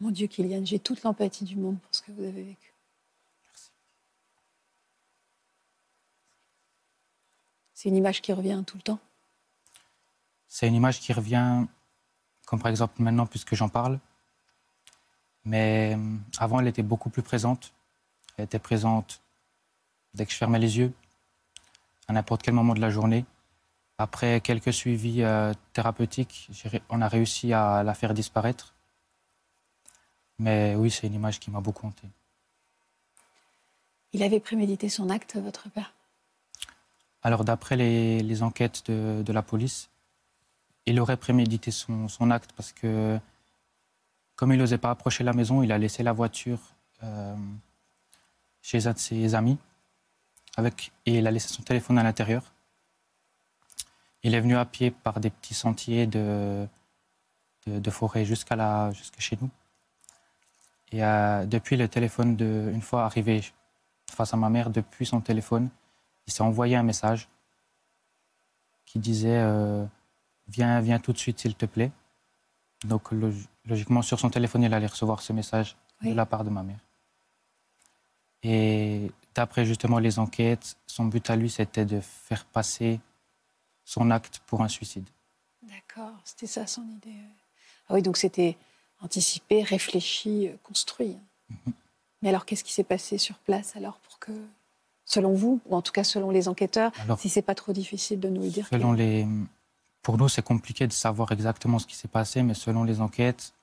Mon 0.00 0.10
Dieu, 0.10 0.26
Kylian, 0.26 0.64
j'ai 0.64 0.78
toute 0.78 1.02
l'empathie 1.02 1.44
du 1.44 1.56
monde 1.56 1.78
pour 1.80 1.94
ce 1.94 2.02
que 2.02 2.12
vous 2.12 2.22
avez 2.22 2.42
vécu. 2.42 2.75
C'est 7.76 7.90
une 7.90 7.96
image 7.96 8.22
qui 8.22 8.32
revient 8.32 8.64
tout 8.66 8.78
le 8.78 8.82
temps 8.82 8.98
C'est 10.48 10.66
une 10.66 10.74
image 10.74 10.98
qui 10.98 11.12
revient, 11.12 11.66
comme 12.46 12.58
par 12.58 12.70
exemple 12.70 13.02
maintenant, 13.02 13.26
puisque 13.26 13.54
j'en 13.54 13.68
parle. 13.68 14.00
Mais 15.44 15.94
euh, 15.94 16.16
avant, 16.38 16.58
elle 16.58 16.68
était 16.68 16.82
beaucoup 16.82 17.10
plus 17.10 17.22
présente. 17.22 17.74
Elle 18.38 18.46
était 18.46 18.58
présente 18.58 19.20
dès 20.14 20.24
que 20.24 20.32
je 20.32 20.38
fermais 20.38 20.58
les 20.58 20.78
yeux, 20.78 20.90
à 22.08 22.14
n'importe 22.14 22.42
quel 22.42 22.54
moment 22.54 22.72
de 22.72 22.80
la 22.80 22.88
journée. 22.88 23.26
Après 23.98 24.40
quelques 24.40 24.72
suivis 24.72 25.22
euh, 25.22 25.52
thérapeutiques, 25.74 26.48
on 26.88 27.02
a 27.02 27.08
réussi 27.08 27.52
à 27.52 27.82
la 27.82 27.92
faire 27.92 28.14
disparaître. 28.14 28.74
Mais 30.38 30.74
oui, 30.76 30.90
c'est 30.90 31.08
une 31.08 31.14
image 31.14 31.38
qui 31.40 31.50
m'a 31.50 31.60
beaucoup 31.60 31.86
hanté. 31.86 32.08
Il 34.14 34.22
avait 34.22 34.40
prémédité 34.40 34.88
son 34.88 35.10
acte, 35.10 35.36
votre 35.36 35.68
père? 35.68 35.92
Alors, 37.26 37.42
d'après 37.42 37.74
les, 37.74 38.42
enquêtes 38.44 38.88
de, 38.88 39.32
la 39.32 39.42
police, 39.42 39.90
il 40.86 41.00
aurait 41.00 41.16
prémédité 41.16 41.72
son, 41.72 42.30
acte 42.30 42.52
parce 42.52 42.72
que, 42.72 43.18
comme 44.36 44.52
il 44.52 44.58
n'osait 44.58 44.78
pas 44.78 44.92
approcher 44.92 45.24
la 45.24 45.32
maison, 45.32 45.60
il 45.64 45.72
a 45.72 45.78
laissé 45.78 46.04
la 46.04 46.12
voiture 46.12 46.60
euh, 47.02 47.34
chez 48.62 48.86
un 48.86 48.92
de 48.92 48.98
ses 48.98 49.34
amis 49.34 49.58
avec, 50.56 50.92
et 51.04 51.18
il 51.18 51.26
a 51.26 51.32
laissé 51.32 51.48
son 51.48 51.64
téléphone 51.64 51.98
à 51.98 52.04
l'intérieur. 52.04 52.44
Il 54.22 54.32
est 54.32 54.40
venu 54.40 54.56
à 54.56 54.64
pied 54.64 54.92
par 54.92 55.18
des 55.18 55.30
petits 55.30 55.54
sentiers 55.54 56.06
de, 56.06 56.68
forêt 57.90 58.24
jusqu'à 58.24 58.92
jusqu 58.92 59.20
chez 59.20 59.36
nous. 59.40 59.50
Et 60.92 61.04
euh, 61.04 61.44
depuis 61.44 61.76
le 61.76 61.88
téléphone, 61.88 62.36
de, 62.36 62.70
une 62.72 62.82
fois 62.82 63.04
arrivé 63.04 63.42
face 64.08 64.32
à 64.32 64.36
ma 64.36 64.48
mère, 64.48 64.70
depuis 64.70 65.06
son 65.06 65.20
téléphone, 65.20 65.70
il 66.26 66.32
s'est 66.32 66.42
envoyé 66.42 66.76
un 66.76 66.82
message 66.82 67.28
qui 68.84 68.98
disait 68.98 69.38
euh, 69.38 69.84
viens, 70.48 70.80
viens 70.80 70.98
tout 70.98 71.12
de 71.12 71.18
suite, 71.18 71.38
s'il 71.40 71.54
te 71.54 71.66
plaît. 71.66 71.90
Donc, 72.84 73.10
log 73.12 73.34
logiquement, 73.64 74.02
sur 74.02 74.20
son 74.20 74.30
téléphone, 74.30 74.62
il 74.62 74.72
allait 74.74 74.86
recevoir 74.86 75.20
ce 75.22 75.32
message 75.32 75.76
oui. 76.02 76.10
de 76.10 76.14
la 76.14 76.26
part 76.26 76.44
de 76.44 76.50
ma 76.50 76.62
mère. 76.62 76.78
Et 78.42 79.10
d'après 79.34 79.64
justement 79.64 79.98
les 79.98 80.18
enquêtes, 80.18 80.76
son 80.86 81.06
but 81.06 81.28
à 81.30 81.36
lui, 81.36 81.50
c'était 81.50 81.84
de 81.84 82.00
faire 82.00 82.44
passer 82.44 83.00
son 83.84 84.10
acte 84.10 84.40
pour 84.46 84.62
un 84.62 84.68
suicide. 84.68 85.08
D'accord, 85.62 86.12
c'était 86.24 86.46
ça 86.46 86.66
son 86.66 86.82
idée. 86.82 87.16
Ah 87.88 87.94
oui, 87.94 88.02
donc 88.02 88.16
c'était 88.16 88.56
anticipé, 89.00 89.62
réfléchi, 89.62 90.50
construit. 90.62 91.18
Mm 91.48 91.54
-hmm. 91.54 91.72
Mais 92.22 92.28
alors, 92.28 92.44
qu'est-ce 92.46 92.64
qui 92.64 92.72
s'est 92.72 92.84
passé 92.84 93.18
sur 93.18 93.36
place 93.38 93.76
alors 93.76 93.98
pour 93.98 94.18
que 94.18 94.32
selon 95.06 95.32
vous, 95.32 95.60
ou 95.66 95.76
en 95.76 95.82
tout 95.82 95.92
cas 95.92 96.04
selon 96.04 96.30
les 96.30 96.48
enquêteurs, 96.48 96.92
Alors, 97.00 97.18
si 97.18 97.30
c'est 97.30 97.40
pas 97.40 97.54
trop 97.54 97.72
difficile 97.72 98.20
de 98.20 98.28
nous 98.28 98.42
le 98.42 98.50
dire 98.50 98.66
selon 98.68 98.92
les... 98.92 99.26
Pour 100.02 100.18
nous, 100.18 100.28
c'est 100.28 100.42
compliqué 100.42 100.86
de 100.86 100.92
savoir 100.92 101.32
exactement 101.32 101.78
ce 101.78 101.86
qui 101.86 101.96
s'est 101.96 102.08
passé, 102.08 102.42
mais 102.42 102.54
selon 102.54 102.84
les 102.84 103.00
enquêtes, 103.00 103.54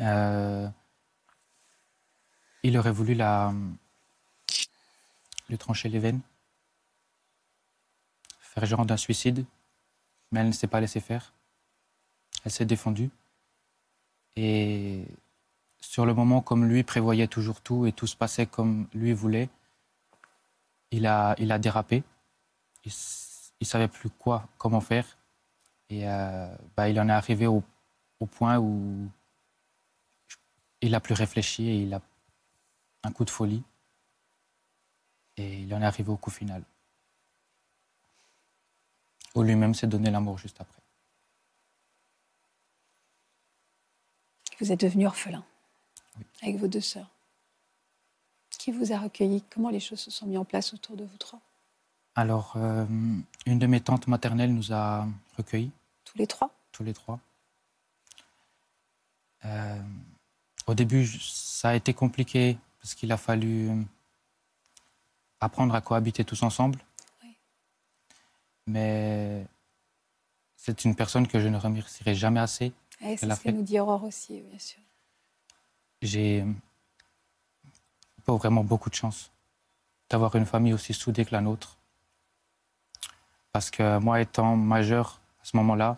euh, 0.00 0.68
il 2.62 2.76
aurait 2.76 2.92
voulu 2.92 3.14
la... 3.14 3.52
lui 5.48 5.56
trancher 5.56 5.88
les 5.88 5.98
veines, 5.98 6.20
faire 8.40 8.66
genre 8.66 8.86
d'un 8.86 8.96
suicide, 8.96 9.44
mais 10.30 10.40
elle 10.40 10.48
ne 10.48 10.52
s'est 10.52 10.66
pas 10.66 10.80
laissée 10.80 11.00
faire. 11.00 11.32
Elle 12.44 12.50
s'est 12.52 12.66
défendue. 12.66 13.10
Et 14.36 15.04
sur 15.80 16.06
le 16.06 16.14
moment, 16.14 16.40
comme 16.42 16.64
lui 16.66 16.82
prévoyait 16.82 17.28
toujours 17.28 17.60
tout 17.60 17.86
et 17.86 17.92
tout 17.92 18.08
se 18.08 18.16
passait 18.16 18.46
comme 18.46 18.86
lui 18.94 19.12
voulait, 19.12 19.48
il 20.94 21.06
a, 21.06 21.34
il 21.38 21.50
a 21.50 21.58
dérapé. 21.58 22.02
Il 22.84 22.92
ne 23.60 23.66
savait 23.66 23.88
plus 23.88 24.10
quoi, 24.10 24.48
comment 24.58 24.80
faire. 24.80 25.06
Et 25.90 26.08
euh, 26.08 26.54
bah, 26.76 26.88
il 26.88 26.98
en 27.00 27.08
est 27.08 27.12
arrivé 27.12 27.46
au, 27.46 27.62
au, 28.20 28.26
point 28.26 28.58
où 28.58 29.08
il 30.80 30.90
n'a 30.92 31.00
plus 31.00 31.14
réfléchi 31.14 31.68
et 31.68 31.82
il 31.82 31.94
a 31.94 32.00
un 33.02 33.12
coup 33.12 33.24
de 33.24 33.30
folie. 33.30 33.62
Et 35.36 35.60
il 35.60 35.74
en 35.74 35.82
est 35.82 35.86
arrivé 35.86 36.10
au 36.10 36.16
coup 36.16 36.30
final. 36.30 36.62
Où 39.34 39.42
lui-même 39.42 39.74
s'est 39.74 39.88
donné 39.88 40.10
l'amour 40.10 40.38
juste 40.38 40.60
après. 40.60 40.80
Vous 44.60 44.70
êtes 44.70 44.80
devenu 44.80 45.06
orphelin 45.06 45.44
oui. 46.16 46.24
avec 46.42 46.56
vos 46.56 46.68
deux 46.68 46.80
sœurs 46.80 47.13
qui 48.64 48.72
vous 48.72 48.94
a 48.94 48.98
recueilli? 48.98 49.44
Comment 49.50 49.68
les 49.68 49.78
choses 49.78 50.00
se 50.00 50.10
sont 50.10 50.24
mises 50.24 50.38
en 50.38 50.44
place 50.46 50.72
autour 50.72 50.96
de 50.96 51.04
vous 51.04 51.18
trois? 51.18 51.38
Alors, 52.14 52.54
euh, 52.56 52.86
une 53.44 53.58
de 53.58 53.66
mes 53.66 53.82
tantes 53.82 54.06
maternelles 54.06 54.54
nous 54.54 54.72
a 54.72 55.06
recueillis. 55.36 55.70
Tous 56.06 56.16
les 56.16 56.26
trois? 56.26 56.50
Tous 56.72 56.82
les 56.82 56.94
trois. 56.94 57.20
Euh, 59.44 59.82
au 60.66 60.72
début, 60.72 61.06
ça 61.06 61.70
a 61.70 61.74
été 61.74 61.92
compliqué 61.92 62.56
parce 62.80 62.94
qu'il 62.94 63.12
a 63.12 63.18
fallu 63.18 63.70
apprendre 65.40 65.74
à 65.74 65.82
cohabiter 65.82 66.24
tous 66.24 66.42
ensemble. 66.42 66.78
Oui. 67.22 67.36
Mais 68.66 69.46
c'est 70.56 70.86
une 70.86 70.96
personne 70.96 71.28
que 71.28 71.38
je 71.38 71.48
ne 71.48 71.58
remercierai 71.58 72.14
jamais 72.14 72.40
assez. 72.40 72.72
C'est 72.98 73.18
ce 73.18 73.40
que 73.42 73.50
nous 73.50 73.62
dit 73.62 73.78
Aurore 73.78 74.04
aussi, 74.04 74.40
bien 74.40 74.58
sûr. 74.58 74.80
J'ai 76.00 76.46
pas 78.24 78.34
vraiment 78.34 78.64
beaucoup 78.64 78.90
de 78.90 78.94
chance 78.94 79.30
d'avoir 80.10 80.34
une 80.36 80.46
famille 80.46 80.72
aussi 80.72 80.94
soudée 80.94 81.24
que 81.24 81.32
la 81.32 81.40
nôtre. 81.40 81.78
Parce 83.52 83.70
que 83.70 83.98
moi, 83.98 84.20
étant 84.20 84.56
majeur 84.56 85.20
à 85.40 85.44
ce 85.44 85.56
moment-là, 85.56 85.96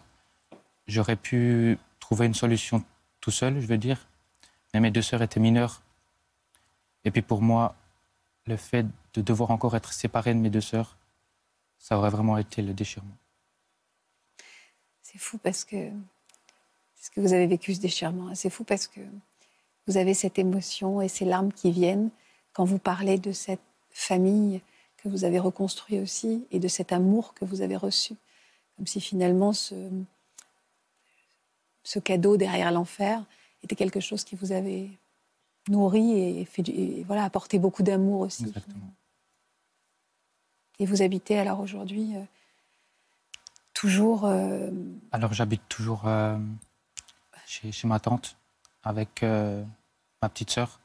j'aurais 0.87 1.17
pu 1.17 1.79
trouver 2.01 2.27
une 2.27 2.35
solution 2.35 2.85
tout 3.21 3.31
seul, 3.31 3.61
je 3.61 3.67
veux 3.67 3.79
dire. 3.79 4.07
Mais 4.73 4.81
mes 4.81 4.91
deux 4.91 5.03
sœurs 5.03 5.23
étaient 5.23 5.41
mineures. 5.41 5.83
Et 7.05 7.11
puis 7.11 7.23
pour 7.23 7.43
moi, 7.43 7.75
le 8.47 8.57
fait 8.57 8.87
de 9.15 9.23
devoir 9.23 9.51
encore 9.51 9.77
être 9.77 9.93
séparé 9.93 10.35
de 10.35 10.39
mes 10.39 10.51
deux 10.51 10.61
sœurs, 10.61 10.97
ça 11.79 11.97
aurait 11.99 12.11
vraiment 12.11 12.39
été 12.39 12.63
le 12.63 12.75
déchirement. 12.75 13.17
C'est 15.03 15.19
fou 15.19 15.39
parce 15.39 15.65
que 15.65 15.91
ce 17.01 17.11
que 17.11 17.21
vous 17.21 17.33
avez 17.33 17.47
vécu, 17.47 17.75
ce 17.75 17.81
déchirement, 17.81 18.35
c'est 18.35 18.51
fou 18.51 18.65
parce 18.65 18.87
que 18.87 19.01
vous 19.87 19.97
avez 19.97 20.15
cette 20.15 20.39
émotion 20.39 21.01
et 21.01 21.09
ces 21.09 21.25
larmes 21.25 21.53
qui 21.53 21.71
viennent 21.71 22.11
quand 22.53 22.65
vous 22.65 22.79
parlez 22.79 23.19
de 23.19 23.33
cette 23.33 23.61
famille 23.91 24.61
que 24.97 25.09
vous 25.09 25.25
avez 25.25 25.39
reconstruite 25.39 26.03
aussi 26.03 26.47
et 26.51 26.59
de 26.59 26.69
cet 26.69 26.93
amour 26.93 27.35
que 27.35 27.45
vous 27.45 27.61
avez 27.63 27.77
reçu 27.77 28.15
Comme 28.77 28.87
si 28.87 29.01
finalement 29.01 29.53
ce, 29.53 29.75
ce 31.85 31.99
cadeau 31.99 32.37
derrière 32.37 32.73
l'enfer 32.73 33.25
était 33.63 33.77
quelque 33.77 34.01
chose 34.01 34.25
qui 34.25 34.37
vous 34.37 34.53
avait 34.53 34.89
nourri 35.69 36.13
et, 36.41 36.45
fait, 36.45 36.69
et 36.69 37.05
voilà, 37.05 37.25
apporté 37.25 37.59
beaucoup 37.59 37.83
d'amour 37.83 38.21
aussi. 38.21 38.45
Exactement. 38.47 38.93
Et 40.79 40.87
vous 40.87 41.03
habitez 41.03 41.39
alors 41.39 41.61
aujourd'hui 41.61 42.17
euh, 42.17 42.23
toujours. 43.73 44.25
euh, 44.27 44.71
Alors 45.13 45.33
j'habite 45.33 45.63
toujours 45.69 46.07
euh, 46.07 46.37
chez, 47.47 47.73
chez 47.73 47.87
ma 47.89 47.99
tante 47.99 48.37
avec 48.87 49.23
euh, 49.25 49.65
ma 50.23 50.29
petite 50.29 50.51
sœur. 50.51 50.79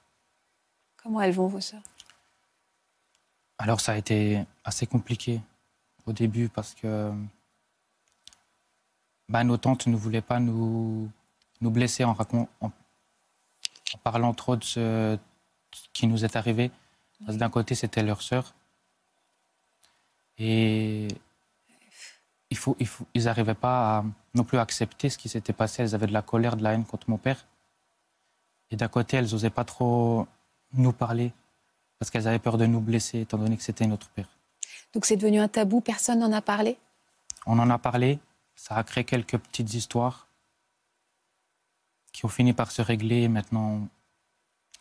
comment 0.97 1.21
elles 1.21 1.33
vont, 1.33 1.47
vos 1.47 1.61
sœurs? 1.61 1.83
Alors 3.59 3.79
ça 3.79 3.91
a 3.91 3.97
été 3.97 4.43
assez 4.63 4.87
compliqué 4.87 5.39
au 6.07 6.11
début 6.11 6.49
parce 6.49 6.73
que 6.73 7.13
bah, 9.29 9.43
nos 9.43 9.57
tantes 9.57 9.85
ne 9.85 9.95
voulaient 9.95 10.23
pas 10.23 10.39
nous, 10.39 11.09
nous 11.61 11.69
blesser 11.69 12.03
en, 12.03 12.17
en, 12.19 12.47
en 12.61 12.71
parlant 14.03 14.33
trop 14.33 14.55
de 14.55 14.63
ce 14.63 15.17
qui 15.93 16.07
nous 16.07 16.25
est 16.25 16.35
arrivé. 16.35 16.71
Parce 17.19 17.35
que 17.35 17.39
d'un 17.39 17.51
côté, 17.51 17.75
c'était 17.75 18.01
leur 18.01 18.23
sœur. 18.23 18.55
Et 20.39 21.07
il 22.49 22.57
faut, 22.57 22.75
il 22.79 22.87
faut, 22.87 23.05
ils 23.13 23.25
n'arrivaient 23.25 23.53
pas 23.53 23.99
à 23.99 24.05
non 24.33 24.43
plus 24.43 24.57
accepter 24.57 25.07
ce 25.09 25.19
qui 25.19 25.29
s'était 25.29 25.53
passé. 25.53 25.83
Elles 25.83 25.93
avaient 25.93 26.07
de 26.07 26.13
la 26.13 26.23
colère, 26.23 26.57
de 26.57 26.63
la 26.63 26.73
haine 26.73 26.83
contre 26.83 27.11
mon 27.11 27.19
père. 27.19 27.45
Et 28.71 28.75
d'un 28.77 28.87
côté, 28.87 29.17
elles 29.17 29.29
n'osaient 29.31 29.49
pas 29.49 29.65
trop 29.65 30.27
nous 30.73 30.93
parler 30.93 31.33
parce 31.99 32.09
qu'elles 32.09 32.27
avaient 32.27 32.39
peur 32.39 32.57
de 32.57 32.65
nous 32.65 32.79
blesser, 32.79 33.19
étant 33.19 33.37
donné 33.37 33.57
que 33.57 33.63
c'était 33.63 33.85
notre 33.85 34.09
père. 34.09 34.29
Donc 34.93 35.05
c'est 35.05 35.17
devenu 35.17 35.39
un 35.39 35.47
tabou, 35.47 35.81
personne 35.81 36.19
n'en 36.19 36.31
a 36.31 36.41
parlé? 36.41 36.77
On 37.45 37.59
en 37.59 37.69
a 37.69 37.77
parlé, 37.77 38.19
ça 38.55 38.75
a 38.75 38.83
créé 38.83 39.03
quelques 39.03 39.37
petites 39.37 39.73
histoires 39.73 40.27
qui 42.11 42.25
ont 42.25 42.29
fini 42.29 42.53
par 42.53 42.71
se 42.71 42.81
régler. 42.81 43.27
Maintenant, 43.27 43.87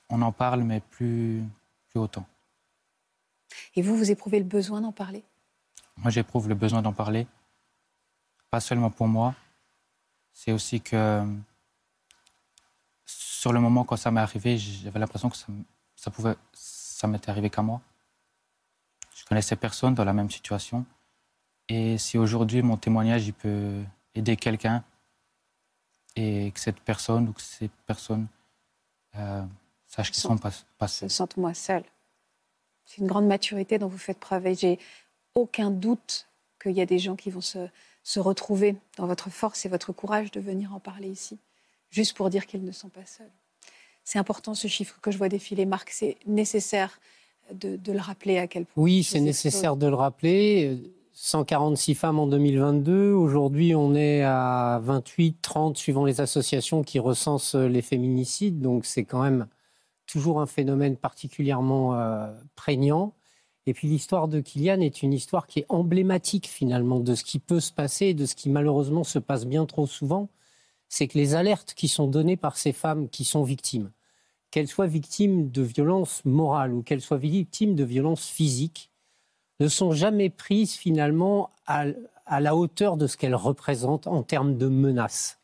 on 0.08 0.22
en 0.22 0.32
parle, 0.32 0.62
mais 0.62 0.80
plus, 0.80 1.44
plus 1.88 2.00
autant. 2.00 2.26
Et 3.74 3.82
vous, 3.82 3.96
vous 3.96 4.10
éprouvez 4.10 4.38
le 4.38 4.44
besoin 4.44 4.80
d'en 4.80 4.92
parler? 4.92 5.22
Moi, 5.96 6.10
j'éprouve 6.10 6.48
le 6.48 6.54
besoin 6.54 6.82
d'en 6.82 6.92
parler, 6.92 7.26
pas 8.50 8.60
seulement 8.60 8.90
pour 8.90 9.08
moi, 9.08 9.34
c'est 10.32 10.52
aussi 10.52 10.80
que 10.80 11.24
sur 13.40 13.54
le 13.54 13.60
moment 13.60 13.84
quand 13.84 13.96
ça 13.96 14.10
m'est 14.10 14.20
arrivé, 14.20 14.58
j'avais 14.58 14.98
l'impression 14.98 15.30
que 15.30 15.36
ça, 15.38 15.46
ça 15.96 16.10
pouvait, 16.10 16.34
ça 16.52 17.06
m'était 17.06 17.30
arrivé 17.30 17.48
qu'à 17.48 17.62
moi. 17.62 17.80
Je 19.16 19.24
connaissais 19.24 19.56
personne 19.56 19.94
dans 19.94 20.04
la 20.04 20.12
même 20.12 20.30
situation, 20.30 20.84
et 21.66 21.96
si 21.96 22.18
aujourd'hui 22.18 22.60
mon 22.60 22.76
témoignage 22.76 23.26
il 23.26 23.32
peut 23.32 23.82
aider 24.14 24.36
quelqu'un 24.36 24.84
et 26.16 26.50
que 26.52 26.60
cette 26.60 26.80
personne 26.80 27.28
ou 27.30 27.32
que 27.32 27.40
ces 27.40 27.68
personnes 27.86 28.26
euh, 29.16 29.42
sachent 29.86 30.10
qu'ils 30.10 30.20
Sont- 30.20 30.36
sont 30.36 30.38
pas, 30.38 30.50
passés. 30.76 31.08
Sente-moi 31.08 31.54
seule. 31.54 31.84
C'est 32.84 32.98
une 32.98 33.06
grande 33.06 33.26
maturité 33.26 33.78
dont 33.78 33.88
vous 33.88 33.96
faites 34.08 34.18
preuve 34.20 34.48
et 34.48 34.54
j'ai 34.54 34.78
aucun 35.34 35.70
doute 35.70 36.28
qu'il 36.60 36.72
y 36.72 36.82
a 36.82 36.86
des 36.86 36.98
gens 36.98 37.16
qui 37.16 37.30
vont 37.30 37.40
se, 37.40 37.68
se 38.02 38.20
retrouver 38.20 38.76
dans 38.98 39.06
votre 39.06 39.30
force 39.30 39.64
et 39.64 39.70
votre 39.70 39.92
courage 39.94 40.30
de 40.30 40.40
venir 40.40 40.74
en 40.74 40.80
parler 40.80 41.08
ici, 41.08 41.38
juste 41.90 42.16
pour 42.16 42.30
dire 42.30 42.46
qu'ils 42.46 42.64
ne 42.64 42.72
sont 42.72 42.88
pas 42.88 43.04
seuls. 43.04 43.30
C'est 44.04 44.18
important 44.18 44.54
ce 44.54 44.68
chiffre 44.68 44.98
que 45.00 45.10
je 45.10 45.18
vois 45.18 45.28
défiler, 45.28 45.66
Marc. 45.66 45.90
C'est 45.90 46.16
nécessaire 46.26 47.00
de, 47.52 47.76
de 47.76 47.92
le 47.92 48.00
rappeler 48.00 48.38
à 48.38 48.46
quel 48.46 48.64
point. 48.64 48.82
Oui, 48.82 49.02
c'est 49.02 49.20
nécessaire 49.20 49.76
de 49.76 49.86
le 49.86 49.94
rappeler. 49.94 50.80
146 51.12 51.94
femmes 51.96 52.18
en 52.18 52.26
2022. 52.26 53.12
Aujourd'hui, 53.12 53.74
on 53.74 53.94
est 53.94 54.22
à 54.22 54.80
28, 54.82 55.36
30, 55.42 55.76
suivant 55.76 56.04
les 56.04 56.20
associations 56.20 56.82
qui 56.82 56.98
recensent 56.98 57.54
les 57.56 57.82
féminicides. 57.82 58.60
Donc, 58.60 58.86
c'est 58.86 59.04
quand 59.04 59.22
même 59.22 59.46
toujours 60.06 60.40
un 60.40 60.46
phénomène 60.46 60.96
particulièrement 60.96 61.94
euh, 61.94 62.26
prégnant. 62.56 63.12
Et 63.66 63.74
puis, 63.74 63.86
l'histoire 63.86 64.28
de 64.28 64.40
Kylian 64.40 64.80
est 64.80 65.02
une 65.02 65.12
histoire 65.12 65.46
qui 65.46 65.60
est 65.60 65.66
emblématique, 65.68 66.48
finalement, 66.48 67.00
de 67.00 67.14
ce 67.14 67.22
qui 67.22 67.38
peut 67.38 67.60
se 67.60 67.72
passer 67.72 68.06
et 68.06 68.14
de 68.14 68.24
ce 68.24 68.34
qui, 68.34 68.48
malheureusement, 68.48 69.04
se 69.04 69.18
passe 69.18 69.44
bien 69.44 69.66
trop 69.66 69.86
souvent. 69.86 70.28
C'est 70.90 71.08
que 71.08 71.16
les 71.16 71.34
alertes 71.34 71.72
qui 71.74 71.88
sont 71.88 72.08
données 72.08 72.36
par 72.36 72.58
ces 72.58 72.72
femmes 72.72 73.08
qui 73.08 73.24
sont 73.24 73.44
victimes, 73.44 73.92
qu'elles 74.50 74.68
soient 74.68 74.88
victimes 74.88 75.50
de 75.50 75.62
violences 75.62 76.22
morales 76.24 76.74
ou 76.74 76.82
qu'elles 76.82 77.00
soient 77.00 77.16
victimes 77.16 77.76
de 77.76 77.84
violences 77.84 78.26
physiques, 78.26 78.90
ne 79.60 79.68
sont 79.68 79.92
jamais 79.92 80.30
prises 80.30 80.74
finalement 80.74 81.50
à, 81.66 81.86
la 82.40 82.56
hauteur 82.56 82.96
de 82.96 83.06
ce 83.06 83.16
qu'elles 83.16 83.36
représentent 83.36 84.08
en 84.08 84.22
termes 84.22 84.56
de 84.56 84.66
menaces. 84.66 85.38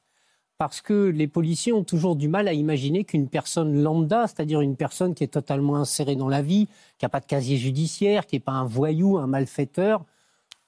Parce 0.59 0.81
que 0.81 1.09
les 1.09 1.29
policiers 1.29 1.73
ont 1.73 1.85
toujours 1.85 2.17
du 2.17 2.29
mal 2.29 2.49
à 2.49 2.53
imaginer 2.53 3.05
qu'une 3.05 3.29
personne 3.29 3.83
lambda, 3.83 4.27
c'est-à-dire 4.27 4.63
une 4.63 4.77
personne 4.77 5.15
qui 5.15 5.23
est 5.23 5.29
totalement 5.29 5.77
insérée 5.77 6.17
dans 6.17 6.29
la 6.29 6.43
vie, 6.43 6.67
qui 6.99 7.05
n'a 7.05 7.09
pas 7.09 7.21
de 7.21 7.27
casier 7.27 7.57
judiciaire, 7.57 8.27
qui 8.27 8.37
n'est 8.37 8.41
pas 8.41 8.53
un 8.53 8.65
voyou, 8.65 9.19
un 9.19 9.27
malfaiteur, 9.27 10.05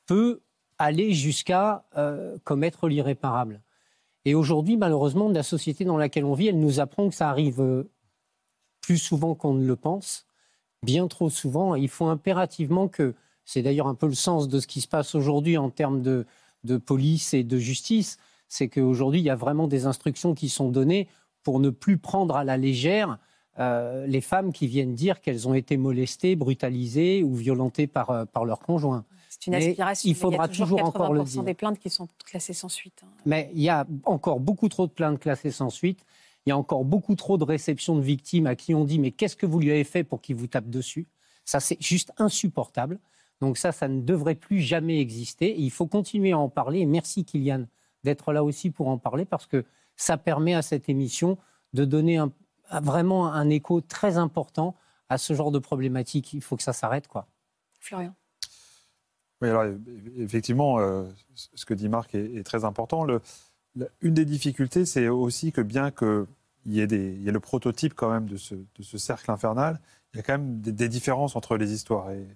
peut 0.06 0.40
aller 0.78 1.14
jusqu'à 1.14 1.84
euh, 1.96 2.36
commettre 2.44 2.86
l'irréparable. 2.86 3.60
Et 4.24 4.34
aujourd'hui, 4.34 4.76
malheureusement, 4.76 5.28
la 5.28 5.42
société 5.42 5.84
dans 5.84 5.96
laquelle 5.96 6.24
on 6.24 6.34
vit, 6.34 6.48
elle 6.48 6.60
nous 6.60 6.80
apprend 6.80 7.08
que 7.08 7.14
ça 7.14 7.30
arrive 7.30 7.60
euh, 7.60 7.90
plus 8.80 8.98
souvent 8.98 9.34
qu'on 9.34 9.54
ne 9.54 9.66
le 9.66 9.76
pense, 9.76 10.26
bien 10.82 11.08
trop 11.08 11.30
souvent. 11.30 11.74
Il 11.74 11.88
faut 11.88 12.06
impérativement 12.06 12.88
que, 12.88 13.14
c'est 13.44 13.62
d'ailleurs 13.62 13.86
un 13.86 13.94
peu 13.94 14.06
le 14.06 14.14
sens 14.14 14.48
de 14.48 14.60
ce 14.60 14.66
qui 14.66 14.80
se 14.80 14.88
passe 14.88 15.14
aujourd'hui 15.14 15.56
en 15.56 15.70
termes 15.70 16.02
de, 16.02 16.26
police 16.84 17.32
et 17.32 17.44
de 17.44 17.56
justice, 17.56 18.18
c'est 18.48 18.68
qu'aujourd'hui, 18.68 19.20
il 19.20 19.24
y 19.24 19.30
a 19.30 19.36
vraiment 19.36 19.68
des 19.68 19.86
instructions 19.86 20.34
qui 20.34 20.50
sont 20.50 20.68
données 20.68 21.08
pour 21.42 21.60
ne 21.60 21.70
plus 21.70 21.96
prendre 21.96 22.36
à 22.36 22.44
la 22.44 22.58
légère 22.58 23.18
euh, 23.58 24.06
les 24.06 24.20
femmes 24.20 24.52
qui 24.52 24.66
viennent 24.66 24.94
dire 24.94 25.20
qu'elles 25.20 25.48
ont 25.48 25.54
été 25.54 25.78
molestées, 25.78 26.36
brutalisées 26.36 27.22
ou 27.22 27.34
violentées 27.34 27.86
par, 27.86 28.10
euh, 28.10 28.24
par 28.26 28.44
leur 28.44 28.58
conjoint. 28.60 29.04
C'est 29.38 29.50
une 29.52 29.56
Mais 29.58 29.68
aspiration. 29.68 30.08
il 30.08 30.12
mais 30.14 30.18
faudra 30.20 30.42
y 30.44 30.44
a 30.44 30.48
toujours, 30.48 30.66
toujours 30.68 30.86
encore 30.86 31.12
le 31.12 31.20
80% 31.22 31.24
dire. 31.32 31.42
des 31.44 31.54
plaintes 31.54 31.78
qui 31.78 31.90
sont 31.90 32.08
classées 32.24 32.52
sans 32.54 32.68
suite. 32.68 33.02
hein. 33.04 33.08
Mais 33.24 33.50
il 33.54 33.60
y 33.62 33.68
a 33.68 33.86
encore 34.04 34.40
beaucoup 34.40 34.68
trop 34.68 34.86
de 34.86 34.92
plaintes 34.92 35.20
classées 35.20 35.50
sans 35.52 35.70
suite. 35.70 36.04
Il 36.46 36.50
y 36.50 36.52
a 36.52 36.56
encore 36.58 36.84
beaucoup 36.84 37.14
trop 37.14 37.38
de 37.38 37.44
réceptions 37.44 37.94
de 37.96 38.00
victimes 38.00 38.46
à 38.46 38.56
qui 38.56 38.74
on 38.74 38.84
dit 38.84 38.98
mais 38.98 39.10
qu'est-ce 39.12 39.36
que 39.36 39.46
vous 39.46 39.60
lui 39.60 39.70
avez 39.70 39.84
fait 39.84 40.02
pour 40.02 40.20
qu'il 40.20 40.34
vous 40.36 40.46
tape 40.46 40.68
dessus? 40.68 41.06
Ça, 41.44 41.60
c'est 41.60 41.80
juste 41.80 42.12
insupportable. 42.18 42.98
Donc 43.40 43.58
ça, 43.58 43.70
ça 43.70 43.86
ne 43.86 44.00
devrait 44.00 44.34
plus 44.34 44.60
jamais 44.60 44.98
exister. 45.00 45.46
Et 45.50 45.60
il 45.60 45.70
faut 45.70 45.86
continuer 45.86 46.32
à 46.32 46.38
en 46.38 46.48
parler. 46.48 46.80
Et 46.80 46.86
merci 46.86 47.24
Kylian 47.24 47.66
d'être 48.04 48.32
là 48.32 48.42
aussi 48.42 48.70
pour 48.70 48.88
en 48.88 48.98
parler 48.98 49.24
parce 49.24 49.46
que 49.46 49.64
ça 49.96 50.16
permet 50.16 50.54
à 50.54 50.62
cette 50.62 50.88
émission 50.88 51.38
de 51.74 51.84
donner 51.84 52.16
un- 52.16 52.32
vraiment 52.82 53.32
un 53.32 53.48
écho 53.50 53.80
très 53.80 54.16
important 54.16 54.74
à 55.08 55.16
ce 55.18 55.32
genre 55.34 55.50
de 55.52 55.58
problématique. 55.58 56.32
Il 56.32 56.42
faut 56.42 56.56
que 56.56 56.62
ça 56.62 56.72
s'arrête, 56.72 57.06
quoi. 57.08 57.26
Florian. 57.80 58.14
Oui, 59.40 59.48
alors 59.48 59.64
effectivement, 60.16 60.80
euh, 60.80 61.04
ce 61.34 61.64
que 61.64 61.74
dit 61.74 61.88
Marc 61.88 62.14
est, 62.14 62.44
très 62.44 62.64
important. 62.64 63.06
Une 64.00 64.14
des 64.14 64.24
difficultés, 64.24 64.84
c'est 64.84 65.08
aussi 65.08 65.52
que 65.52 65.60
bien 65.60 65.90
qu'il 65.92 66.26
y, 66.66 66.80
ait 66.80 66.86
y 66.86 67.28
ait 67.28 67.32
le 67.32 67.40
prototype 67.40 67.94
quand 67.94 68.10
même 68.10 68.26
de 68.26 68.36
ce, 68.36 68.98
cercle 68.98 69.30
infernal, 69.30 69.80
il 70.12 70.16
y 70.16 70.20
a 70.20 70.22
quand 70.22 70.32
même 70.32 70.60
des, 70.60 70.88
différences 70.88 71.36
entre 71.36 71.56
les 71.56 71.72
histoires. 71.72 72.10
Et, 72.10 72.26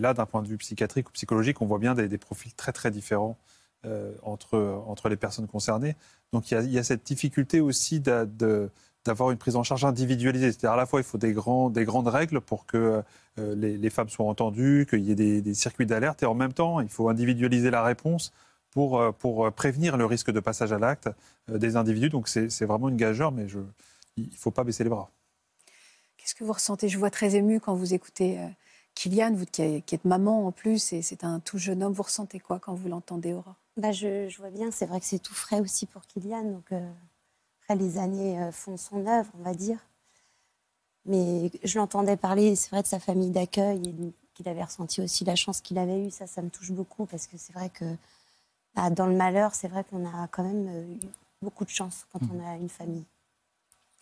là, 0.00 0.12
d'un 0.14 0.26
point 0.26 0.42
de 0.42 0.48
vue 0.48 0.58
psychiatrique 0.58 1.08
ou 1.08 1.12
psychologique, 1.12 1.62
on 1.62 1.66
voit 1.66 1.78
bien 1.78 1.94
des, 1.94 2.18
profils 2.18 2.54
très 2.54 2.72
très 2.72 2.90
différents 2.90 3.38
euh, 3.86 4.12
entre, 4.22 5.08
les 5.08 5.16
personnes 5.16 5.46
concernées. 5.46 5.96
Donc 6.32 6.50
il 6.50 6.70
y 6.70 6.78
a, 6.78 6.84
cette 6.84 7.06
difficulté 7.06 7.60
aussi 7.60 8.00
de- 8.00 8.70
d'avoir 9.04 9.30
une 9.30 9.38
prise 9.38 9.56
en 9.56 9.62
charge 9.62 9.84
individualisée. 9.84 10.52
C'est-à-dire 10.52 10.72
à 10.72 10.76
la 10.76 10.86
fois, 10.86 11.00
il 11.00 11.04
faut 11.04 11.18
des, 11.18 11.32
grands, 11.32 11.70
des 11.70 11.84
grandes 11.84 12.08
règles 12.08 12.40
pour 12.40 12.66
que 12.66 13.02
euh, 13.38 13.54
les, 13.54 13.76
les 13.78 13.90
femmes 13.90 14.08
soient 14.08 14.26
entendues, 14.26 14.86
qu'il 14.88 15.00
y 15.00 15.10
ait 15.10 15.14
des, 15.14 15.40
des 15.42 15.54
circuits 15.54 15.86
d'alerte, 15.86 16.22
et 16.22 16.26
en 16.26 16.34
même 16.34 16.52
temps, 16.52 16.80
il 16.80 16.88
faut 16.88 17.08
individualiser 17.08 17.70
la 17.70 17.82
réponse 17.82 18.32
pour, 18.70 19.00
euh, 19.00 19.12
pour 19.12 19.50
prévenir 19.52 19.96
le 19.96 20.06
risque 20.06 20.30
de 20.30 20.40
passage 20.40 20.72
à 20.72 20.78
l'acte 20.78 21.08
euh, 21.50 21.58
des 21.58 21.76
individus. 21.76 22.10
Donc 22.10 22.28
c'est 22.28 22.50
c'est 22.50 22.66
vraiment 22.66 22.88
une 22.88 22.96
gageure, 22.96 23.32
mais 23.32 23.48
je, 23.48 23.58
il 24.16 24.26
ne 24.28 24.34
faut 24.36 24.50
pas 24.50 24.64
baisser 24.64 24.84
les 24.84 24.90
bras. 24.90 25.10
Qu'est-ce 26.16 26.34
que 26.34 26.44
vous 26.44 26.52
ressentez? 26.52 26.88
Je 26.88 26.96
vous 26.96 27.00
vois 27.00 27.10
très 27.10 27.34
ému 27.36 27.60
quand 27.60 27.74
vous 27.74 27.94
écoutez 27.94 28.38
euh, 28.38 28.46
Kylian, 28.94 29.32
vous 29.34 29.46
qui, 29.46 29.62
êtes- 29.62 29.84
qui 29.86 29.94
êtes 29.94 30.04
maman 30.04 30.46
en 30.46 30.52
plus, 30.52 30.92
et 30.92 31.00
c'est 31.02 31.24
un 31.24 31.40
tout 31.40 31.58
jeune 31.58 31.82
homme. 31.82 31.92
Vous 31.94 32.02
ressentez 32.02 32.38
quoi 32.38 32.58
quand 32.58 32.74
vous 32.74 32.88
l'entendez, 32.88 33.32
Aurore 33.32 33.54
Bah, 33.76 33.92
je, 33.92 34.28
je 34.28 34.36
vois 34.38 34.50
bien, 34.50 34.70
c'est 34.70 34.86
vrai 34.86 35.00
que 35.00 35.06
c'est 35.06 35.18
tout 35.20 35.34
frais 35.34 35.60
aussi 35.60 35.86
pour 35.86 36.02
Kylian. 36.06 36.44
Donc, 36.44 36.70
euh, 36.72 36.90
après, 37.70 37.84
les 37.84 37.98
années 37.98 38.40
euh, 38.42 38.50
font 38.52 38.76
son 38.76 39.06
œuvre, 39.06 39.30
on 39.38 39.42
va 39.42 39.54
dire. 39.54 39.78
Mais 41.04 41.50
je 41.62 41.78
l'entendais 41.78 42.16
parler, 42.16 42.56
c'est 42.56 42.70
vrai, 42.70 42.82
de 42.82 42.86
sa 42.86 42.98
famille 42.98 43.30
d'accueil 43.30 43.80
et 43.88 44.12
qu'il 44.34 44.48
avait 44.48 44.64
ressenti 44.64 45.00
aussi 45.00 45.24
la 45.24 45.36
chance 45.36 45.60
qu'il 45.60 45.78
avait 45.78 46.06
eue. 46.06 46.10
Ça, 46.10 46.26
ça 46.26 46.42
me 46.42 46.50
touche 46.50 46.72
beaucoup 46.72 47.06
parce 47.06 47.26
que 47.26 47.38
c'est 47.38 47.52
vrai 47.52 47.70
que 47.70 47.84
bah, 48.74 48.90
dans 48.90 49.06
le 49.06 49.14
malheur, 49.14 49.54
c'est 49.54 49.68
vrai 49.68 49.84
qu'on 49.84 50.04
a 50.06 50.26
quand 50.28 50.42
même 50.42 50.66
euh, 50.68 50.94
eu 50.94 51.08
beaucoup 51.42 51.64
de 51.64 51.70
chance 51.70 52.06
quand 52.12 52.20
on 52.34 52.44
a 52.44 52.56
une 52.56 52.68
famille. 52.68 53.04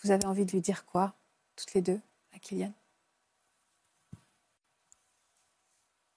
Vous 0.03 0.11
avez 0.11 0.27
envie 0.27 0.47
de 0.47 0.53
lui 0.53 0.61
dire 0.61 0.87
quoi, 0.87 1.12
toutes 1.57 1.75
les 1.75 1.83
deux, 1.83 2.01
à 2.35 2.39
Kylian? 2.39 2.73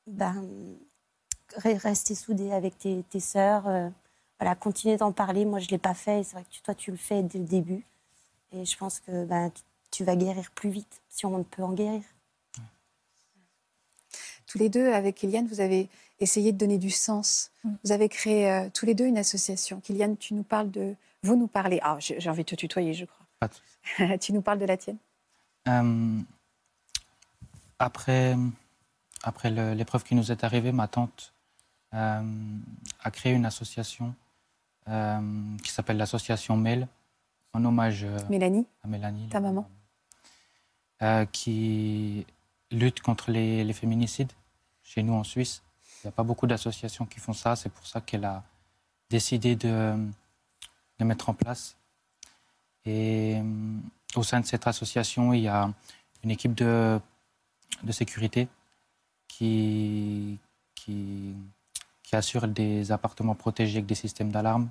Ben, 0.07 0.47
rester 1.57 2.15
soudé 2.15 2.51
avec 2.53 2.77
tes, 2.77 3.03
tes 3.09 3.19
sœurs. 3.19 3.67
euh, 3.67 3.89
voilà, 4.41 4.55
continuer 4.55 4.97
d'en 4.97 5.11
parler. 5.11 5.45
Moi, 5.45 5.59
je 5.59 5.65
ne 5.67 5.69
l'ai 5.71 5.77
pas 5.77 5.93
fait. 5.93 6.23
C'est 6.23 6.33
vrai 6.33 6.43
que 6.43 6.49
tu- 6.49 6.61
toi, 6.63 6.73
tu 6.73 6.89
le 6.89 6.97
fais 6.97 7.21
dès 7.21 7.37
le 7.37 7.45
début. 7.45 7.85
Et 8.51 8.65
je 8.65 8.75
pense 8.75 8.99
que 8.99 9.23
bah, 9.25 9.49
tu- 9.91 10.03
vas 10.03 10.15
guérir 10.15 10.49
plus 10.51 10.71
vite 10.71 11.01
si 11.09 11.27
on 11.27 11.43
peut 11.43 11.61
en 11.63 11.73
guérir. 11.73 12.01
Tous 14.47 14.57
les 14.57 14.67
deux, 14.67 14.91
avec 14.91 15.15
Kylian, 15.17 15.45
vous 15.45 15.61
avez 15.61 15.87
essayé 16.19 16.51
de 16.51 16.57
donner 16.57 16.79
du 16.79 16.89
sens. 16.89 17.51
Mm. 17.63 17.69
Vous 17.83 17.91
avez 17.91 18.09
créé 18.09 18.51
euh, 18.51 18.69
tous 18.73 18.85
les 18.87 18.95
deux 18.95 19.05
une 19.05 19.19
association. 19.19 19.79
Kylian, 19.79 20.15
tu 20.15 20.33
nous 20.33 20.43
parles 20.43 20.71
de. 20.71 20.95
Vous 21.23 21.35
nous 21.35 21.47
parlez. 21.47 21.79
Ah, 21.83 21.97
j'ai 21.99 22.27
envie 22.29 22.43
de 22.43 22.49
te 22.49 22.55
tutoyer, 22.55 22.93
je 22.95 23.05
crois. 23.05 23.25
Pas 23.39 23.47
de 23.47 24.17
tu 24.19 24.33
nous 24.33 24.41
parles 24.41 24.57
de 24.59 24.65
la 24.65 24.75
tienne. 24.77 24.97
Euh, 25.67 26.19
après 27.77 28.35
après 29.23 29.51
l'épreuve 29.75 30.03
qui 30.03 30.15
nous 30.15 30.31
est 30.31 30.43
arrivée, 30.43 30.71
ma 30.71 30.87
tante 30.87 31.31
euh, 31.93 32.23
a 33.03 33.11
créé 33.11 33.33
une 33.33 33.45
association 33.45 34.15
qui 34.85 35.71
s'appelle 35.71 35.97
l'association 35.97 36.57
MEL, 36.57 36.87
en 37.53 37.63
hommage 37.65 38.03
euh, 38.03 38.17
Mélanie, 38.29 38.65
à 38.83 38.87
Mélanie. 38.87 39.29
Ta 39.29 39.39
maman. 39.39 39.67
euh, 41.01 41.25
qui 41.25 42.25
lutte 42.71 43.01
contre 43.01 43.31
les, 43.31 43.63
les 43.63 43.73
féminicides 43.73 44.31
chez 44.83 45.03
nous 45.03 45.13
en 45.13 45.23
Suisse. 45.23 45.61
Il 46.03 46.07
n'y 46.07 46.09
a 46.09 46.11
pas 46.13 46.23
beaucoup 46.23 46.47
d'associations 46.47 47.05
qui 47.05 47.19
font 47.19 47.33
ça. 47.33 47.55
C'est 47.55 47.69
pour 47.69 47.85
ça 47.85 48.01
qu'elle 48.01 48.25
a 48.25 48.43
décidé 49.09 49.55
de, 49.55 49.95
de 50.99 51.05
mettre 51.05 51.29
en 51.29 51.33
place. 51.33 51.75
Et 52.85 53.35
euh, 53.37 53.43
au 54.15 54.23
sein 54.23 54.39
de 54.39 54.45
cette 54.45 54.65
association, 54.67 55.33
il 55.33 55.41
y 55.41 55.47
a 55.47 55.71
une 56.23 56.31
équipe 56.31 56.55
de, 56.55 56.99
de 57.83 57.91
sécurité 57.91 58.47
qui, 59.27 60.39
qui, 60.75 61.35
qui 62.11 62.17
assure 62.17 62.45
des 62.49 62.91
appartements 62.91 63.35
protégés 63.35 63.77
avec 63.77 63.85
des 63.85 63.95
systèmes 63.95 64.33
d'alarme. 64.33 64.69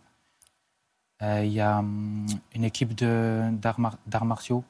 Euh, 1.22 1.42
il 1.42 1.52
y 1.52 1.60
a 1.60 1.78
hum, 1.78 2.26
une 2.54 2.64
équipe 2.64 2.92
d'arts 2.94 3.80
mar- 3.80 3.96
d'arts 4.06 4.26
martiaux 4.26 4.62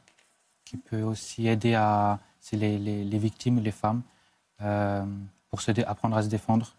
qui 0.64 0.76
peut 0.76 1.02
aussi 1.02 1.48
aider 1.48 1.74
à 1.74 2.20
les, 2.52 2.78
les- 2.78 3.02
les 3.04 3.18
victimes, 3.18 3.58
les 3.58 3.72
femmes, 3.72 4.02
euh, 4.62 5.04
pour 5.48 5.60
se 5.62 5.72
apprendre 5.84 6.16
à 6.16 6.22
se 6.22 6.28
défendre. 6.28 6.72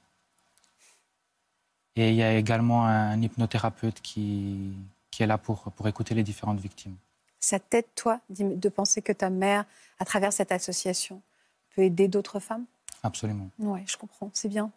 Et 1.98 2.10
il 2.12 2.16
y 2.16 2.24
a 2.24 2.34
également 2.38 2.86
un 2.86 3.22
hypnothérapeute 3.22 4.00
qui, 4.02 4.72
qui 5.12 5.24
est 5.24 5.28
là 5.28 5.38
pour, 5.38 5.64
pour 5.76 5.90
écouter 5.90 6.16
les 6.16 6.24
différentes 6.24 6.60
victimes. 6.62 6.96
ça 7.42 7.60
t'aide, 7.60 7.86
toi, 7.96 8.22
de 8.30 8.70
penser 8.70 9.02
que 9.02 9.12
ta 9.12 9.30
mère, 9.30 9.66
à 10.00 10.06
travers 10.06 10.32
cette 10.32 10.54
association, 10.54 11.22
peut 11.76 11.82
aider 11.82 12.08
d'autres 12.08 12.40
femmes? 12.40 12.66
Absolument. 13.04 13.50
Oui, 13.60 13.82
je 13.88 13.98
comprends. 13.98 14.30
C'est 14.34 14.48
bien. 14.48 14.72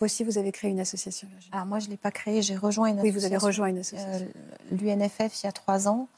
Vous 0.00 0.06
aussi, 0.06 0.24
vous 0.24 0.38
avez 0.38 0.50
créé 0.50 0.70
une 0.70 0.80
association, 0.80 1.28
Virginie. 1.28 1.54
Moi, 1.66 1.78
je 1.78 1.86
ne 1.86 1.90
l'ai 1.90 1.96
pas 1.98 2.10
créée, 2.10 2.40
j'ai 2.40 2.56
rejoint 2.56 2.86
une 2.88 3.00
oui, 3.00 3.10
vous 3.10 3.24
avez 3.26 3.36
association. 3.36 3.46
rejoint 3.46 3.66
une 3.68 3.78
association. 3.78 4.28
Euh, 4.72 4.74
l'UNFF 4.76 5.42
il 5.42 5.46
y 5.46 5.48
a 5.48 5.52
trois 5.52 5.88
ans, 5.88 6.08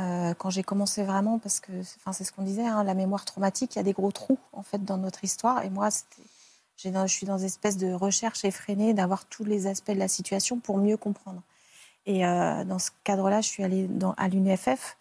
euh, 0.00 0.34
quand 0.34 0.50
j'ai 0.50 0.64
commencé 0.64 1.04
vraiment, 1.04 1.38
parce 1.38 1.60
que 1.60 1.70
enfin, 1.98 2.12
c'est 2.12 2.24
ce 2.24 2.32
qu'on 2.32 2.42
disait, 2.42 2.66
hein, 2.66 2.82
la 2.82 2.94
mémoire 2.94 3.24
traumatique, 3.24 3.76
il 3.76 3.78
y 3.78 3.80
a 3.80 3.84
des 3.84 3.92
gros 3.92 4.10
trous 4.10 4.38
en 4.52 4.62
fait 4.64 4.84
dans 4.84 4.96
notre 4.98 5.22
histoire. 5.22 5.62
Et 5.64 5.70
moi, 5.70 5.88
dans- 6.86 7.06
je 7.06 7.12
suis 7.12 7.26
dans 7.26 7.38
une 7.38 7.44
espèce 7.46 7.76
de 7.76 7.92
recherche 7.92 8.44
effrénée 8.44 8.92
d'avoir 8.92 9.24
tous 9.26 9.44
les 9.44 9.68
aspects 9.68 9.92
de 9.92 9.98
la 10.00 10.08
situation 10.08 10.58
pour 10.58 10.78
mieux 10.78 10.96
comprendre. 10.96 11.42
Et 12.06 12.26
euh, 12.26 12.64
dans 12.64 12.80
ce 12.80 12.90
cadre-là, 13.04 13.40
je 13.40 13.46
suis 13.48 13.62
allée 13.62 13.86
dans, 13.86 14.14
à 14.14 14.26
l'UNFF. 14.26 14.96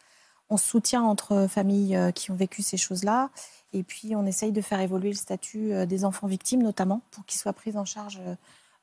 On 0.52 0.58
soutient 0.58 1.02
entre 1.04 1.48
familles 1.48 1.96
euh, 1.96 2.12
qui 2.12 2.30
ont 2.30 2.36
vécu 2.36 2.62
ces 2.62 2.76
choses-là. 2.76 3.30
Et 3.72 3.84
puis, 3.84 4.18
on 4.18 4.26
essaye 4.26 4.52
de 4.52 4.60
faire 4.60 4.82
évoluer 4.82 5.08
le 5.08 5.16
statut 5.16 5.72
euh, 5.72 5.86
des 5.86 6.04
enfants 6.04 6.28
victimes, 6.28 6.62
notamment, 6.62 7.00
pour 7.12 7.26
qu'ils 7.26 7.40
soient 7.40 7.54
pris 7.54 7.78
en 7.78 7.86
charge 7.86 8.20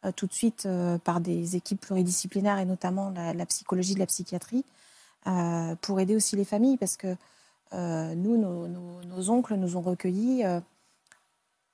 euh, 0.05 0.13
tout 0.13 0.27
de 0.27 0.33
suite 0.33 0.67
par 1.05 1.21
des 1.21 1.57
équipes 1.57 1.81
pluridisciplinaires 1.81 2.59
et 2.59 2.65
notamment 2.65 3.11
la, 3.11 3.47
psychologie 3.47 3.95
de 3.95 3.99
la 3.99 4.07
psychiatrie, 4.07 4.65
pour 5.83 5.99
aider 5.99 6.15
aussi 6.15 6.37
les 6.37 6.45
familles, 6.45 6.77
parce 6.77 6.97
que 6.97 7.17
nous, 7.73 8.37
nos, 8.37 9.31
oncles 9.31 9.57
nous 9.57 9.77
ont 9.77 9.81
recueillis. 9.81 10.45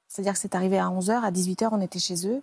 C'est-à-dire 0.09 0.32
que 0.32 0.38
c'est 0.38 0.55
arrivé 0.55 0.78
à 0.78 0.86
11h, 0.86 1.22
à 1.22 1.30
18h, 1.30 1.68
on 1.70 1.82
était 1.82 1.99
chez 1.99 2.26
eux. 2.26 2.42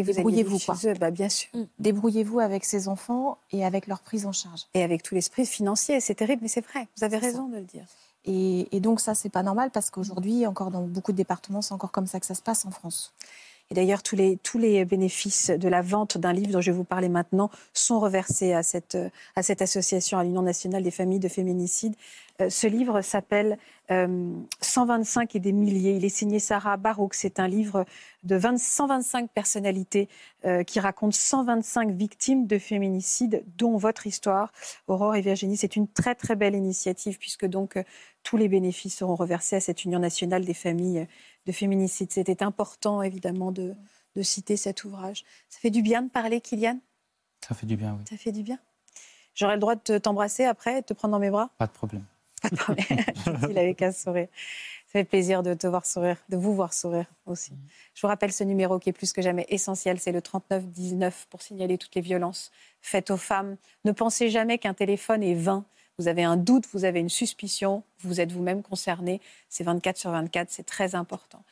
Et 0.00 0.02
vous 0.02 0.12
débrouillez-vous, 0.12 0.58
quoi. 0.58 0.76
eux, 0.84 0.94
bah, 0.94 1.10
Bien 1.10 1.28
sûr. 1.28 1.48
Débrouillez-vous 1.78 2.40
avec 2.40 2.64
ces 2.64 2.88
enfants 2.88 3.38
et 3.52 3.64
avec 3.64 3.86
leur 3.86 4.00
prise 4.00 4.26
en 4.26 4.32
charge. 4.32 4.62
Et 4.74 4.82
avec 4.82 5.02
tout 5.02 5.14
l'esprit 5.14 5.46
financier, 5.46 6.00
c'est 6.00 6.14
terrible, 6.14 6.42
mais 6.42 6.48
c'est 6.48 6.64
vrai. 6.66 6.88
Vous 6.96 7.04
avez 7.04 7.18
raison 7.18 7.48
de 7.48 7.56
le 7.56 7.64
dire. 7.64 7.84
Et, 8.24 8.74
et 8.74 8.80
donc 8.80 9.00
ça, 9.00 9.14
c'est 9.14 9.28
pas 9.30 9.42
normal 9.42 9.70
parce 9.70 9.90
qu'aujourd'hui, 9.90 10.46
encore 10.46 10.70
dans 10.70 10.82
beaucoup 10.82 11.12
de 11.12 11.16
départements, 11.16 11.62
c'est 11.62 11.74
encore 11.74 11.92
comme 11.92 12.06
ça 12.06 12.20
que 12.20 12.26
ça 12.26 12.34
se 12.34 12.42
passe 12.42 12.66
en 12.66 12.70
France. 12.70 13.12
Et 13.70 13.74
d'ailleurs, 13.74 14.02
tous 14.02 14.16
les, 14.16 14.36
tous 14.42 14.58
les 14.58 14.84
bénéfices 14.84 15.50
de 15.50 15.68
la 15.68 15.80
vente 15.80 16.18
d'un 16.18 16.32
livre 16.32 16.50
dont 16.50 16.60
je 16.60 16.72
vais 16.72 16.76
vous 16.76 16.84
parler 16.84 17.08
maintenant 17.08 17.50
sont 17.72 18.00
reversés 18.00 18.52
à 18.52 18.64
cette, 18.64 18.98
à 19.36 19.44
cette 19.44 19.62
association, 19.62 20.18
à 20.18 20.24
l'Union 20.24 20.42
nationale 20.42 20.82
des 20.82 20.90
familles 20.90 21.20
de 21.20 21.28
féminicides. 21.28 21.94
Euh, 22.40 22.50
ce 22.50 22.66
livre 22.66 23.02
s'appelle 23.02 23.58
euh, 23.90 24.32
125 24.60 25.34
et 25.36 25.40
des 25.40 25.52
milliers. 25.52 25.96
Il 25.96 26.04
est 26.04 26.08
signé 26.08 26.38
Sarah 26.38 26.76
Barouk. 26.76 27.14
C'est 27.14 27.38
un 27.40 27.48
livre 27.48 27.84
de 28.22 28.36
20 28.36 28.58
125 28.58 29.30
personnalités 29.30 30.08
euh, 30.44 30.62
qui 30.62 30.80
raconte 30.80 31.14
125 31.14 31.90
victimes 31.90 32.46
de 32.46 32.58
féminicides, 32.58 33.44
dont 33.58 33.76
votre 33.76 34.06
histoire, 34.06 34.52
Aurore 34.86 35.16
et 35.16 35.20
Virginie. 35.20 35.56
C'est 35.56 35.76
une 35.76 35.88
très 35.88 36.14
très 36.14 36.36
belle 36.36 36.54
initiative 36.54 37.18
puisque 37.18 37.46
donc 37.46 37.76
euh, 37.76 37.82
tous 38.22 38.36
les 38.36 38.48
bénéfices 38.48 38.96
seront 38.96 39.14
reversés 39.16 39.56
à 39.56 39.60
cette 39.60 39.84
Union 39.84 39.98
nationale 39.98 40.44
des 40.44 40.54
familles 40.54 41.06
de 41.46 41.52
féminicide. 41.52 42.12
C'était 42.12 42.42
important, 42.42 43.02
évidemment, 43.02 43.50
de, 43.52 43.74
de 44.16 44.22
citer 44.22 44.56
cet 44.56 44.84
ouvrage. 44.84 45.24
Ça 45.48 45.58
fait 45.58 45.70
du 45.70 45.82
bien 45.82 46.02
de 46.02 46.10
parler, 46.10 46.40
Kylian? 46.40 46.78
Ça 47.46 47.54
fait 47.54 47.66
du 47.66 47.76
bien, 47.76 47.96
oui. 47.98 48.04
Ça 48.08 48.16
fait 48.16 48.32
du 48.32 48.42
bien? 48.42 48.58
J'aurai 49.34 49.54
le 49.54 49.60
droit 49.60 49.74
de 49.74 49.80
te- 49.80 49.96
t'embrasser 49.98 50.44
après, 50.44 50.82
de 50.82 50.86
te 50.86 50.92
prendre 50.92 51.12
dans 51.12 51.18
mes 51.18 51.30
bras? 51.30 51.50
Pas 51.56 51.66
de 51.66 51.72
problème. 51.72 52.04
Il 53.50 53.58
avait 53.58 53.74
qu'à 53.74 53.92
sourire. 53.92 54.28
Ça 54.86 54.98
fait 54.98 55.04
plaisir 55.04 55.44
de 55.44 55.54
te 55.54 55.68
voir 55.68 55.86
sourire, 55.86 56.16
de 56.28 56.36
vous 56.36 56.52
voir 56.52 56.72
sourire 56.72 57.06
aussi. 57.26 57.52
Je 57.94 58.00
vous 58.00 58.08
rappelle 58.08 58.32
ce 58.32 58.42
numéro 58.42 58.80
qui 58.80 58.88
est 58.88 58.92
plus 58.92 59.12
que 59.12 59.22
jamais 59.22 59.46
essentiel, 59.48 60.00
c'est 60.00 60.10
le 60.10 60.20
3919 60.20 61.28
pour 61.30 61.42
signaler 61.42 61.78
toutes 61.78 61.94
les 61.94 62.00
violences 62.00 62.50
faites 62.80 63.10
aux 63.10 63.16
femmes. 63.16 63.56
Ne 63.84 63.92
pensez 63.92 64.30
jamais 64.30 64.58
qu'un 64.58 64.74
téléphone 64.74 65.22
est 65.22 65.34
vain. 65.34 65.64
Vous 65.98 66.08
avez 66.08 66.24
un 66.24 66.36
doute, 66.36 66.66
vous 66.72 66.84
avez 66.84 66.98
une 66.98 67.08
suspicion, 67.08 67.84
vous 68.00 68.20
êtes 68.20 68.32
vous-même 68.32 68.62
concerné. 68.62 69.20
C'est 69.48 69.64
24 69.64 69.96
sur 69.96 70.10
24, 70.10 70.50
c'est 70.50 70.66
très 70.66 70.94
important. 70.94 71.44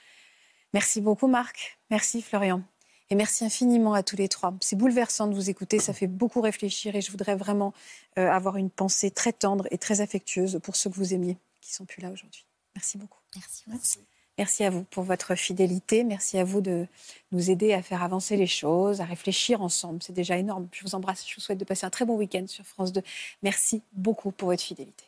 Merci 0.75 1.01
beaucoup 1.01 1.29
Marc, 1.29 1.79
merci 1.91 2.23
Florian. 2.23 2.63
Et 3.11 3.15
merci 3.15 3.45
infiniment 3.45 3.95
à 3.95 4.03
tous 4.03 4.17
les 4.17 4.29
trois. 4.29 4.55
C'est 4.61 4.77
bouleversant 4.77 5.29
de 5.29 5.35
vous 5.35 5.49
écouter, 5.49 5.79
ça 5.79 5.95
fait 5.95 6.07
beaucoup 6.07 6.41
réfléchir 6.41 6.95
et 6.95 7.01
je 7.01 7.11
voudrais 7.11 7.37
vraiment 7.37 7.73
euh, 8.19 8.31
avoir 8.31 8.57
une 8.57 8.71
pensée 8.71 9.11
très 9.11 9.33
tendre 9.33 9.67
et 9.71 9.79
très 9.79 10.03
affectueuse 10.03 10.61
pour 10.63 10.77
ceux 10.77 10.91
que 10.91 10.97
vous 10.97 11.15
aimiez, 11.15 11.39
qui 11.63 11.73
sont 11.73 11.87
plus 11.87 12.03
là 12.03 12.11
aujourd'hui. 12.11 12.45
Merci 12.75 12.99
beaucoup. 12.99 13.19
Merci. 13.35 13.65
Merci. 13.67 13.99
Merci 14.37 14.63
à 14.63 14.71
vous 14.71 14.85
pour 14.85 15.03
votre 15.03 15.35
fidélité. 15.35 16.05
Merci 16.05 16.39
à 16.39 16.45
vous 16.45 16.61
de 16.61 16.87
nous 17.33 17.51
aider 17.51 17.73
à 17.73 17.83
faire 17.83 18.05
avancer 18.05 18.37
les 18.37 18.47
choses, 18.47 19.01
à 19.01 19.05
réfléchir 19.05 19.63
ensemble. 19.63 20.01
C'est 20.01 20.13
déjà 20.13 20.37
énorme. 20.39 20.69
Je 20.71 20.85
vous 20.85 20.95
embrasse. 20.95 21.29
Je 21.29 21.35
vous 21.35 21.41
souhaite 21.41 21.59
de 21.59 21.65
passer 21.65 21.87
un 21.87 21.91
très 21.91 22.05
bon 22.05 22.17
week-end 22.17 22.45
sur 22.47 22.65
France 22.65 22.93
2. 22.93 23.03
Merci 23.43 23.83
beaucoup 23.93 24.31
pour 24.31 24.51
votre 24.51 24.63
fidélité. 24.63 25.08